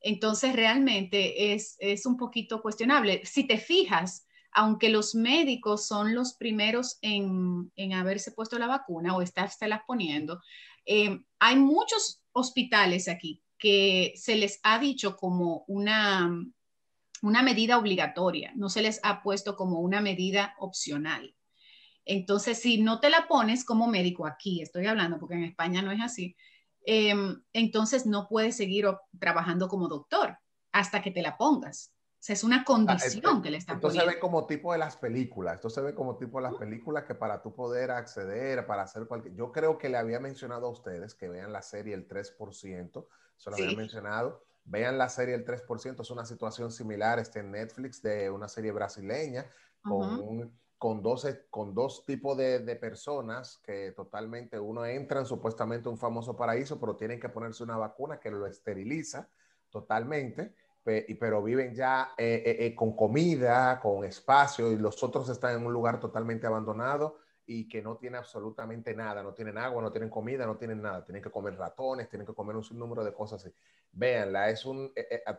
Entonces, 0.07 0.55
realmente 0.55 1.55
es, 1.55 1.79
un 2.05 2.19
poquito 2.19 2.61
cuestionable. 2.61 3.23
Si 3.25 3.45
te 3.45 3.57
fijas, 3.57 4.27
aunque 4.53 4.91
los 4.91 5.15
médicos 5.15 5.87
son 5.87 6.15
los 6.15 6.35
primeros 6.35 6.99
en, 7.01 7.73
haberse 7.95 8.33
puesto 8.33 8.59
la 8.59 8.67
vacuna 8.67 9.17
o 9.17 9.23
las 9.23 9.81
poniendo, 9.87 10.43
eh, 10.85 11.25
hay 11.39 11.57
muchos 11.57 12.23
hospitales 12.33 13.09
aquí 13.09 13.43
que 13.59 14.13
se 14.17 14.37
les 14.37 14.61
ha 14.63 14.79
dicho 14.79 15.17
como 15.17 15.65
una, 15.69 16.31
una 17.23 17.43
medida 17.43 17.79
obligatoria, 17.79 18.53
no 18.57 18.69
se 18.69 18.83
les 18.83 19.01
ha 19.05 19.23
puesto 19.23 19.57
como 19.57 19.81
una 19.81 20.03
medida 20.03 20.55
opcional. 20.59 21.35
Entonces, 22.05 22.61
si 22.61 22.77
no 22.83 23.01
te 23.01 23.09
la 23.09 23.27
pones 23.27 23.65
como 23.65 23.87
médico 23.87 24.27
aquí, 24.27 24.61
estoy 24.61 24.85
hablando 24.85 25.19
porque 25.19 25.37
en 25.37 25.45
España 25.45 25.81
no 25.81 25.93
es 25.93 26.03
así, 26.03 26.37
Em, 26.85 27.43
entonces 27.53 28.07
no 28.07 28.29
puedes 28.29 28.57
seguir 28.57 28.87
trabajando 29.19 29.69
como 29.69 29.89
doctor 29.89 30.39
hasta 30.73 31.03
que 31.03 31.11
te 31.11 31.23
la 31.23 31.37
pongas. 31.37 31.93
O 32.25 32.27
sea, 32.27 32.35
es 32.35 32.45
una 32.45 32.63
ah, 32.63 32.65
condición 32.65 33.43
que 33.43 33.51
le 33.51 33.59
están 33.59 33.77
Esto 33.77 33.91
se 33.91 34.07
ve 34.07 34.19
como 34.19 34.47
tipo 34.47 34.73
de 34.73 34.79
las 34.79 34.97
películas. 34.97 35.57
Esto 35.57 35.69
se 35.69 35.83
ve 35.83 35.95
como 35.95 36.17
tipo 36.17 36.39
de 36.39 36.45
las 36.45 36.55
películas 36.55 37.05
que 37.05 37.15
para 37.15 37.43
tú 37.43 37.55
poder 37.55 37.91
acceder, 37.91 38.67
para 38.67 38.83
hacer 38.83 39.07
cualquier... 39.07 39.35
Yo 39.35 39.53
creo 39.53 39.77
que 39.77 39.91
le 39.91 39.99
había 39.99 40.21
mencionado 40.21 40.67
a 40.67 40.71
ustedes 40.71 41.15
que 41.15 41.29
vean 41.29 41.53
la 41.53 41.61
serie 41.61 41.95
El 41.95 42.09
3%. 42.09 43.07
Eso 43.37 43.51
lo 43.51 43.57
había 43.57 43.77
mencionado. 43.77 44.43
Vean 44.65 44.97
la 44.97 45.11
serie 45.11 45.35
El 45.35 45.45
3%. 45.45 46.01
Es 46.01 46.11
una 46.11 46.25
situación 46.25 46.73
similar 46.73 47.19
este 47.19 47.41
en 47.41 47.51
Netflix 47.51 48.01
de 48.01 48.31
una 48.31 48.49
serie 48.49 48.73
brasileña 48.73 49.47
con 49.83 50.19
un 50.21 50.59
con 50.85 51.01
dos, 51.01 51.27
con 51.49 51.75
dos 51.75 52.05
tipos 52.05 52.37
de, 52.37 52.77
personas 52.77 53.59
que 53.65 53.93
totalmente, 53.93 54.61
uno 54.61 54.85
entran 54.85 55.25
supuestamente 55.25 55.89
a 55.89 55.91
un 55.91 55.97
famoso 55.97 56.37
paraíso, 56.37 56.79
pero 56.79 56.95
tienen 56.95 57.19
que 57.19 57.31
ponerse 57.31 57.63
una 57.63 57.79
vacuna 57.79 58.21
que 58.21 58.31
lo 58.31 58.47
esteriliza 58.47 59.31
totalmente, 59.71 60.55
pero 60.85 61.43
viven 61.43 61.75
ya 61.75 62.13
eh, 62.19 62.43
eh, 62.45 62.67
eh, 62.67 62.75
con 62.75 62.95
comida, 62.95 63.81
con 63.81 64.05
espacio, 64.05 64.71
y 64.73 64.77
los 64.77 65.03
otros 65.03 65.31
están 65.31 65.57
en 65.57 65.65
un 65.65 65.73
lugar 65.73 65.99
totalmente 65.99 66.47
abandonado 66.47 67.17
y 67.47 67.67
que 67.67 67.81
no 67.81 67.97
tiene 67.97 68.19
absolutamente 68.19 68.95
nada, 68.95 69.23
no 69.23 69.33
tienen 69.33 69.57
agua, 69.57 69.81
no 69.81 69.91
tienen 69.91 70.11
comida, 70.11 70.45
no 70.45 70.59
tienen 70.59 70.83
nada, 70.83 71.03
tienen 71.03 71.23
que 71.23 71.31
comer 71.31 71.57
ratones, 71.57 72.11
tienen 72.11 72.27
que 72.27 72.35
comer 72.35 72.57
un 72.57 72.65
sinnúmero 72.65 73.03
de 73.03 73.15
cosas 73.15 73.43
así. 73.43 73.55
Véanla, 73.91 74.51
es 74.51 74.67
un, 74.67 74.93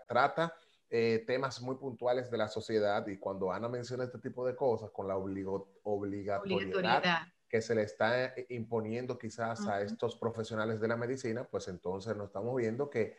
trata 0.08 0.55
eh, 0.89 1.24
temas 1.26 1.62
muy 1.62 1.78
puntuales 1.78 2.30
de 2.30 2.38
la 2.38 2.48
sociedad 2.48 3.06
y 3.08 3.17
cuando 3.17 3.52
Ana 3.52 3.67
menciona 3.67 4.04
este 4.04 4.19
tipo 4.19 4.45
de 4.45 4.56
cosas 4.56 4.91
con 4.91 5.08
la 5.08 5.17
obligatoriedad, 5.17 7.24
que 7.50 7.62
se 7.62 7.74
le 7.74 7.82
está 7.82 8.26
eh, 8.26 8.45
imponiendo 8.50 9.17
quizás 9.17 9.67
a 9.67 9.82
estos 9.82 10.15
profesionales 10.15 10.80
de 10.80 10.88
la 10.88 10.95
medicina, 10.95 11.43
pues 11.43 11.67
entonces 11.69 12.15
nos 12.15 12.28
estamos 12.28 12.56
viendo 12.56 12.89
que 12.89 13.17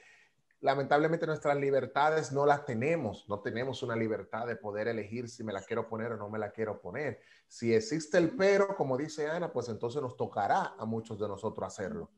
lamentablemente 0.60 1.26
nuestras 1.26 1.56
libertades 1.56 2.32
no 2.32 2.46
las 2.46 2.64
tenemos, 2.64 3.28
no 3.28 3.40
tenemos 3.40 3.82
una 3.82 3.96
libertad 3.96 4.46
de 4.46 4.56
poder 4.56 4.88
elegir 4.88 5.28
si 5.28 5.44
me 5.44 5.52
la 5.52 5.62
quiero 5.62 5.88
poner 5.88 6.12
o 6.12 6.16
no 6.16 6.30
me 6.30 6.38
la 6.38 6.50
quiero 6.50 6.80
poner. 6.80 7.20
Si 7.48 7.74
existe 7.74 8.18
el 8.18 8.36
pero, 8.36 8.76
como 8.76 8.96
dice 8.96 9.28
Ana, 9.28 9.52
pues 9.52 9.68
entonces 9.68 10.00
nos 10.00 10.16
tocará 10.16 10.74
a 10.78 10.84
muchos 10.84 11.18
de 11.18 11.28
nosotros 11.28 11.66
hacerlo. 11.66 12.10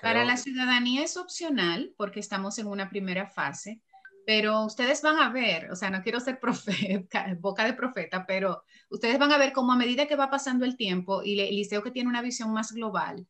Para 0.00 0.24
la 0.24 0.36
ciudadanía 0.36 1.02
es 1.02 1.16
opcional 1.16 1.92
porque 1.96 2.20
estamos 2.20 2.58
en 2.58 2.68
una 2.68 2.88
primera 2.88 3.26
fase 3.26 3.82
pero 4.28 4.66
ustedes 4.66 5.00
van 5.00 5.16
a 5.20 5.30
ver, 5.30 5.70
o 5.70 5.74
sea, 5.74 5.88
no 5.88 6.02
quiero 6.02 6.20
ser 6.20 6.38
profeta, 6.40 7.34
boca 7.40 7.64
de 7.64 7.72
profeta, 7.72 8.26
pero 8.26 8.62
ustedes 8.90 9.18
van 9.18 9.32
a 9.32 9.38
ver 9.38 9.54
cómo 9.54 9.72
a 9.72 9.76
medida 9.76 10.06
que 10.06 10.16
va 10.16 10.28
pasando 10.28 10.66
el 10.66 10.76
tiempo 10.76 11.22
y 11.24 11.40
el 11.40 11.56
liceo 11.56 11.82
que 11.82 11.90
tiene 11.90 12.10
una 12.10 12.20
visión 12.20 12.52
más 12.52 12.72
global, 12.72 13.26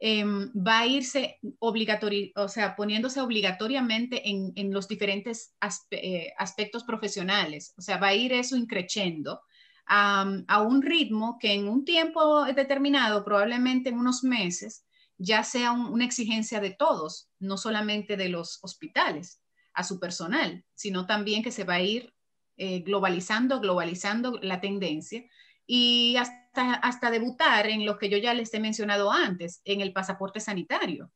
em, 0.00 0.50
va 0.52 0.80
a 0.80 0.86
irse 0.88 1.38
obligatorio, 1.60 2.32
o 2.34 2.48
sea, 2.48 2.74
poniéndose 2.74 3.20
obligatoriamente 3.20 4.28
en, 4.28 4.52
en 4.56 4.72
los 4.72 4.88
diferentes 4.88 5.54
eh, 5.92 6.32
aspectos 6.36 6.82
profesionales, 6.82 7.72
o 7.78 7.80
sea, 7.80 7.98
va 7.98 8.08
a 8.08 8.14
ir 8.16 8.32
eso 8.32 8.56
increciendo 8.56 9.42
a, 9.86 10.26
a 10.48 10.62
un 10.62 10.82
ritmo 10.82 11.38
que 11.38 11.52
en 11.52 11.68
un 11.68 11.84
tiempo 11.84 12.44
determinado, 12.46 13.24
probablemente 13.24 13.90
en 13.90 13.98
unos 13.98 14.24
meses, 14.24 14.84
ya 15.16 15.44
sea 15.44 15.70
una 15.70 16.04
exigencia 16.04 16.58
de 16.58 16.70
todos, 16.70 17.28
no 17.38 17.56
solamente 17.56 18.16
de 18.16 18.30
los 18.30 18.58
hospitales 18.62 19.39
a 19.72 19.84
su 19.84 20.00
personal, 20.00 20.64
sino 20.74 21.06
también 21.06 21.42
que 21.42 21.52
se 21.52 21.64
va 21.64 21.74
a 21.74 21.80
ir 21.80 22.12
eh, 22.56 22.80
globalizando, 22.80 23.60
globalizando 23.60 24.38
la 24.42 24.60
tendencia 24.60 25.24
y 25.66 26.16
hasta, 26.16 26.74
hasta 26.74 27.10
debutar 27.10 27.68
en 27.68 27.86
lo 27.86 27.96
que 27.96 28.08
yo 28.08 28.18
ya 28.18 28.34
les 28.34 28.52
he 28.52 28.60
mencionado 28.60 29.10
antes, 29.12 29.62
en 29.64 29.80
el 29.80 29.92
pasaporte 29.92 30.40
sanitario. 30.40 31.10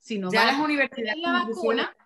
Si 0.00 0.18
no 0.18 0.30
ya 0.30 0.46
las 0.46 0.58
universidades 0.58 1.20
la 1.20 1.32
vacuna, 1.32 1.96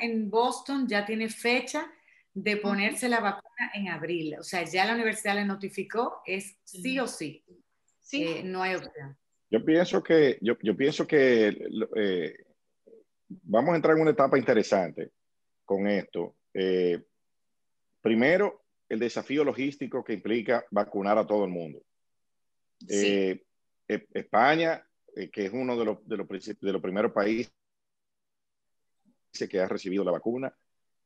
en 0.00 0.30
Boston 0.30 0.86
ya 0.86 1.04
tiene 1.04 1.28
fecha 1.28 1.90
de 2.34 2.56
ponerse 2.56 3.08
la 3.08 3.20
vacuna 3.20 3.70
en 3.74 3.88
abril. 3.88 4.36
O 4.38 4.42
sea, 4.42 4.64
ya 4.64 4.84
la 4.84 4.94
universidad 4.94 5.34
le 5.34 5.44
notificó, 5.44 6.22
es 6.26 6.56
sí 6.64 6.98
o 6.98 7.06
sí. 7.06 7.44
Sí. 8.00 8.22
Eh, 8.22 8.42
no 8.44 8.62
hay 8.62 8.74
opción. 8.76 9.16
Yo 9.50 9.64
pienso 9.64 10.02
que, 10.02 10.38
yo, 10.40 10.56
yo 10.62 10.76
pienso 10.76 11.06
que 11.06 11.48
eh, 11.96 12.36
vamos 13.42 13.72
a 13.72 13.76
entrar 13.76 13.96
en 13.96 14.02
una 14.02 14.10
etapa 14.12 14.38
interesante 14.38 15.12
con 15.64 15.86
esto. 15.86 16.36
Eh, 16.54 17.02
primero, 18.00 18.62
el 18.88 18.98
desafío 18.98 19.44
logístico 19.44 20.04
que 20.04 20.14
implica 20.14 20.64
vacunar 20.70 21.18
a 21.18 21.26
todo 21.26 21.44
el 21.44 21.50
mundo. 21.50 21.82
Sí. 22.86 23.40
España, 23.86 24.86
que 25.14 25.46
es 25.46 25.52
uno 25.52 25.76
de 25.76 25.84
los, 25.84 26.08
de 26.08 26.16
los, 26.16 26.28
de 26.28 26.72
los 26.72 26.82
primeros 26.82 27.12
países 27.12 27.52
que 29.48 29.60
ha 29.60 29.68
recibido 29.68 30.04
la 30.04 30.12
vacuna, 30.12 30.54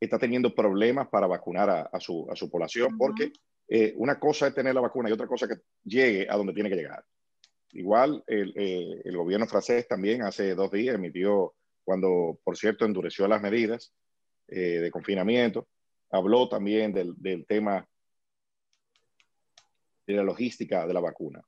está 0.01 0.19
teniendo 0.19 0.55
problemas 0.55 1.09
para 1.09 1.27
vacunar 1.27 1.89
a, 1.93 2.01
su, 2.01 2.27
a 2.31 2.37
su, 2.37 2.51
población, 2.51 2.99
porque 2.99 3.33
eh, 3.69 3.95
una 3.97 4.19
cosa 4.19 4.49
es 4.49 4.55
tener 4.55 4.75
la 4.75 4.81
vacuna 4.81 5.09
y 5.09 5.13
otra 5.13 5.27
cosa 5.27 5.47
es 5.47 5.53
que 5.53 5.63
llegue 5.85 6.27
a 6.29 6.37
donde 6.37 6.53
tiene 6.53 6.69
que 6.69 6.77
llegar. 6.77 7.05
Igual 7.73 8.23
el, 8.27 8.53
eh, 8.57 9.03
el, 9.05 9.17
gobierno 9.17 9.47
francés 9.47 9.89
también 9.89 10.23
hace 10.23 10.55
dos 10.55 10.71
días 10.71 10.95
emitió, 10.95 11.55
cuando 11.87 12.41
por 12.43 12.57
cierto 12.57 12.85
endureció 12.85 13.29
las 13.29 13.41
medidas 13.41 13.95
eh, 14.49 14.81
de 14.81 14.91
confinamiento, 14.91 15.69
habló 16.11 16.49
también 16.49 16.93
del, 16.93 17.15
del, 17.17 17.47
tema 17.47 17.87
de 20.05 20.15
la 20.15 20.25
logística 20.25 20.85
de 20.85 20.93
la 20.93 20.99
vacuna. 20.99 21.41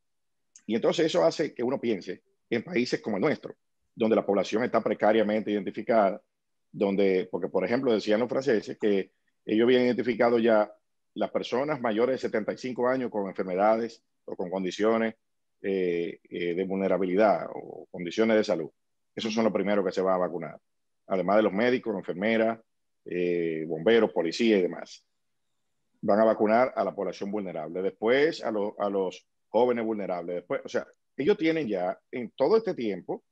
Y 0.64 0.76
entonces 0.76 1.06
eso 1.06 1.24
hace 1.24 1.52
que 1.52 1.64
uno 1.64 1.80
piense 1.80 2.22
en 2.48 2.62
países 2.62 3.00
como 3.00 3.16
el 3.16 3.22
nuestro, 3.22 3.56
donde 3.96 4.14
la 4.14 4.24
población 4.24 4.62
está 4.62 4.80
precariamente 4.80 5.50
identificada, 5.50 6.22
donde, 6.70 7.28
porque 7.32 7.48
por 7.48 7.64
ejemplo 7.64 7.92
decían 7.92 8.20
los 8.20 8.28
franceses 8.28 8.78
que 8.78 9.10
ellos 9.44 9.64
habían 9.64 9.86
identificado 9.86 10.38
ya 10.38 10.72
las 11.14 11.32
personas 11.32 11.80
mayores 11.80 12.14
de 12.14 12.28
75 12.28 12.86
años 12.86 13.10
con 13.10 13.26
enfermedades 13.26 14.04
o 14.24 14.36
con 14.36 14.50
condiciones 14.50 15.16
eh, 15.62 16.20
eh, 16.30 16.54
de 16.54 16.64
vulnerabilidad 16.64 17.48
o 17.52 17.88
condiciones 17.90 18.36
de 18.36 18.44
salud. 18.44 18.70
Esos 19.18 19.34
son 19.34 19.44
los 19.44 19.52
primeros 19.52 19.84
que 19.84 19.90
se 19.90 20.00
van 20.00 20.14
a 20.14 20.18
vacunar. 20.18 20.58
Además 21.08 21.36
de 21.36 21.42
los 21.42 21.52
médicos, 21.52 21.96
enfermeras, 21.96 22.60
eh, 23.04 23.64
bomberos, 23.66 24.12
policías 24.12 24.60
y 24.60 24.62
demás. 24.62 25.04
Van 26.00 26.20
a 26.20 26.24
vacunar 26.24 26.72
a 26.76 26.84
la 26.84 26.94
población 26.94 27.32
vulnerable. 27.32 27.82
Después 27.82 28.44
a, 28.44 28.48
a 28.48 28.88
los 28.88 29.26
jóvenes 29.48 29.84
vulnerables. 29.84 30.36
Después, 30.36 30.60
o 30.64 30.68
sea, 30.68 30.86
ellos 31.16 31.36
tienen 31.36 31.66
ya 31.66 31.98
en 32.12 32.30
todo 32.30 32.56
este 32.56 32.74
tiempo 32.74 33.24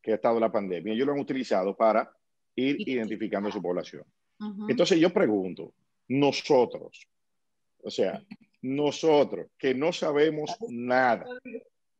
que 0.00 0.12
ha 0.12 0.14
estado 0.14 0.40
la 0.40 0.50
pandemia, 0.50 0.94
ellos 0.94 1.06
lo 1.06 1.12
han 1.12 1.20
utilizado 1.20 1.76
para 1.76 2.10
ir 2.56 2.76
identificando 2.88 3.50
su 3.50 3.60
población. 3.60 4.04
Entonces 4.68 4.98
yo 4.98 5.12
pregunto, 5.12 5.74
nosotros, 6.08 7.06
o 7.82 7.90
sea, 7.90 8.22
nosotros 8.62 9.48
que 9.58 9.74
no 9.74 9.92
sabemos 9.92 10.56
nada, 10.68 11.26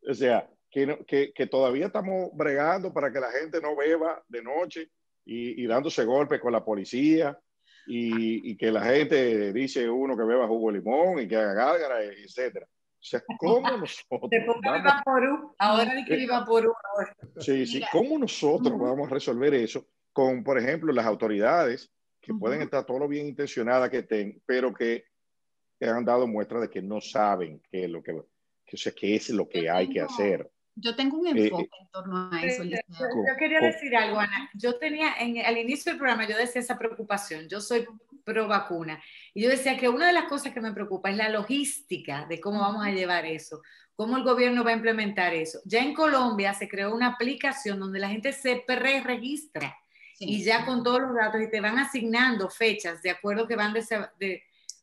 o 0.06 0.14
sea, 0.14 0.48
que, 0.74 1.32
que, 1.32 1.46
todavía 1.46 1.86
estamos 1.86 2.30
bregando 2.34 2.92
para 2.92 3.12
que 3.12 3.20
la 3.20 3.30
gente 3.30 3.60
no 3.60 3.76
beba 3.76 4.20
de 4.26 4.42
noche 4.42 4.90
y, 5.24 5.64
dándose 5.66 6.04
golpes 6.04 6.40
con 6.40 6.52
la 6.52 6.64
policía 6.64 7.38
y, 7.86 8.50
y, 8.50 8.56
que 8.56 8.72
la 8.72 8.82
gente 8.82 9.52
dice 9.52 9.88
uno 9.88 10.16
que 10.16 10.24
beba 10.24 10.48
jugo 10.48 10.72
de 10.72 10.78
limón 10.78 11.20
y 11.20 11.28
que 11.28 11.36
haga 11.36 11.54
gárgara, 11.54 12.02
etcétera. 12.02 12.66
O 12.66 13.06
sea, 13.06 13.22
¿cómo 13.38 13.60
nosotros? 13.78 14.30
Ahora 15.58 15.94
de 15.94 16.04
que 16.04 16.16
viva 16.16 16.44
por 16.44 16.74
Sí, 17.38 17.66
sí, 17.66 17.82
¿cómo 17.92 18.18
nosotros 18.18 18.76
vamos 18.78 19.08
a 19.08 19.14
resolver 19.14 19.54
eso 19.54 19.86
con, 20.12 20.42
por 20.42 20.58
ejemplo, 20.58 20.92
las 20.92 21.06
autoridades 21.06 21.90
que 22.20 22.34
pueden 22.34 22.62
estar 22.62 22.84
todo 22.84 22.98
lo 22.98 23.08
bien 23.08 23.28
intencionadas 23.28 23.90
que 23.90 23.98
estén, 23.98 24.42
pero 24.46 24.74
que 24.74 25.04
han 25.80 26.04
dado 26.04 26.26
muestra 26.26 26.58
de 26.60 26.70
que 26.70 26.82
no 26.82 27.00
saben 27.00 27.60
qué 27.70 27.84
es 27.84 27.90
lo 27.90 28.02
que, 28.02 28.18
que, 28.64 28.76
sea, 28.76 28.92
qué 28.92 29.14
es 29.16 29.30
lo 29.30 29.48
que 29.48 29.68
hay 29.68 29.88
que 29.88 30.00
hacer. 30.00 30.50
Yo 30.76 30.96
tengo 30.96 31.18
un 31.18 31.26
eh, 31.26 31.30
enfoque 31.30 31.70
en 31.80 31.88
torno 31.90 32.30
a 32.32 32.42
eso. 32.42 32.64
Yo, 32.64 32.76
quería 33.38 33.60
decir 33.60 33.94
algo, 33.96 34.18
Ana. 34.18 34.50
Yo 34.54 34.76
tenía, 34.78 35.14
en, 35.18 35.44
al 35.44 35.58
inicio 35.58 35.92
del 35.92 35.98
programa, 35.98 36.26
yo 36.26 36.36
decía 36.36 36.60
esa 36.60 36.78
preocupación. 36.78 37.48
Yo 37.48 37.60
soy 37.60 37.86
pro 38.24 38.48
vacuna. 38.48 39.00
Y 39.34 39.42
yo 39.42 39.50
decía 39.50 39.76
que 39.76 39.88
una 39.88 40.06
de 40.06 40.12
las 40.12 40.24
cosas 40.24 40.52
que 40.52 40.60
me 40.60 40.72
preocupa 40.72 41.10
es 41.10 41.16
la 41.16 41.28
logística 41.28 42.26
de 42.26 42.40
cómo 42.40 42.60
vamos 42.60 42.84
a 42.84 42.90
llevar 42.90 43.26
eso, 43.26 43.62
cómo 43.94 44.16
el 44.16 44.24
gobierno 44.24 44.64
va 44.64 44.70
a 44.70 44.74
implementar 44.74 45.34
eso. 45.34 45.60
Ya 45.64 45.80
en 45.80 45.94
Colombia 45.94 46.54
se 46.54 46.68
creó 46.68 46.94
una 46.94 47.08
aplicación 47.08 47.78
donde 47.78 48.00
la 48.00 48.08
gente 48.08 48.32
se 48.32 48.64
pre-registra 48.66 49.76
y 50.18 50.42
ya 50.42 50.64
con 50.64 50.82
todos 50.82 51.00
los 51.00 51.14
datos 51.14 51.40
y 51.40 51.50
te 51.50 51.60
van 51.60 51.78
asignando 51.78 52.48
fechas 52.48 53.02
de 53.02 53.10
acuerdo 53.10 53.46
que 53.46 53.56
van 53.56 53.72
de, 53.72 54.42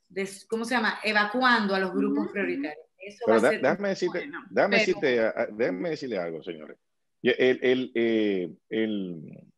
de, 0.10 0.30
¿cómo 0.48 0.66
se 0.66 0.76
llama? 0.76 1.00
Evacuando 1.04 1.74
a 1.74 1.80
los 1.80 1.94
grupos 1.94 2.30
prioritarios. 2.32 2.86
Eso 3.02 3.26
va 3.28 3.40
ser 3.40 3.62
déjame, 3.62 3.90
decirte, 3.90 4.30
déjame, 4.50 4.78
decirte, 4.78 5.34
déjame, 5.54 5.90
decirle 5.90 6.18
algo, 6.20 6.44
señores. 6.44 6.78
El, 7.24 7.60
el, 7.62 7.92
eh, 7.96 8.52
el, 8.70 9.52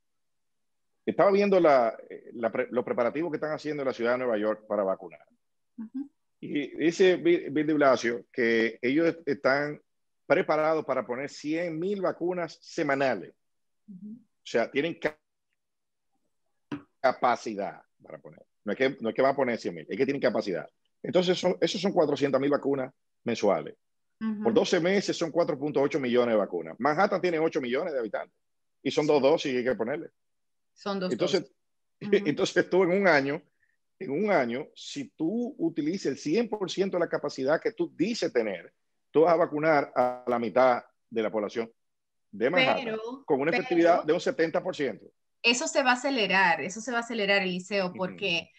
estaba 1.05 1.31
viendo 1.31 1.59
la, 1.59 1.97
la, 2.33 2.67
los 2.69 2.85
preparativos 2.85 3.31
que 3.31 3.37
están 3.37 3.51
haciendo 3.51 3.83
en 3.83 3.87
la 3.87 3.93
ciudad 3.93 4.13
de 4.13 4.19
Nueva 4.19 4.37
York 4.37 4.65
para 4.67 4.83
vacunar. 4.83 5.25
Y 6.39 6.77
dice 6.77 7.17
Bill 7.17 7.53
de 7.53 7.73
Blasio 7.73 8.25
que 8.31 8.79
ellos 8.81 9.15
están 9.25 9.81
preparados 10.25 10.85
para 10.85 11.05
poner 11.05 11.29
100 11.29 11.77
mil 11.77 12.01
vacunas 12.01 12.57
semanales. 12.61 13.33
O 13.89 14.45
sea, 14.45 14.69
tienen 14.69 14.99
capacidad 17.01 17.81
para 18.01 18.17
poner. 18.19 18.41
No 18.65 18.71
es 18.71 18.77
que, 18.77 18.97
no 18.99 19.09
es 19.09 19.15
que 19.15 19.21
va 19.21 19.29
a 19.29 19.35
poner 19.35 19.57
100 19.57 19.75
mil, 19.75 19.85
es 19.89 19.97
que 19.97 20.05
tienen 20.05 20.21
capacidad. 20.21 20.69
Entonces, 21.01 21.37
son, 21.37 21.57
esos 21.59 21.81
son 21.81 21.91
400 21.91 22.39
mil 22.39 22.49
vacunas 22.49 22.93
mensuales. 23.24 23.76
Por 24.41 24.53
12 24.53 24.80
meses 24.80 25.17
son 25.17 25.34
4.8 25.34 25.99
millones 25.99 26.34
de 26.34 26.39
vacunas. 26.39 26.80
Manhattan 26.80 27.19
tiene 27.19 27.39
8 27.39 27.59
millones 27.59 27.91
de 27.91 27.99
habitantes. 27.99 28.34
Y 28.82 28.89
son 28.89 29.05
dos 29.05 29.21
dosis 29.21 29.53
y 29.53 29.57
hay 29.57 29.63
que 29.65 29.76
ponerle. 29.76 30.11
Son 30.74 30.97
dos 30.97 31.11
entonces, 31.11 31.41
dosis. 31.41 31.55
Entonces 32.26 32.69
tú 32.69 32.84
en 32.84 32.91
un 32.91 33.07
año, 33.07 33.41
en 33.99 34.11
un 34.11 34.32
año, 34.32 34.67
si 34.76 35.09
tú 35.09 35.55
utilizas 35.57 36.26
el 36.26 36.49
100% 36.49 36.91
de 36.91 36.99
la 36.99 37.09
capacidad 37.09 37.61
que 37.61 37.74
tú 37.74 37.91
dices 37.95 38.32
tener, 38.32 38.74
tú 39.11 39.21
vas 39.21 39.34
a 39.34 39.38
vacunar 39.38 39.91
a 39.93 40.24
la 40.26 40.39
mitad 40.39 40.84
de 41.09 41.21
la 41.21 41.30
población 41.30 41.69
de 42.32 42.49
Manhattan 42.49 42.97
con 43.26 43.41
una 43.41 43.51
efectividad 43.51 44.05
de 44.05 44.13
un 44.13 44.19
70% 44.19 45.01
eso 45.43 45.67
se 45.67 45.84
va 45.84 45.91
a 45.91 45.93
acelerar, 45.95 46.61
eso 46.61 46.82
se 46.82 46.91
va 46.91 46.99
a 46.99 47.01
acelerar, 47.01 47.43
Eliseo, 47.43 47.93
porque 47.93 48.49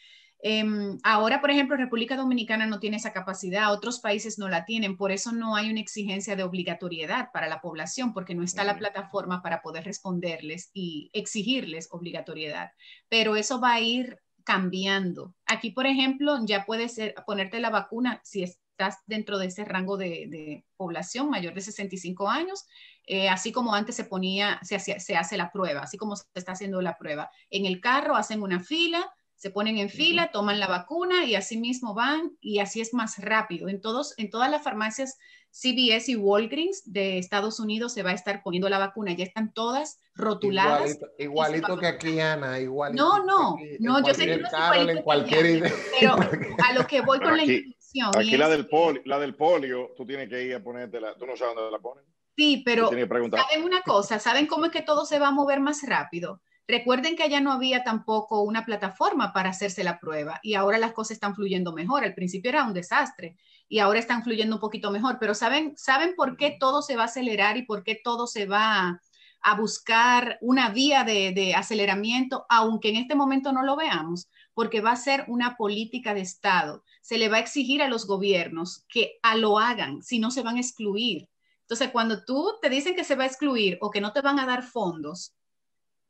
em, 0.44 0.98
ahora, 1.02 1.40
por 1.40 1.50
ejemplo, 1.50 1.76
República 1.76 2.16
Dominicana 2.16 2.66
no 2.66 2.78
tiene 2.78 2.98
esa 2.98 3.12
capacidad, 3.12 3.72
otros 3.72 3.98
países 3.98 4.38
no 4.38 4.48
la 4.48 4.64
tienen, 4.64 4.96
por 4.96 5.10
eso 5.10 5.32
no 5.32 5.56
hay 5.56 5.70
una 5.70 5.80
exigencia 5.80 6.36
de 6.36 6.42
obligatoriedad 6.42 7.30
para 7.32 7.48
la 7.48 7.60
población, 7.60 8.12
porque 8.12 8.34
no 8.34 8.44
está 8.44 8.62
la 8.62 8.78
plataforma 8.78 9.42
para 9.42 9.62
poder 9.62 9.84
responderles 9.84 10.70
y 10.72 11.10
exigirles 11.12 11.88
obligatoriedad. 11.90 12.70
Pero 13.08 13.36
eso 13.36 13.60
va 13.60 13.72
a 13.72 13.80
ir 13.80 14.20
cambiando. 14.44 15.34
Aquí, 15.46 15.70
por 15.70 15.86
ejemplo, 15.86 16.38
ya 16.44 16.64
puedes 16.64 17.00
ponerte 17.26 17.58
la 17.58 17.70
vacuna 17.70 18.20
si 18.22 18.42
estás 18.42 18.98
dentro 19.06 19.38
de 19.38 19.46
ese 19.46 19.64
rango 19.64 19.96
de, 19.96 20.26
de 20.28 20.64
población 20.76 21.30
mayor 21.30 21.54
de 21.54 21.62
65 21.62 22.28
años 22.28 22.66
eh, 23.06 23.28
así 23.28 23.52
como 23.52 23.74
antes 23.74 23.96
se 23.96 24.04
ponía, 24.04 24.58
se, 24.62 24.78
se 24.78 25.16
hace 25.16 25.36
la 25.36 25.52
prueba, 25.52 25.82
así 25.82 25.98
como 25.98 26.16
se 26.16 26.24
está 26.34 26.52
haciendo 26.52 26.80
la 26.80 26.96
prueba. 26.96 27.30
En 27.50 27.66
el 27.66 27.80
carro 27.80 28.16
hacen 28.16 28.42
una 28.42 28.60
fila, 28.60 29.12
se 29.36 29.50
ponen 29.50 29.78
en 29.78 29.90
fila, 29.90 30.30
toman 30.32 30.60
la 30.60 30.66
vacuna 30.66 31.24
y 31.24 31.34
así 31.34 31.56
mismo 31.56 31.94
van 31.94 32.36
y 32.40 32.60
así 32.60 32.80
es 32.80 32.94
más 32.94 33.18
rápido. 33.18 33.68
En, 33.68 33.80
todos, 33.80 34.14
en 34.16 34.30
todas 34.30 34.50
las 34.50 34.62
farmacias 34.62 35.18
CVS 35.50 36.08
y 36.10 36.16
Walgreens 36.16 36.92
de 36.92 37.18
Estados 37.18 37.60
Unidos 37.60 37.94
se 37.94 38.02
va 38.02 38.10
a 38.10 38.14
estar 38.14 38.42
poniendo 38.42 38.68
la 38.68 38.78
vacuna, 38.78 39.12
ya 39.12 39.24
están 39.24 39.52
todas 39.52 40.00
rotuladas. 40.14 40.98
Igualito, 41.18 41.76
que 41.78 41.86
aquí, 41.86 42.18
Ana, 42.18 42.58
igualito. 42.58 43.02
No, 43.02 43.24
no, 43.24 43.56
no, 43.78 44.06
yo 44.06 44.14
sé 44.14 44.26
que 44.26 44.38
no 44.38 44.90
es 44.90 45.02
cualquier 45.02 45.72
pero 46.00 46.14
a 46.68 46.72
lo 46.72 46.86
que 46.86 47.02
voy 47.02 47.20
con 47.20 47.36
la 47.36 47.44
instrucción. 47.44 48.10
Aquí 48.16 48.36
la, 48.36 48.48
del 48.48 48.66
polio, 48.66 49.02
la 49.04 49.20
del 49.20 49.36
polio, 49.36 49.92
tú 49.96 50.04
tienes 50.04 50.28
que 50.28 50.42
ir 50.42 50.54
a 50.56 50.62
ponértela, 50.62 51.14
tú 51.16 51.26
no 51.26 51.36
sabes 51.36 51.54
dónde 51.54 51.70
la 51.70 51.78
ponen. 51.78 52.04
Sí, 52.36 52.62
pero 52.64 52.88
¿saben 52.88 53.62
una 53.62 53.82
cosa? 53.82 54.18
¿Saben 54.18 54.48
cómo 54.48 54.64
es 54.64 54.72
que 54.72 54.82
todo 54.82 55.06
se 55.06 55.20
va 55.20 55.28
a 55.28 55.32
mover 55.32 55.60
más 55.60 55.82
rápido? 55.86 56.40
Recuerden 56.66 57.14
que 57.14 57.22
allá 57.22 57.40
no 57.40 57.52
había 57.52 57.84
tampoco 57.84 58.42
una 58.42 58.64
plataforma 58.64 59.32
para 59.32 59.50
hacerse 59.50 59.84
la 59.84 59.98
prueba 60.00 60.40
y 60.42 60.54
ahora 60.54 60.78
las 60.78 60.92
cosas 60.92 61.12
están 61.12 61.34
fluyendo 61.34 61.74
mejor. 61.74 62.04
Al 62.04 62.14
principio 62.14 62.48
era 62.48 62.64
un 62.64 62.72
desastre 62.72 63.36
y 63.68 63.80
ahora 63.80 63.98
están 63.98 64.22
fluyendo 64.22 64.56
un 64.56 64.60
poquito 64.60 64.90
mejor, 64.90 65.18
pero 65.20 65.34
¿saben, 65.34 65.74
¿saben 65.76 66.14
por 66.16 66.36
qué 66.36 66.56
todo 66.58 66.80
se 66.80 66.96
va 66.96 67.02
a 67.02 67.06
acelerar 67.06 67.58
y 67.58 67.62
por 67.62 67.84
qué 67.84 68.00
todo 68.02 68.26
se 68.26 68.46
va 68.46 69.00
a 69.44 69.54
buscar 69.56 70.38
una 70.40 70.70
vía 70.70 71.04
de, 71.04 71.54
aceleramiento, 71.54 72.46
aunque 72.48 72.88
en 72.88 72.96
este 72.96 73.14
momento 73.14 73.52
no 73.52 73.62
lo 73.62 73.76
veamos, 73.76 74.30
porque 74.54 74.80
va 74.80 74.92
a 74.92 74.96
ser 74.96 75.26
una 75.28 75.56
política 75.58 76.14
de 76.14 76.22
Estado. 76.22 76.82
Se 77.02 77.18
le 77.18 77.28
va 77.28 77.36
a 77.36 77.40
exigir 77.40 77.82
a 77.82 77.88
los 77.88 78.06
gobiernos 78.06 78.86
que 78.88 79.18
a 79.22 79.36
lo 79.36 79.58
hagan, 79.58 80.02
si 80.02 80.18
no 80.18 80.30
se 80.30 80.40
van 80.40 80.56
a 80.56 80.60
excluir. 80.60 81.28
Entonces, 81.60 81.90
cuando 81.90 82.24
tú 82.24 82.52
te 82.62 82.70
dicen 82.70 82.94
que 82.94 83.04
se 83.04 83.16
va 83.16 83.24
a 83.24 83.26
excluir 83.26 83.76
o 83.82 83.90
que 83.90 84.00
no 84.00 84.14
te 84.14 84.22
van 84.22 84.38
a 84.38 84.46
dar 84.46 84.62
fondos, 84.62 85.34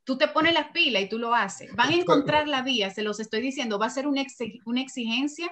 tú 0.05 0.17
te 0.17 0.27
pones 0.27 0.53
la 0.53 0.71
pila 0.71 1.01
y 1.01 1.09
tú 1.09 1.17
lo 1.17 1.33
haces. 1.33 1.75
Van 1.75 1.89
a 1.89 1.95
encontrar 1.95 2.47
la 2.47 2.61
vía, 2.61 2.89
se 2.91 3.01
los 3.01 3.19
estoy 3.19 3.41
diciendo, 3.41 3.79
va 3.79 3.87
a 3.87 3.89
ser 3.89 4.07
una, 4.07 4.21
exigencia 4.21 5.51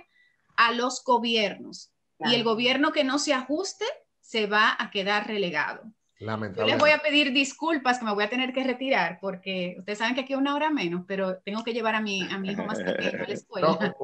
a 0.56 0.72
los 0.72 1.04
gobiernos. 1.04 1.92
Y 2.20 2.36
el 2.36 2.44
gobierno 2.44 2.94
que 2.94 3.04
no 3.04 3.20
se 3.20 3.34
ajuste 3.34 3.86
se 4.22 4.48
va 4.48 4.78
a 4.80 4.92
quedar 4.92 5.28
relegado. 5.28 5.84
Yo 6.20 6.66
les 6.66 6.78
voy 6.78 6.92
a 6.92 7.00
pedir 7.00 7.34
disculpas 7.34 8.00
que 8.00 8.06
me 8.06 8.14
voy 8.14 8.24
a 8.24 8.30
tener 8.30 8.54
que 8.54 8.64
retirar 8.64 9.18
porque 9.20 9.76
ustedes 9.80 9.98
saben 9.98 10.16
que 10.16 10.22
aquí 10.22 10.32
es 10.32 10.40
una 10.40 10.56
hora 10.56 10.70
menos, 10.70 11.04
pero 11.06 11.40
tengo 11.40 11.66
que 11.66 11.74
llevar 11.74 11.96
a 11.96 12.02
mi, 12.02 12.22
a 12.22 12.38
mi 12.38 12.52
hijo 12.52 12.64
más 12.64 12.82
pequeño 12.82 13.24
a 13.24 13.28
la 13.28 13.34
escuela 13.34 13.96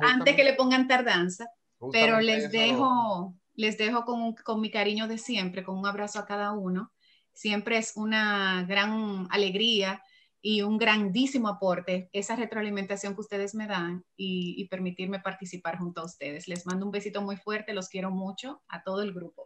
antes 0.00 0.34
que 0.34 0.44
le 0.44 0.54
pongan 0.54 0.88
tardanza. 0.88 1.50
Pero 1.92 2.20
les 2.20 2.50
dejo, 2.50 3.34
les 3.52 3.76
dejo 3.76 4.06
con, 4.06 4.34
con 4.36 4.62
mi 4.62 4.70
cariño 4.70 5.06
de 5.06 5.18
siempre, 5.18 5.62
con 5.62 5.76
un 5.76 5.86
abrazo 5.86 6.18
a 6.18 6.24
cada 6.24 6.52
uno. 6.52 6.92
Siempre 7.36 7.76
es 7.76 7.92
una 7.96 8.64
gran 8.66 9.28
alegría 9.30 10.02
y 10.40 10.62
un 10.62 10.78
grandísimo 10.78 11.48
aporte 11.48 12.08
esa 12.12 12.36
retroalimentación 12.36 13.14
que 13.14 13.20
ustedes 13.20 13.54
me 13.54 13.66
dan 13.66 14.04
y, 14.16 14.66
permitirme 14.68 15.20
participar 15.20 15.76
junto 15.76 16.00
a 16.00 16.04
ustedes. 16.04 16.48
Les 16.48 16.64
mando 16.64 16.86
un 16.86 16.92
besito 16.92 17.20
muy 17.20 17.36
fuerte, 17.36 17.74
los 17.74 17.88
quiero 17.88 18.10
mucho 18.10 18.62
a 18.68 18.82
todo 18.82 19.02
el 19.02 19.12
grupo. 19.12 19.44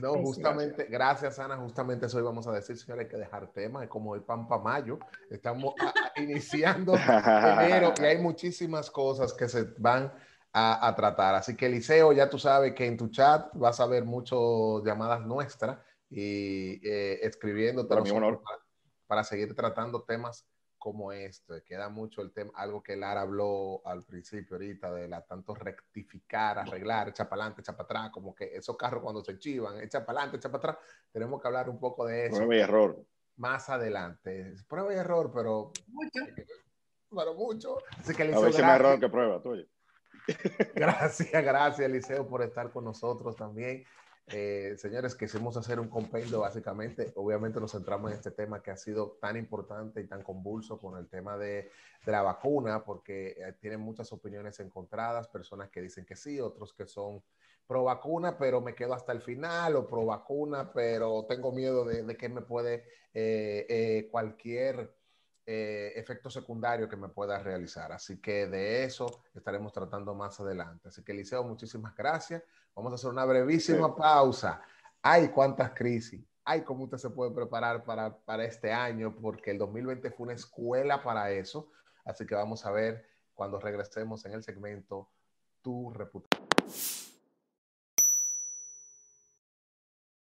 No, 0.00 0.12
justamente, 0.14 0.88
gracias 0.90 1.38
Ana, 1.38 1.56
justamente 1.56 2.06
eso 2.06 2.22
vamos 2.22 2.46
a 2.46 2.52
decir, 2.52 2.76
señores, 2.76 3.06
hay 3.06 3.10
que 3.10 3.16
dejar 3.16 3.50
temas, 3.50 3.88
como 3.88 4.14
el 4.14 4.22
Pampa 4.22 4.58
Mayo, 4.58 4.98
estamos 5.30 5.74
iniciando 6.16 6.94
enero 6.94 7.94
y 7.98 8.04
hay 8.04 8.18
muchísimas 8.18 8.90
cosas 8.90 9.32
que 9.32 9.48
se 9.48 9.64
van 9.78 10.12
a, 10.52 10.94
tratar. 10.94 11.34
Así 11.34 11.56
que 11.56 11.66
Eliseo, 11.66 12.12
ya 12.12 12.30
tú 12.30 12.38
sabes 12.38 12.74
que 12.74 12.86
en 12.86 12.96
tu 12.96 13.08
chat 13.08 13.48
vas 13.54 13.80
a 13.80 13.86
ver 13.86 14.04
muchas 14.04 14.38
llamadas 14.84 15.20
nuestras 15.26 15.78
y 16.10 16.80
eh, 16.88 17.20
escribiendo. 17.22 17.86
Para 17.88 18.02
mi 18.02 18.10
honor 18.10 18.42
para 19.06 19.24
seguir 19.24 19.54
tratando 19.54 20.02
temas 20.02 20.46
como 20.78 21.12
este. 21.12 21.62
Queda 21.64 21.88
mucho 21.88 22.22
el 22.22 22.32
tema, 22.32 22.52
algo 22.54 22.82
que 22.82 22.96
Lara 22.96 23.22
habló 23.22 23.82
al 23.84 24.04
principio 24.04 24.56
ahorita, 24.56 24.92
de 24.92 25.08
la 25.08 25.22
tanto 25.22 25.54
rectificar, 25.54 26.58
arreglar, 26.58 27.08
echar 27.08 27.28
para 27.28 27.42
adelante, 27.42 27.62
echar 27.62 27.76
para 27.76 27.84
atrás, 27.84 28.10
como 28.10 28.34
que 28.34 28.56
esos 28.56 28.76
carros 28.76 29.02
cuando 29.02 29.24
se 29.24 29.38
chivan, 29.38 29.80
echar 29.80 30.04
para 30.04 30.20
adelante, 30.20 30.36
echar 30.36 30.52
para 30.52 30.72
atrás, 30.72 30.86
tenemos 31.10 31.40
que 31.40 31.48
hablar 31.48 31.68
un 31.68 31.80
poco 31.80 32.06
de 32.06 32.26
eso. 32.26 32.36
Prueba 32.36 32.54
y 32.54 32.60
error. 32.60 33.04
Más 33.36 33.68
adelante. 33.68 34.54
Prueba 34.68 34.94
y 34.94 34.96
error, 34.96 35.30
pero... 35.34 35.72
Mucho. 35.88 36.20
Pero 37.10 37.34
mucho. 37.34 37.78
Así 37.98 38.14
que, 38.14 38.22
A 38.22 38.40
veces 38.40 38.62
más 38.62 38.78
error 38.78 39.00
que 39.00 39.08
prueba, 39.08 39.42
tuyo. 39.42 39.64
Gracias, 40.74 41.30
gracias, 41.44 41.88
Eliseo, 41.88 42.26
por 42.26 42.42
estar 42.42 42.72
con 42.72 42.84
nosotros 42.84 43.36
también. 43.36 43.84
Eh, 44.28 44.74
señores, 44.76 45.14
quisimos 45.14 45.56
hacer 45.56 45.78
un 45.78 45.88
compendio 45.88 46.40
básicamente. 46.40 47.12
Obviamente 47.14 47.60
nos 47.60 47.72
centramos 47.72 48.10
en 48.10 48.16
este 48.16 48.32
tema 48.32 48.60
que 48.60 48.72
ha 48.72 48.76
sido 48.76 49.18
tan 49.20 49.36
importante 49.36 50.00
y 50.00 50.06
tan 50.08 50.22
convulso 50.22 50.78
con 50.78 50.98
el 50.98 51.08
tema 51.08 51.36
de, 51.36 51.70
la 52.06 52.22
vacuna, 52.22 52.84
porque 52.84 53.36
eh, 53.38 53.52
tienen 53.60 53.80
muchas 53.80 54.12
opiniones 54.12 54.58
encontradas, 54.60 55.28
personas 55.28 55.70
que 55.70 55.80
dicen 55.80 56.04
que 56.04 56.16
sí, 56.16 56.40
otros 56.40 56.72
que 56.72 56.86
son 56.86 57.22
pro 57.66 57.84
vacuna, 57.84 58.36
pero 58.38 58.60
me 58.60 58.74
quedo 58.74 58.94
hasta 58.94 59.12
el 59.12 59.22
final, 59.22 59.76
o 59.76 59.88
pro 59.88 60.06
vacuna, 60.06 60.72
pero 60.72 61.24
tengo 61.28 61.52
miedo 61.52 61.84
de, 61.84 62.16
que 62.16 62.28
me 62.28 62.42
puede 62.42 62.84
eh, 63.12 64.08
cualquier 64.10 64.92
efecto 65.48 66.28
secundario 66.28 66.88
que 66.88 66.96
me 66.96 67.08
pueda 67.08 67.38
realizar. 67.38 67.92
Así 67.92 68.20
que 68.20 68.48
de 68.48 68.82
eso 68.82 69.22
estaremos 69.32 69.72
tratando 69.72 70.12
más 70.12 70.40
adelante. 70.40 70.88
Así 70.88 71.04
que, 71.04 71.12
Eliseo, 71.12 71.44
muchísimas 71.44 71.94
gracias. 71.94 72.42
Vamos 72.76 72.92
a 72.92 72.94
hacer 72.96 73.08
una 73.08 73.24
brevísima 73.24 73.96
pausa. 73.96 74.60
Ay, 75.00 75.28
cuántas 75.28 75.70
crisis. 75.70 76.22
Ay, 76.44 76.62
cómo 76.62 76.84
usted 76.84 76.98
se 76.98 77.08
puede 77.08 77.30
preparar 77.30 77.82
para, 77.84 78.14
para 78.18 78.44
este 78.44 78.70
año, 78.70 79.16
porque 79.16 79.50
el 79.50 79.58
2020 79.58 80.10
fue 80.10 80.24
una 80.24 80.34
escuela 80.34 81.02
para 81.02 81.30
eso. 81.30 81.70
Así 82.04 82.26
que 82.26 82.34
vamos 82.34 82.66
a 82.66 82.70
ver 82.70 83.06
cuando 83.34 83.58
regresemos 83.58 84.26
en 84.26 84.34
el 84.34 84.42
segmento 84.42 85.08
Tu 85.62 85.90
reputación. 85.90 87.05